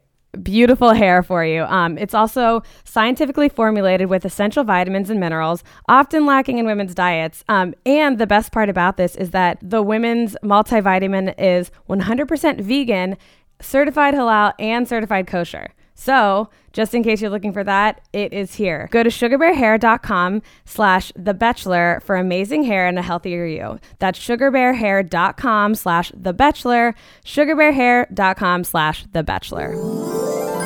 beautiful 0.42 0.92
hair 0.92 1.22
for 1.22 1.44
you. 1.44 1.62
Um, 1.64 1.98
it's 1.98 2.14
also 2.14 2.62
scientifically 2.84 3.48
formulated 3.48 4.08
with 4.08 4.24
essential 4.24 4.64
vitamins 4.64 5.10
and 5.10 5.20
minerals, 5.20 5.62
often 5.88 6.24
lacking 6.24 6.58
in 6.58 6.64
women's 6.64 6.94
diets. 6.94 7.44
Um, 7.48 7.74
and 7.84 8.18
the 8.18 8.26
best 8.26 8.52
part 8.52 8.68
about 8.68 8.96
this 8.96 9.14
is 9.16 9.30
that 9.30 9.58
the 9.62 9.82
women's 9.82 10.36
multivitamin 10.42 11.34
is 11.38 11.70
100% 11.88 12.60
vegan, 12.60 13.16
certified 13.62 14.14
halal, 14.14 14.52
and 14.58 14.86
certified 14.86 15.26
kosher. 15.26 15.68
So, 15.94 16.48
just 16.72 16.94
in 16.94 17.02
case 17.02 17.20
you're 17.20 17.30
looking 17.30 17.52
for 17.52 17.62
that, 17.64 18.00
it 18.12 18.32
is 18.32 18.54
here. 18.54 18.88
Go 18.90 19.02
to 19.02 19.10
sugarbearhair.com 19.10 20.42
slash 20.64 21.12
the 21.14 21.34
betchelor 21.34 22.02
for 22.02 22.16
amazing 22.16 22.64
hair 22.64 22.86
and 22.86 22.98
a 22.98 23.02
healthier 23.02 23.46
you. 23.46 23.78
That's 23.98 24.18
sugarbearhair.com 24.18 25.74
slash 25.74 26.12
the 26.14 26.34
betchelor, 26.34 26.94
sugarbearhair.com 27.24 28.64
slash 28.64 29.04
the 29.12 29.22
betchelor. 29.22 30.61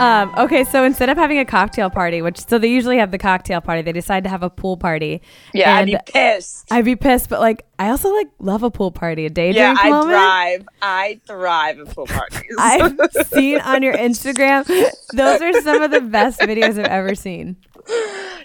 Um, 0.00 0.34
okay, 0.38 0.64
so 0.64 0.82
instead 0.82 1.10
of 1.10 1.18
having 1.18 1.38
a 1.38 1.44
cocktail 1.44 1.90
party, 1.90 2.22
which 2.22 2.38
so 2.46 2.58
they 2.58 2.68
usually 2.68 2.96
have 2.96 3.10
the 3.10 3.18
cocktail 3.18 3.60
party, 3.60 3.82
they 3.82 3.92
decide 3.92 4.24
to 4.24 4.30
have 4.30 4.42
a 4.42 4.48
pool 4.48 4.78
party. 4.78 5.20
Yeah, 5.52 5.76
I'd 5.76 5.86
be 5.86 5.98
pissed. 6.06 6.66
I'd 6.70 6.86
be 6.86 6.96
pissed, 6.96 7.28
but 7.28 7.40
like 7.40 7.66
I 7.78 7.90
also 7.90 8.08
like 8.14 8.28
love 8.38 8.62
a 8.62 8.70
pool 8.70 8.92
party, 8.92 9.26
a 9.26 9.30
day 9.30 9.50
yeah, 9.52 9.74
drink 9.74 9.84
I 9.84 9.90
moment. 9.90 10.10
thrive. 10.10 10.68
I 10.80 11.20
thrive 11.26 11.80
at 11.80 11.94
pool 11.94 12.06
parties. 12.06 12.42
I've 12.58 12.98
seen 13.26 13.60
on 13.60 13.82
your 13.82 13.94
Instagram. 13.94 14.66
Those 15.12 15.42
are 15.42 15.52
some 15.60 15.82
of 15.82 15.90
the 15.90 16.00
best 16.00 16.40
videos 16.40 16.78
I've 16.78 16.86
ever 16.86 17.14
seen. 17.14 17.56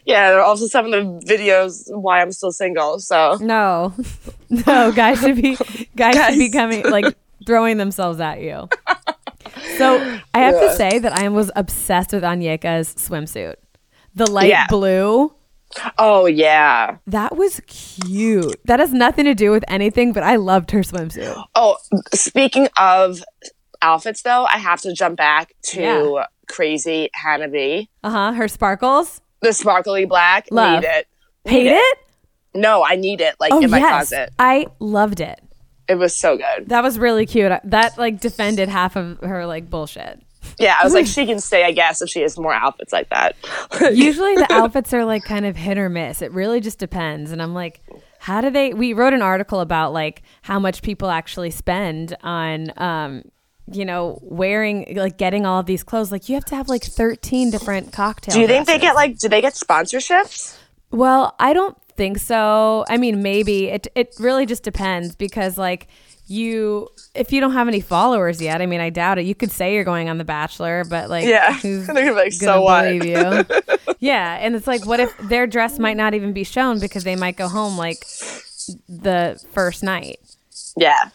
yeah, 0.06 0.32
there 0.32 0.40
are 0.40 0.46
also 0.46 0.68
some 0.68 0.86
of 0.86 0.92
the 0.92 1.26
videos 1.26 1.84
why 1.88 2.22
I'm 2.22 2.32
still 2.34 2.52
single. 2.52 3.00
So 3.00 3.38
No, 3.40 3.94
no, 4.50 4.92
guys 4.92 5.22
should 5.22 5.42
be 5.42 5.58
guys, 5.96 6.16
should 6.16 6.38
be 6.40 6.50
coming 6.50 6.84
like 6.84 7.16
throwing 7.48 7.78
themselves 7.78 8.20
at 8.20 8.42
you. 8.42 8.68
So 9.78 10.20
I 10.34 10.40
have 10.40 10.60
to 10.60 10.74
say 10.76 11.00
that 11.00 11.14
I 11.14 11.30
was 11.30 11.52
obsessed 11.56 12.14
with 12.14 12.24
Onyeka's 12.24 12.96
swimsuit, 12.96 13.56
the 14.14 14.30
light 14.30 14.50
Yeah. 14.50 14.68
blue. 14.68 15.34
Oh 15.98 16.26
yeah. 16.26 16.98
That 17.08 17.36
was 17.36 17.60
cute. 17.68 18.56
That 18.66 18.80
has 18.80 18.94
nothing 18.94 19.26
to 19.26 19.34
do 19.34 19.52
with 19.52 19.66
anything, 19.68 20.14
but 20.14 20.24
I 20.24 20.36
loved 20.38 20.72
her 20.72 20.80
swimsuit. 20.82 21.42
Oh, 21.56 21.78
speaking 22.14 22.70
of 22.78 23.22
outfits 23.82 24.22
though, 24.22 24.46
I 24.46 24.58
have 24.58 24.82
to 24.82 24.94
jump 24.94 25.18
back 25.18 25.54
to 25.72 25.82
Yeah. 25.82 26.26
crazy 26.48 27.10
Hannah 27.14 27.50
B. 27.50 27.90
Uh 28.04 28.10
huh. 28.10 28.32
Her 28.34 28.48
sparkles. 28.48 29.22
The 29.42 29.52
sparkly 29.54 30.06
black. 30.06 30.48
Love. 30.52 30.82
Need 30.82 30.88
it. 30.88 31.08
Hate 31.46 31.64
Need 31.66 31.72
it? 31.72 31.98
No, 32.54 32.86
I 32.86 32.96
need 32.96 33.20
it 33.20 33.36
like 33.40 33.52
Oh 33.52 33.60
in 33.62 33.70
my 33.70 33.80
yes, 33.80 33.90
closet. 34.10 34.30
I 34.40 34.68
loved 34.80 35.20
it. 35.20 35.42
It 35.88 35.96
was 35.96 36.16
so 36.16 36.38
good. 36.38 36.70
That 36.70 36.84
was 36.84 36.98
really 36.98 37.26
cute. 37.26 37.52
That 37.64 37.98
like 37.98 38.20
defended 38.20 38.70
half 38.70 38.96
of 38.96 39.20
her 39.20 39.46
like 39.46 39.70
bullshit. 39.70 40.22
Yeah, 40.58 40.78
I 40.80 40.84
was 40.84 40.94
like, 40.94 41.06
she 41.08 41.26
can 41.26 41.40
stay, 41.40 41.64
I 41.64 41.72
guess, 41.72 42.02
if 42.02 42.10
she 42.10 42.22
has 42.22 42.38
more 42.38 42.54
outfits 42.54 42.94
like 42.94 43.10
that. 43.10 43.36
Usually 43.94 44.36
the 44.36 44.48
outfits 44.52 44.94
are 44.94 45.06
like 45.06 45.24
kind 45.24 45.46
of 45.46 45.56
hit 45.56 45.78
or 45.78 45.90
miss. 45.90 46.22
It 46.22 46.32
really 46.32 46.60
just 46.60 46.80
depends. 46.80 47.32
And 47.32 47.42
I'm 47.42 47.54
like, 47.54 47.82
how 48.20 48.42
do 48.42 48.50
they? 48.50 48.74
We 48.74 48.94
wrote 48.94 49.14
an 49.14 49.22
article 49.22 49.60
about 49.60 49.94
like 49.94 50.24
how 50.42 50.60
much 50.60 50.82
people 50.82 51.10
actually 51.10 51.52
spend 51.52 52.16
on, 52.24 52.72
um, 52.78 53.24
you 53.72 53.86
know, 53.86 54.20
wearing 54.22 54.94
like 54.96 55.18
getting 55.18 55.46
all 55.46 55.60
of 55.60 55.66
these 55.66 55.84
clothes. 55.84 56.12
Like 56.12 56.30
you 56.30 56.36
have 56.36 56.46
to 56.46 56.56
have 56.56 56.70
like 56.70 56.84
13 56.84 57.52
different 57.52 57.92
cocktails. 57.92 58.36
Do 58.36 58.42
you 58.42 58.48
think 58.48 58.68
they 58.68 58.80
get 58.80 58.96
like? 58.96 59.18
Do 59.18 59.30
they 59.30 59.42
get 59.42 59.54
sponsorships? 59.54 60.58
Well, 60.92 61.36
I 61.40 61.54
don't 61.54 61.78
think 61.96 62.18
so. 62.20 62.86
I 62.90 62.98
mean, 62.98 63.22
maybe 63.22 63.68
it 63.68 63.88
it 63.96 64.16
really 64.20 64.46
just 64.46 64.64
depends 64.64 65.16
because 65.16 65.58
like 65.58 65.88
you 66.28 66.90
if 67.14 67.32
you 67.32 67.40
don't 67.40 67.54
have 67.54 67.68
any 67.68 67.80
followers 67.82 68.42
yet, 68.42 68.62
I 68.62 68.66
mean, 68.66 68.82
I 68.82 68.90
doubt 68.90 69.20
it. 69.20 69.26
You 69.26 69.36
could 69.36 69.52
say 69.52 69.74
you're 69.76 69.84
going 69.84 70.10
on 70.10 70.18
The 70.18 70.24
Bachelor, 70.26 70.84
but 70.84 71.10
like 71.10 71.26
Yeah, 71.26 71.54
who's 71.60 71.86
they're 71.88 71.96
gonna 71.96 72.10
be 72.12 72.16
like, 72.16 72.40
gonna 72.40 72.62
what? 72.62 72.84
believe 72.84 73.04
you? 73.04 73.46
yeah, 74.00 74.38
and 74.42 74.56
it's 74.56 74.68
like 74.68 74.86
what 74.86 75.00
if 75.00 75.16
their 75.18 75.48
dress 75.48 75.80
might 75.80 75.98
not 75.98 76.14
even 76.14 76.34
be 76.34 76.44
shown 76.44 76.80
because 76.80 77.04
they 77.04 77.16
might 77.16 77.38
go 77.38 77.48
home 77.48 77.78
like 77.78 78.00
the 78.90 79.40
first 79.54 79.84
night. 79.84 80.20
Yeah, 80.78 81.10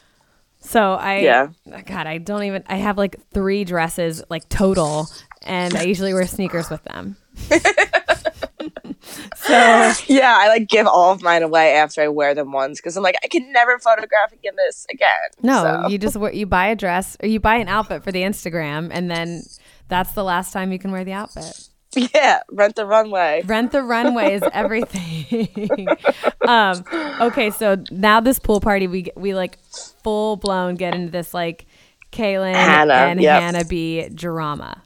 So 0.60 0.92
I 0.94 1.18
Yeah. 1.20 1.48
God, 1.86 2.06
I 2.06 2.18
don't 2.18 2.44
even 2.44 2.62
I 2.66 2.76
have 2.76 2.96
like 2.96 3.16
3 3.32 3.64
dresses 3.64 4.22
like 4.30 4.48
total 4.48 5.08
and 5.42 5.76
I 5.76 5.82
usually 5.82 6.14
wear 6.14 6.26
sneakers 6.26 6.70
with 6.70 6.82
them. 6.84 7.16
so 9.50 10.04
yeah. 10.12 10.36
I 10.38 10.48
like 10.48 10.68
give 10.68 10.86
all 10.86 11.12
of 11.12 11.22
mine 11.22 11.42
away 11.42 11.74
after 11.74 12.02
I 12.02 12.08
wear 12.08 12.34
them 12.34 12.52
once 12.52 12.78
because 12.80 12.96
I'm 12.96 13.02
like, 13.02 13.16
I 13.24 13.28
can 13.28 13.52
never 13.52 13.78
photograph 13.78 14.32
in 14.42 14.56
this 14.56 14.86
again. 14.90 15.16
No, 15.42 15.62
So, 15.62 15.88
you 15.88 15.98
just 15.98 16.16
you 16.34 16.46
buy 16.46 16.66
a 16.66 16.76
dress 16.76 17.16
or 17.22 17.28
you 17.28 17.40
buy 17.40 17.56
an 17.56 17.68
outfit 17.68 18.02
for 18.04 18.12
the 18.12 18.22
Instagram, 18.22 18.88
and 18.92 19.10
then 19.10 19.42
that's 19.88 20.12
the 20.12 20.24
last 20.24 20.52
time 20.52 20.72
you 20.72 20.78
can 20.78 20.92
wear 20.92 21.04
the 21.04 21.12
outfit. 21.12 21.68
yeah, 22.14 22.40
rent 22.52 22.76
the 22.76 22.86
runway. 22.86 23.42
Rent 23.44 23.72
the 23.72 23.82
runway 23.82 24.34
is 24.34 24.42
everything. 24.52 25.88
um, 26.46 26.84
okay, 27.20 27.50
so 27.50 27.76
now 27.90 28.20
this 28.20 28.38
pool 28.38 28.60
party, 28.60 28.86
we 28.86 29.02
get- 29.02 29.16
we 29.16 29.34
like 29.34 29.58
full 30.02 30.36
blown 30.36 30.76
get 30.76 30.94
into 30.94 31.10
this 31.10 31.34
like 31.34 31.66
Caelynn 32.12 32.54
Hannah, 32.54 32.94
and 32.94 33.20
yep. 33.20 33.42
Hannah 33.42 33.64
B 33.64 34.08
drama. 34.08 34.82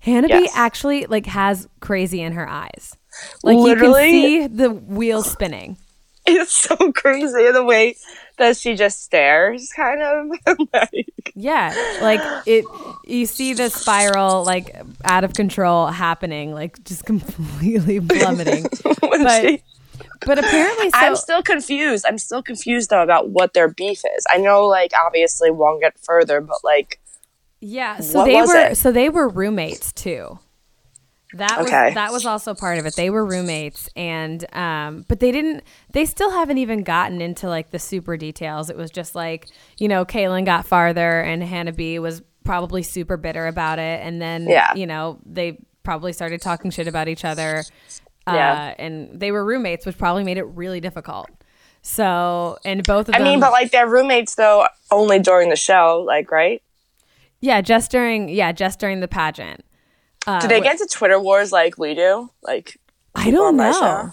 Hannah 0.00 0.28
B 0.28 0.48
actually 0.54 1.04
like 1.06 1.26
has 1.26 1.68
crazy 1.80 2.22
in 2.22 2.32
her 2.32 2.48
eyes. 2.48 2.96
Like 3.42 3.56
Literally? 3.56 4.10
you 4.10 4.40
can 4.40 4.50
see 4.50 4.56
the 4.56 4.70
wheel 4.70 5.22
spinning. 5.22 5.76
It's 6.26 6.52
so 6.52 6.76
crazy 6.92 7.50
the 7.50 7.64
way 7.64 7.96
that 8.36 8.56
she 8.56 8.76
just 8.76 9.02
stares, 9.02 9.72
kind 9.74 10.02
of. 10.02 10.58
like, 10.72 11.32
Yeah, 11.34 11.74
like 12.02 12.20
it. 12.46 12.66
You 13.06 13.24
see 13.24 13.54
the 13.54 13.70
spiral 13.70 14.44
like 14.44 14.76
out 15.02 15.24
of 15.24 15.32
control 15.32 15.86
happening, 15.86 16.52
like 16.52 16.84
just 16.84 17.04
completely 17.06 18.00
plummeting. 18.00 18.66
But- 19.00 19.42
she 19.42 19.62
But 20.24 20.38
apparently, 20.38 20.90
so 20.90 20.98
I'm 20.98 21.16
still 21.16 21.42
confused. 21.42 22.04
I'm 22.06 22.18
still 22.18 22.42
confused 22.42 22.90
though 22.90 23.02
about 23.02 23.30
what 23.30 23.54
their 23.54 23.68
beef 23.68 24.02
is. 24.16 24.26
I 24.30 24.36
know, 24.36 24.66
like, 24.66 24.92
obviously, 24.94 25.50
won't 25.50 25.80
get 25.80 25.98
further, 25.98 26.42
but 26.42 26.58
like, 26.62 27.00
yeah. 27.60 28.00
So 28.00 28.24
they 28.24 28.36
were 28.42 28.56
it? 28.56 28.76
so 28.76 28.92
they 28.92 29.08
were 29.08 29.28
roommates 29.28 29.92
too. 29.92 30.38
That 31.34 31.58
was 31.60 31.70
that 31.70 32.10
was 32.12 32.26
also 32.26 32.54
part 32.54 32.78
of 32.78 32.86
it. 32.86 32.96
They 32.96 33.08
were 33.10 33.24
roommates, 33.24 33.88
and 33.94 34.44
um, 34.54 35.04
but 35.08 35.20
they 35.20 35.30
didn't. 35.30 35.62
They 35.92 36.04
still 36.04 36.30
haven't 36.30 36.58
even 36.58 36.82
gotten 36.82 37.20
into 37.20 37.48
like 37.48 37.70
the 37.70 37.78
super 37.78 38.16
details. 38.16 38.68
It 38.68 38.76
was 38.76 38.90
just 38.90 39.14
like 39.14 39.46
you 39.78 39.86
know, 39.88 40.04
Caelynn 40.04 40.44
got 40.44 40.66
farther, 40.66 41.20
and 41.20 41.42
Hannah 41.42 41.72
B 41.72 41.98
was 41.98 42.22
probably 42.44 42.82
super 42.82 43.16
bitter 43.16 43.46
about 43.46 43.78
it, 43.78 44.00
and 44.04 44.20
then 44.20 44.48
Yeah. 44.48 44.74
you 44.74 44.86
know 44.86 45.18
they 45.24 45.58
probably 45.84 46.12
started 46.12 46.42
talking 46.42 46.70
shit 46.70 46.88
about 46.88 47.06
each 47.08 47.24
other. 47.24 47.64
Uh, 48.26 48.32
Yeah. 48.34 48.74
and 48.78 49.18
they 49.18 49.30
were 49.30 49.44
roommates, 49.44 49.86
which 49.86 49.96
probably 49.96 50.24
made 50.24 50.36
it 50.36 50.44
really 50.44 50.80
difficult. 50.80 51.28
So, 51.82 52.58
and 52.64 52.84
both 52.86 53.08
of 53.08 53.14
I 53.14 53.18
mean, 53.20 53.40
but 53.40 53.52
like, 53.52 53.70
they're 53.70 53.88
roommates 53.88 54.34
though, 54.34 54.66
only 54.90 55.18
during 55.18 55.48
the 55.48 55.56
show, 55.56 56.02
like, 56.06 56.30
right? 56.30 56.62
yeah, 57.40 57.60
just 57.62 57.90
during 57.90 58.28
yeah, 58.28 58.52
just 58.52 58.78
during 58.80 59.00
the 59.00 59.08
pageant. 59.08 59.64
Do 60.26 60.48
they 60.48 60.60
get 60.60 60.78
to 60.78 60.86
Twitter 60.86 61.18
wars 61.18 61.50
like 61.52 61.78
we 61.78 61.94
do? 61.94 62.30
Like, 62.42 62.78
I 63.14 63.30
don't 63.30 63.56
know. 63.56 64.12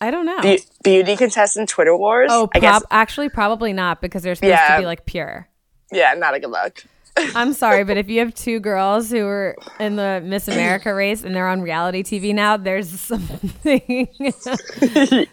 I 0.00 0.10
don't 0.10 0.24
know. 0.24 0.40
be- 0.40 0.62
beauty 0.82 1.16
contestant 1.16 1.68
Twitter 1.68 1.94
wars? 1.96 2.30
Oh, 2.32 2.48
I 2.54 2.60
guess. 2.60 2.82
actually, 2.90 3.28
probably 3.28 3.72
not 3.74 4.00
because 4.00 4.22
they're 4.22 4.34
supposed 4.34 4.48
Yeah. 4.50 4.76
to 4.76 4.82
be 4.82 4.86
like 4.86 5.04
pure. 5.04 5.48
Yeah, 5.92 6.14
not 6.14 6.34
a 6.34 6.40
good 6.40 6.50
look. 6.50 6.84
I'm 7.34 7.52
sorry, 7.52 7.82
but 7.84 7.96
if 7.98 8.08
you 8.08 8.20
have 8.20 8.32
two 8.32 8.60
girls 8.60 9.10
who 9.10 9.26
are 9.26 9.56
in 9.80 9.96
the 9.96 10.22
Miss 10.24 10.46
America 10.48 10.94
race 10.94 11.22
and 11.24 11.34
they're 11.34 11.48
on 11.48 11.60
reality 11.60 12.02
TV 12.02 12.32
now, 12.34 12.56
there's 12.56 12.88
something. 13.00 14.08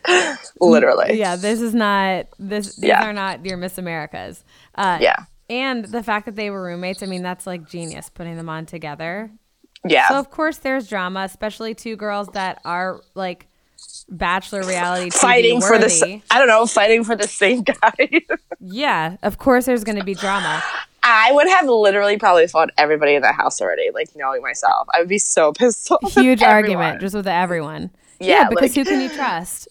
Literally. 0.60 1.18
yeah, 1.20 1.36
this 1.36 1.62
is 1.62 1.74
not 1.74 2.26
this. 2.40 2.76
These 2.76 2.90
Yeah. 2.90 3.06
are 3.08 3.14
not 3.14 3.46
your 3.46 3.58
Miss 3.58 3.78
Americas. 3.78 4.44
Uh, 4.76 4.98
Yeah. 5.00 5.16
and 5.50 5.86
the 5.86 6.04
fact 6.04 6.26
that 6.26 6.36
they 6.36 6.50
were 6.50 6.64
roommates, 6.64 7.04
I 7.04 7.06
mean, 7.06 7.24
that's 7.24 7.48
like 7.48 7.70
genius 7.70 8.10
putting 8.10 8.36
them 8.36 8.50
on 8.50 8.66
together. 8.66 9.32
Yeah. 9.86 10.08
So 10.10 10.16
of 10.16 10.30
course 10.32 10.58
there's 10.58 10.88
drama, 10.88 11.22
especially 11.22 11.74
two 11.76 11.96
girls 11.96 12.28
that 12.30 12.62
are 12.66 13.02
like 13.16 13.48
bachelor 14.10 14.64
reality 14.64 15.10
TV 15.10 15.14
fighting 15.20 15.62
for 15.62 15.78
the. 15.78 16.22
I 16.32 16.40
don't 16.40 16.48
know, 16.48 16.66
fighting 16.66 17.04
for 17.04 17.16
the 17.16 17.28
same 17.28 17.64
guy. 17.64 17.78
Yeah, 18.60 19.18
of 19.24 19.38
course 19.38 19.66
there's 19.66 19.84
going 19.84 19.98
to 20.00 20.04
be 20.04 20.16
drama. 20.16 20.62
I 21.04 21.32
would 21.32 21.48
have 21.48 21.68
literally 21.70 22.18
probably 22.18 22.48
fought 22.48 22.70
everybody 22.78 23.14
in 23.16 23.22
the 23.22 23.32
house 23.32 23.62
already, 23.62 23.92
like 23.94 24.10
knowing 24.16 24.42
myself. 24.42 24.88
I 24.94 25.00
would 25.00 25.08
be 25.08 25.20
so 25.20 25.54
pissed 25.54 25.90
off. 25.92 26.12
Huge 26.14 26.42
argument 26.44 27.00
just 27.00 27.16
with 27.16 27.28
everyone. 27.28 27.92
Yeah, 28.20 28.50
because 28.50 28.76
like- 28.76 28.88
who 28.88 28.92
can 28.92 29.00
you 29.02 29.10
trust? 29.16 29.68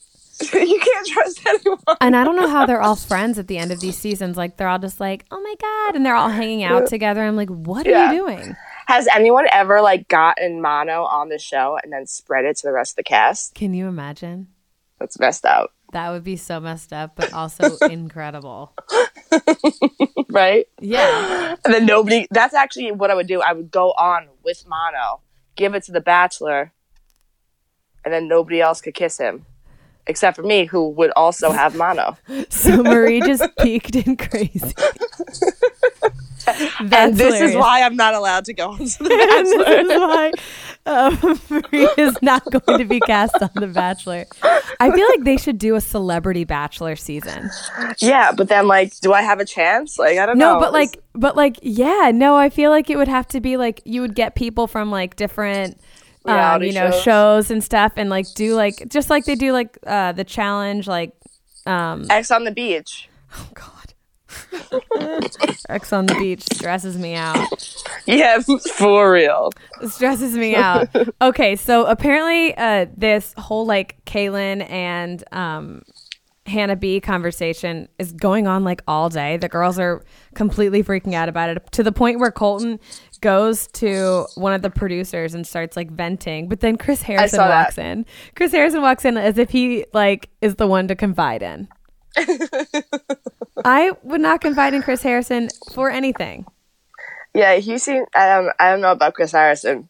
you 0.54 0.78
can't 0.80 1.06
trust 1.08 1.40
anyone. 1.46 1.78
And 2.00 2.14
I 2.16 2.22
don't 2.24 2.36
know 2.36 2.48
how 2.48 2.64
they're 2.64 2.80
all 2.80 2.94
friends 2.96 3.38
at 3.38 3.48
the 3.48 3.58
end 3.58 3.72
of 3.72 3.80
these 3.80 3.98
seasons. 3.98 4.36
Like 4.36 4.56
they're 4.56 4.68
all 4.68 4.78
just 4.78 5.00
like, 5.00 5.24
"Oh 5.30 5.40
my 5.40 5.54
god," 5.60 5.96
and 5.96 6.06
they're 6.06 6.14
all 6.14 6.28
hanging 6.30 6.62
out 6.62 6.86
together. 6.88 7.22
I'm 7.24 7.36
like, 7.36 7.48
"What 7.50 7.86
are 7.86 7.90
Yeah. 7.90 8.12
you 8.12 8.18
doing?" 8.18 8.56
Has 8.86 9.08
anyone 9.14 9.46
ever 9.52 9.80
like 9.80 10.08
gotten 10.08 10.60
mono 10.60 11.04
on 11.04 11.28
the 11.28 11.38
show 11.38 11.76
and 11.82 11.92
then 11.92 12.06
spread 12.06 12.44
it 12.44 12.56
to 12.58 12.62
the 12.66 12.72
rest 12.72 12.92
of 12.92 12.96
the 12.96 13.02
cast? 13.04 13.54
Can 13.54 13.74
you 13.74 13.88
imagine? 13.88 14.48
That's 14.98 15.18
messed 15.18 15.44
up, 15.44 15.72
That 15.92 16.10
would 16.10 16.24
be 16.24 16.36
so 16.36 16.58
messed 16.58 16.92
up, 16.92 17.16
but 17.16 17.32
also 17.32 17.76
incredible. 17.90 18.72
right? 20.30 20.66
Yeah. 20.80 21.56
And 21.64 21.74
then 21.74 21.84
nobody. 21.84 22.26
That's 22.30 22.54
actually 22.54 22.92
what 22.92 23.10
I 23.10 23.14
would 23.14 23.26
do. 23.26 23.42
I 23.42 23.52
would 23.52 23.70
go 23.70 23.90
on 23.92 24.28
with 24.42 24.64
mono, 24.66 25.20
give 25.54 25.74
it 25.74 25.82
to 25.84 25.92
the 25.92 26.00
bachelor, 26.00 26.72
and 28.04 28.14
then 28.14 28.26
nobody 28.28 28.60
else 28.60 28.80
could 28.80 28.94
kiss 28.94 29.18
him, 29.18 29.44
except 30.06 30.36
for 30.36 30.42
me, 30.42 30.64
who 30.64 30.88
would 30.90 31.10
also 31.16 31.50
have 31.50 31.76
mono. 31.76 32.16
So 32.48 32.82
Marie 32.82 33.20
just 33.20 33.44
peaked 33.58 33.96
in 33.96 34.16
crazy. 34.16 34.72
And 36.46 37.16
this 37.16 37.40
is 37.40 37.54
why 37.56 37.82
I'm 37.82 37.96
not 37.96 38.14
allowed 38.14 38.44
to 38.46 38.54
go 38.54 38.70
on 38.70 38.78
to 38.78 38.98
the 39.02 39.10
And 39.36 39.46
this 39.46 39.64
bachelor. 39.64 39.80
is 39.80 40.00
why 40.00 40.32
um, 40.86 41.40
Marie 41.72 41.88
is 41.96 42.16
not 42.22 42.44
going 42.44 42.78
to 42.78 42.84
be 42.84 43.00
cast 43.00 43.34
on 43.40 43.50
The 43.54 43.66
Bachelor. 43.66 44.24
I 44.78 44.90
feel 44.92 45.08
like 45.08 45.24
they 45.24 45.36
should 45.36 45.58
do 45.58 45.74
a 45.74 45.80
celebrity 45.80 46.44
Bachelor 46.44 46.94
season. 46.96 47.50
yeah, 47.98 48.32
but 48.32 48.48
then 48.48 48.68
like, 48.68 48.98
do 49.00 49.12
I 49.12 49.22
have 49.22 49.40
a 49.40 49.44
chance? 49.44 49.98
Like, 49.98 50.18
I 50.18 50.26
don't 50.26 50.38
know. 50.38 50.54
No, 50.54 50.60
but 50.60 50.72
like, 50.72 51.02
but 51.14 51.36
like, 51.36 51.58
yeah, 51.62 52.12
no, 52.14 52.36
I 52.36 52.50
feel 52.50 52.70
like 52.70 52.88
it 52.90 52.96
would 52.96 53.08
have 53.08 53.26
to 53.28 53.40
be 53.40 53.56
like 53.56 53.82
you 53.84 54.00
would 54.00 54.14
get 54.14 54.34
people 54.36 54.66
from 54.68 54.90
like 54.90 55.16
different, 55.16 55.80
um, 56.24 56.62
you 56.62 56.72
know, 56.72 56.90
shows. 56.90 57.02
shows 57.02 57.50
and 57.50 57.64
stuff, 57.64 57.92
and 57.96 58.08
like 58.10 58.26
do 58.34 58.54
like 58.54 58.88
just 58.88 59.10
like 59.10 59.24
they 59.24 59.34
do 59.34 59.52
like 59.52 59.76
uh 59.86 60.12
the 60.12 60.24
challenge, 60.24 60.86
like, 60.86 61.12
um, 61.66 62.06
X 62.10 62.30
on 62.30 62.44
the 62.44 62.52
beach. 62.52 63.08
oh 63.34 63.48
god, 63.54 63.75
X 65.68 65.92
on 65.92 66.06
the 66.06 66.14
beach 66.14 66.42
stresses 66.54 66.96
me 66.96 67.14
out. 67.14 67.48
Yeah, 68.06 68.40
for 68.76 69.12
real. 69.12 69.50
It 69.82 69.90
stresses 69.90 70.36
me 70.36 70.54
out. 70.54 70.88
Okay, 71.20 71.56
so 71.56 71.86
apparently, 71.86 72.56
uh, 72.56 72.86
this 72.96 73.34
whole 73.36 73.66
like 73.66 73.96
Caelynn 74.04 74.68
and 74.70 75.24
um, 75.32 75.82
Hannah 76.46 76.76
B 76.76 77.00
conversation 77.00 77.88
is 77.98 78.12
going 78.12 78.46
on 78.46 78.64
like 78.64 78.82
all 78.86 79.08
day. 79.08 79.36
The 79.36 79.48
girls 79.48 79.78
are 79.78 80.04
completely 80.34 80.82
freaking 80.82 81.14
out 81.14 81.28
about 81.28 81.50
it 81.50 81.72
to 81.72 81.82
the 81.82 81.92
point 81.92 82.20
where 82.20 82.30
Colton 82.30 82.78
goes 83.20 83.66
to 83.68 84.26
one 84.34 84.52
of 84.52 84.62
the 84.62 84.70
producers 84.70 85.34
and 85.34 85.46
starts 85.46 85.76
like 85.76 85.90
venting. 85.90 86.48
But 86.48 86.60
then 86.60 86.76
Chris 86.76 87.02
Harrison 87.02 87.40
walks 87.40 87.78
in. 87.78 88.06
Chris 88.34 88.52
Harrison 88.52 88.82
walks 88.82 89.04
in 89.04 89.16
as 89.16 89.38
if 89.38 89.50
he 89.50 89.84
like 89.92 90.30
is 90.40 90.56
the 90.56 90.66
one 90.66 90.88
to 90.88 90.94
confide 90.94 91.42
in. 91.42 91.68
I 93.66 93.92
would 94.04 94.20
not 94.20 94.40
confide 94.40 94.72
in 94.74 94.82
Chris 94.82 95.02
Harrison 95.02 95.48
for 95.74 95.90
anything. 95.90 96.46
Yeah, 97.34 97.56
he 97.56 97.78
seemed. 97.78 98.06
Um, 98.16 98.50
I 98.58 98.70
don't 98.70 98.80
know 98.80 98.92
about 98.92 99.14
Chris 99.14 99.32
Harrison. 99.32 99.88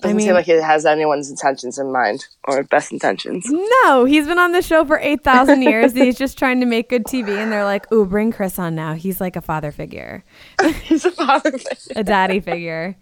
Doesn't 0.00 0.16
mean- 0.16 0.26
seem 0.26 0.34
like 0.34 0.46
he 0.46 0.52
has 0.52 0.84
anyone's 0.86 1.30
intentions 1.30 1.78
in 1.78 1.92
mind 1.92 2.24
or 2.48 2.62
best 2.64 2.90
intentions. 2.90 3.44
No, 3.48 4.04
he's 4.04 4.26
been 4.26 4.38
on 4.38 4.52
the 4.52 4.62
show 4.62 4.84
for 4.84 4.98
8,000 4.98 5.62
years. 5.62 5.92
and 5.92 6.02
he's 6.02 6.16
just 6.18 6.38
trying 6.38 6.58
to 6.60 6.66
make 6.66 6.88
good 6.88 7.04
TV. 7.04 7.28
And 7.36 7.52
they're 7.52 7.64
like, 7.64 7.90
ooh, 7.92 8.06
bring 8.06 8.32
Chris 8.32 8.58
on 8.58 8.74
now. 8.74 8.94
He's 8.94 9.20
like 9.20 9.36
a 9.36 9.42
father 9.42 9.70
figure, 9.70 10.24
He's 10.84 11.04
a 11.04 11.10
father. 11.10 11.52
figure. 11.52 11.76
a 11.96 12.02
daddy 12.02 12.40
figure. 12.40 12.96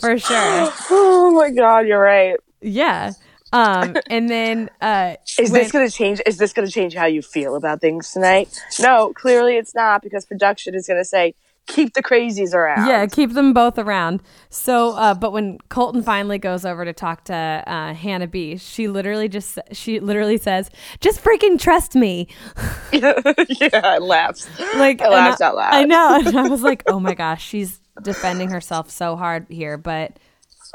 For 0.00 0.18
sure. 0.18 0.72
Oh 0.90 1.30
my 1.32 1.50
god, 1.50 1.86
you're 1.86 2.00
right. 2.00 2.36
Yeah. 2.60 3.12
Um, 3.54 3.96
and 4.10 4.28
then 4.28 4.68
uh, 4.80 5.14
Is 5.38 5.50
when- 5.50 5.62
this 5.62 5.72
gonna 5.72 5.88
change? 5.90 6.20
Is 6.26 6.38
this 6.38 6.52
gonna 6.52 6.68
change 6.68 6.94
how 6.94 7.06
you 7.06 7.22
feel 7.22 7.54
about 7.54 7.80
things 7.80 8.12
tonight? 8.12 8.60
No, 8.80 9.12
clearly 9.14 9.56
it's 9.56 9.74
not 9.74 10.02
because 10.02 10.26
production 10.26 10.74
is 10.74 10.86
gonna 10.86 11.04
say 11.04 11.34
keep 11.66 11.94
the 11.94 12.02
crazies 12.02 12.52
around. 12.52 12.86
Yeah, 12.86 13.06
keep 13.06 13.32
them 13.32 13.54
both 13.54 13.78
around. 13.78 14.22
So, 14.50 14.90
uh, 14.96 15.14
but 15.14 15.32
when 15.32 15.58
Colton 15.70 16.02
finally 16.02 16.36
goes 16.38 16.66
over 16.66 16.84
to 16.84 16.92
talk 16.92 17.24
to 17.24 17.34
uh, 17.34 17.94
Hannah 17.94 18.26
B, 18.26 18.56
she 18.58 18.88
literally 18.88 19.28
just 19.28 19.58
she 19.72 20.00
literally 20.00 20.36
says, 20.36 20.68
"Just 21.00 21.22
freaking 21.22 21.58
trust 21.58 21.94
me." 21.94 22.28
yeah, 22.92 23.80
I 23.84 23.98
laughed. 23.98 24.48
Like 24.76 25.00
I 25.00 25.08
laughed 25.08 25.40
out 25.40 25.56
loud. 25.56 25.74
I 25.74 25.84
know, 25.84 26.20
and 26.26 26.36
I 26.36 26.48
was 26.48 26.62
like, 26.62 26.82
"Oh 26.86 27.00
my 27.00 27.14
gosh, 27.14 27.42
she's 27.42 27.80
defending 28.02 28.50
herself 28.50 28.90
so 28.90 29.16
hard 29.16 29.46
here." 29.48 29.78
But 29.78 30.18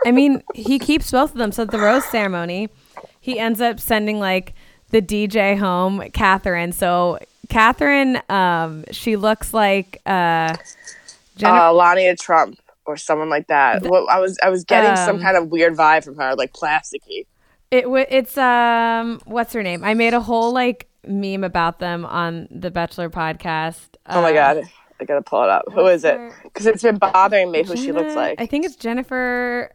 I 0.06 0.12
mean, 0.12 0.44
he 0.56 0.80
keeps 0.80 1.12
both 1.12 1.32
of 1.32 1.38
them. 1.38 1.52
So 1.52 1.64
at 1.64 1.72
the 1.72 1.80
rose 1.80 2.06
ceremony, 2.06 2.70
he 3.20 3.40
ends 3.40 3.62
up 3.62 3.80
sending 3.80 4.20
like 4.20 4.54
the 4.92 5.02
DJ 5.02 5.58
home, 5.58 6.04
Catherine. 6.14 6.72
So 6.72 7.20
Catherine, 7.50 8.22
um, 8.30 8.86
she 8.92 9.16
looks 9.16 9.54
like 9.54 10.02
uh, 10.06 10.56
Jennifer. 11.36 11.58
Uh, 11.58 11.72
Lania 11.74 12.18
Trump 12.18 12.58
or 12.86 12.98
someone 12.98 13.30
like 13.30 13.48
that. 13.48 13.84
Well, 13.84 14.08
I 14.10 14.20
was 14.20 14.38
I 14.42 14.50
was 14.50 14.64
getting 14.64 14.96
some 14.96 15.18
Um, 15.18 15.22
kind 15.22 15.38
of 15.38 15.50
weird 15.50 15.76
vibe 15.76 16.04
from 16.04 16.16
her, 16.18 16.36
like 16.36 16.54
plasticky. 16.54 17.26
It 17.72 17.84
w- 17.84 18.06
it's 18.10 18.36
um 18.38 19.22
what's 19.26 19.54
her 19.54 19.62
name? 19.62 19.84
I 19.84 19.94
made 19.94 20.14
a 20.16 20.22
whole 20.22 20.52
like 20.54 20.88
meme 21.06 21.44
about 21.44 21.80
them 21.80 22.04
on 22.06 22.48
the 22.50 22.72
Bachelor 22.72 23.10
podcast. 23.10 23.90
Oh 24.08 24.22
my 24.22 24.32
Uh, 24.32 24.34
god, 24.34 24.64
I 25.00 25.06
gotta 25.06 25.22
pull 25.22 25.44
it 25.44 25.50
up. 25.50 25.66
Who 25.72 25.86
is 25.88 26.04
it? 26.04 26.20
Because 26.44 26.66
it's 26.66 26.82
been 26.82 26.98
bothering 26.98 27.52
me 27.52 27.64
who 27.64 27.76
she 27.78 27.92
looks 27.92 28.16
like. 28.16 28.42
I 28.42 28.48
think 28.48 28.66
it's 28.66 28.76
Jennifer 28.76 29.72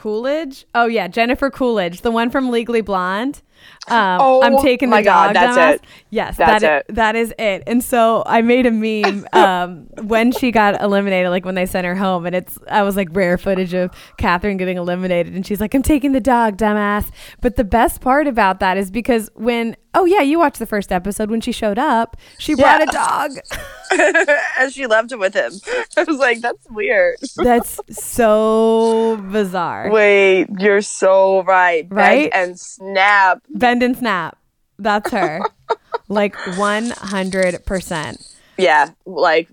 Coolidge. 0.00 0.64
Oh 0.74 0.86
yeah, 0.86 1.08
Jennifer 1.08 1.50
Coolidge, 1.50 2.00
the 2.00 2.10
one 2.10 2.30
from 2.30 2.50
Legally 2.50 2.80
Blonde. 2.80 3.42
Um, 3.88 4.18
Oh 4.20 4.42
I'm 4.42 4.56
taking 4.58 4.90
the 4.90 4.96
my 4.96 5.02
God, 5.02 5.32
dog. 5.32 5.34
that's 5.34 5.56
dumbass. 5.58 5.74
it. 5.74 5.84
Yes, 6.10 6.36
That's 6.36 6.62
that 6.62 6.84
it. 6.88 6.94
that 6.94 7.16
is 7.16 7.32
it. 7.38 7.62
And 7.66 7.82
so 7.82 8.22
I 8.26 8.42
made 8.42 8.66
a 8.66 8.70
meme 8.70 9.26
um, 9.32 9.86
when 10.06 10.32
she 10.32 10.50
got 10.50 10.80
eliminated, 10.82 11.30
like 11.30 11.44
when 11.44 11.54
they 11.54 11.66
sent 11.66 11.86
her 11.86 11.94
home, 11.94 12.26
and 12.26 12.34
it's 12.34 12.58
I 12.68 12.82
was 12.82 12.96
like 12.96 13.08
rare 13.12 13.38
footage 13.38 13.74
of 13.74 13.90
Catherine 14.18 14.56
getting 14.56 14.76
eliminated, 14.76 15.34
and 15.34 15.46
she's 15.46 15.60
like, 15.60 15.74
"I'm 15.74 15.82
taking 15.82 16.12
the 16.12 16.20
dog, 16.20 16.56
dumbass." 16.56 17.10
But 17.40 17.56
the 17.56 17.64
best 17.64 18.00
part 18.00 18.26
about 18.26 18.60
that 18.60 18.76
is 18.76 18.90
because 18.90 19.30
when 19.34 19.76
oh 19.94 20.04
yeah, 20.04 20.20
you 20.20 20.38
watched 20.38 20.58
the 20.58 20.66
first 20.66 20.92
episode 20.92 21.30
when 21.30 21.40
she 21.40 21.52
showed 21.52 21.78
up, 21.78 22.16
she 22.38 22.54
brought 22.54 22.82
a 22.82 22.86
dog. 22.86 23.32
and 24.58 24.72
she 24.72 24.86
left 24.86 25.10
it 25.10 25.18
with 25.18 25.34
him. 25.34 25.52
I 25.96 26.04
was 26.04 26.18
like, 26.18 26.40
that's 26.40 26.64
weird. 26.70 27.16
That's 27.36 27.80
so 27.90 29.16
bizarre. 29.32 29.90
Wait, 29.90 30.46
you're 30.58 30.80
so 30.82 31.42
right. 31.42 31.86
Right? 31.90 32.30
and 32.32 32.58
snap. 32.58 33.42
Bend 33.50 33.82
and 33.82 33.96
snap. 33.96 34.38
That's 34.78 35.10
her. 35.10 35.40
like 36.08 36.34
100%. 36.34 38.34
Yeah, 38.56 38.90
like 39.06 39.48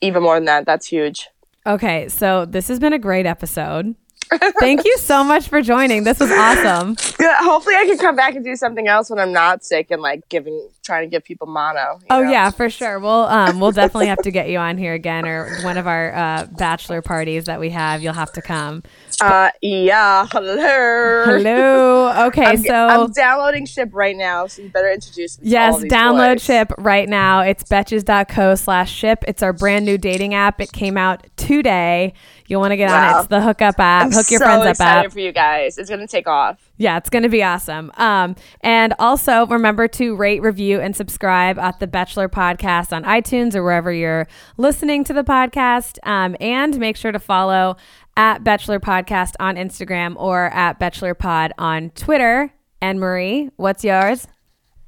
even 0.00 0.22
more 0.22 0.36
than 0.36 0.46
that. 0.46 0.66
That's 0.66 0.86
huge. 0.86 1.28
Okay, 1.66 2.08
so 2.08 2.46
this 2.46 2.68
has 2.68 2.78
been 2.78 2.92
a 2.92 2.98
great 2.98 3.26
episode. 3.26 3.94
Thank 4.60 4.84
you 4.84 4.96
so 4.98 5.24
much 5.24 5.48
for 5.48 5.62
joining. 5.62 6.04
This 6.04 6.20
was 6.20 6.30
awesome. 6.30 6.96
Yeah, 7.18 7.36
hopefully 7.40 7.76
I 7.76 7.86
can 7.86 7.98
come 7.98 8.14
back 8.14 8.34
and 8.34 8.44
do 8.44 8.56
something 8.56 8.86
else 8.86 9.10
when 9.10 9.18
I'm 9.18 9.32
not 9.32 9.64
sick 9.64 9.90
and 9.90 10.02
like 10.02 10.28
giving, 10.28 10.68
trying 10.84 11.08
to 11.08 11.10
give 11.10 11.24
people 11.24 11.46
mono. 11.46 11.98
Oh 12.10 12.22
know? 12.22 12.30
yeah, 12.30 12.50
for 12.50 12.68
sure. 12.68 12.98
We'll 12.98 13.24
um 13.24 13.58
we'll 13.58 13.72
definitely 13.72 14.08
have 14.08 14.22
to 14.22 14.30
get 14.30 14.50
you 14.50 14.58
on 14.58 14.76
here 14.76 14.92
again 14.92 15.26
or 15.26 15.58
one 15.62 15.78
of 15.78 15.86
our 15.86 16.14
uh, 16.14 16.46
bachelor 16.58 17.00
parties 17.00 17.46
that 17.46 17.58
we 17.58 17.70
have. 17.70 18.02
You'll 18.02 18.12
have 18.12 18.32
to 18.32 18.42
come. 18.42 18.82
Uh, 19.20 19.50
yeah. 19.62 20.26
Hello. 20.30 21.24
Hello. 21.24 21.96
Okay, 22.28 22.44
I'm, 22.44 22.56
so 22.58 22.74
I'm 22.74 23.12
downloading 23.12 23.64
Ship 23.66 23.88
right 23.92 24.16
now, 24.16 24.46
so 24.46 24.62
you 24.62 24.70
better 24.70 24.90
introduce 24.90 25.38
me. 25.40 25.50
to 25.50 25.56
all 25.56 25.80
Yes, 25.82 25.92
download 25.92 26.34
boys. 26.36 26.44
ship 26.44 26.72
right 26.78 27.08
now. 27.08 27.40
It's 27.40 27.62
betches.co 27.64 28.54
slash 28.56 28.90
ship. 28.92 29.24
It's 29.28 29.42
our 29.42 29.52
brand 29.52 29.84
new 29.84 29.98
dating 29.98 30.34
app. 30.34 30.60
It 30.60 30.72
came 30.72 30.96
out 30.96 31.26
today. 31.36 32.14
You'll 32.46 32.60
want 32.60 32.72
to 32.72 32.76
get 32.76 32.90
on 32.90 33.04
it. 33.16 33.18
It's 33.20 33.28
the 33.28 33.40
hookup 33.40 33.78
app. 33.78 34.06
I'm 34.06 34.12
Hook 34.12 34.30
your 34.30 34.38
so 34.40 34.46
friends 34.46 34.64
up 34.64 34.70
excited 34.70 35.06
app. 35.06 35.12
for 35.12 35.20
you 35.20 35.32
guys. 35.32 35.78
It's 35.78 35.90
gonna 35.90 36.06
take 36.08 36.26
off. 36.26 36.58
Yeah, 36.78 36.96
it's 36.96 37.10
going 37.10 37.24
to 37.24 37.28
be 37.28 37.42
awesome. 37.42 37.90
Um, 37.96 38.36
and 38.60 38.94
also 39.00 39.46
remember 39.46 39.88
to 39.88 40.14
rate, 40.14 40.40
review, 40.42 40.80
and 40.80 40.94
subscribe 40.94 41.58
at 41.58 41.80
the 41.80 41.88
Bachelor 41.88 42.28
Podcast 42.28 42.92
on 42.92 43.02
iTunes 43.02 43.56
or 43.56 43.64
wherever 43.64 43.92
you're 43.92 44.28
listening 44.58 45.02
to 45.04 45.12
the 45.12 45.24
podcast. 45.24 45.98
Um, 46.04 46.36
and 46.40 46.78
make 46.78 46.96
sure 46.96 47.10
to 47.10 47.18
follow 47.18 47.76
at 48.18 48.42
Bachelor 48.42 48.80
Podcast 48.80 49.34
on 49.38 49.54
Instagram 49.54 50.16
or 50.16 50.46
at 50.46 50.78
Bachelor 50.78 51.14
Pod 51.14 51.52
on 51.56 51.90
Twitter. 51.90 52.52
And 52.82 52.98
Marie, 53.00 53.50
what's 53.56 53.84
yours? 53.84 54.26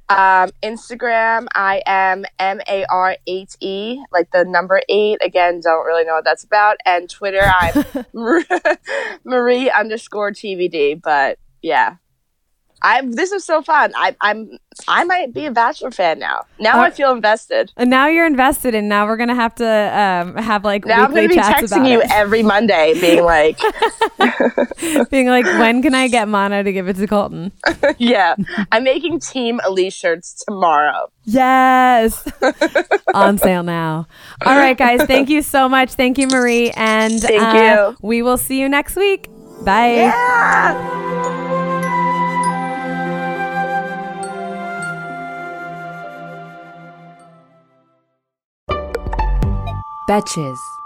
Um, 0.09 0.49
Instagram, 0.61 1.47
I 1.55 1.81
am 1.85 2.25
M 2.37 2.59
A 2.67 2.85
R 2.89 3.15
eight 3.27 3.55
E, 3.61 4.03
like 4.11 4.29
the 4.31 4.43
number 4.43 4.81
eight. 4.89 5.19
Again, 5.23 5.61
don't 5.61 5.85
really 5.85 6.03
know 6.03 6.15
what 6.15 6.25
that's 6.25 6.43
about. 6.43 6.75
And 6.85 7.09
Twitter, 7.09 7.41
I'm 7.41 8.05
Marie 9.23 9.69
underscore 9.69 10.31
TVD. 10.31 11.01
But 11.01 11.39
yeah, 11.61 11.95
I 12.81 13.01
this 13.05 13.31
is 13.31 13.45
so 13.45 13.61
fun. 13.61 13.93
I, 13.95 14.15
I'm 14.21 14.57
I 14.87 15.03
might 15.03 15.33
be 15.33 15.45
a 15.45 15.51
Bachelor 15.51 15.91
fan 15.91 16.19
now. 16.19 16.45
Now 16.59 16.79
Uh, 16.79 16.85
I 16.85 16.89
feel 16.91 17.11
invested. 17.11 17.71
And 17.77 17.89
now 17.89 18.07
you're 18.07 18.25
invested, 18.25 18.73
and 18.73 18.87
now 18.89 19.05
we're 19.05 19.17
gonna 19.17 19.35
have 19.35 19.53
to 19.55 19.65
um, 19.67 20.35
have 20.35 20.63
like 20.63 20.85
Now 20.85 21.03
I'm 21.03 21.13
gonna 21.13 21.27
be 21.27 21.35
texting 21.35 21.89
you 21.89 22.01
it. 22.01 22.11
every 22.11 22.41
Monday, 22.43 22.99
being 22.99 23.23
like, 23.23 23.59
being 25.09 25.27
like, 25.27 25.45
when 25.45 25.81
can 25.81 25.93
I 25.93 26.07
get 26.07 26.27
mono 26.27 26.63
to 26.63 26.71
give 26.71 26.87
it 26.87 26.95
to 26.97 27.07
Colton? 27.07 27.51
"Yeah, 27.97 28.35
I'm 28.71 28.83
making 28.83 29.19
Team 29.19 29.59
Elyse 29.65 29.93
shirts 29.93 30.43
tomorrow." 30.47 31.11
Yes, 31.25 32.27
on 33.13 33.37
sale 33.37 33.63
now. 33.63 34.07
All 34.45 34.55
right, 34.55 34.77
guys, 34.77 35.03
thank 35.03 35.29
you 35.29 35.41
so 35.41 35.69
much. 35.69 35.93
Thank 35.93 36.17
you, 36.17 36.27
Marie, 36.27 36.71
and 36.71 37.21
Thank 37.21 37.41
uh, 37.41 37.91
you. 37.91 37.97
We 38.01 38.21
will 38.21 38.37
see 38.37 38.59
you 38.59 38.67
next 38.69 38.95
week. 38.95 39.29
Bye. 39.63 39.95
Yeah. 39.95 41.27
Betches. 50.05 50.80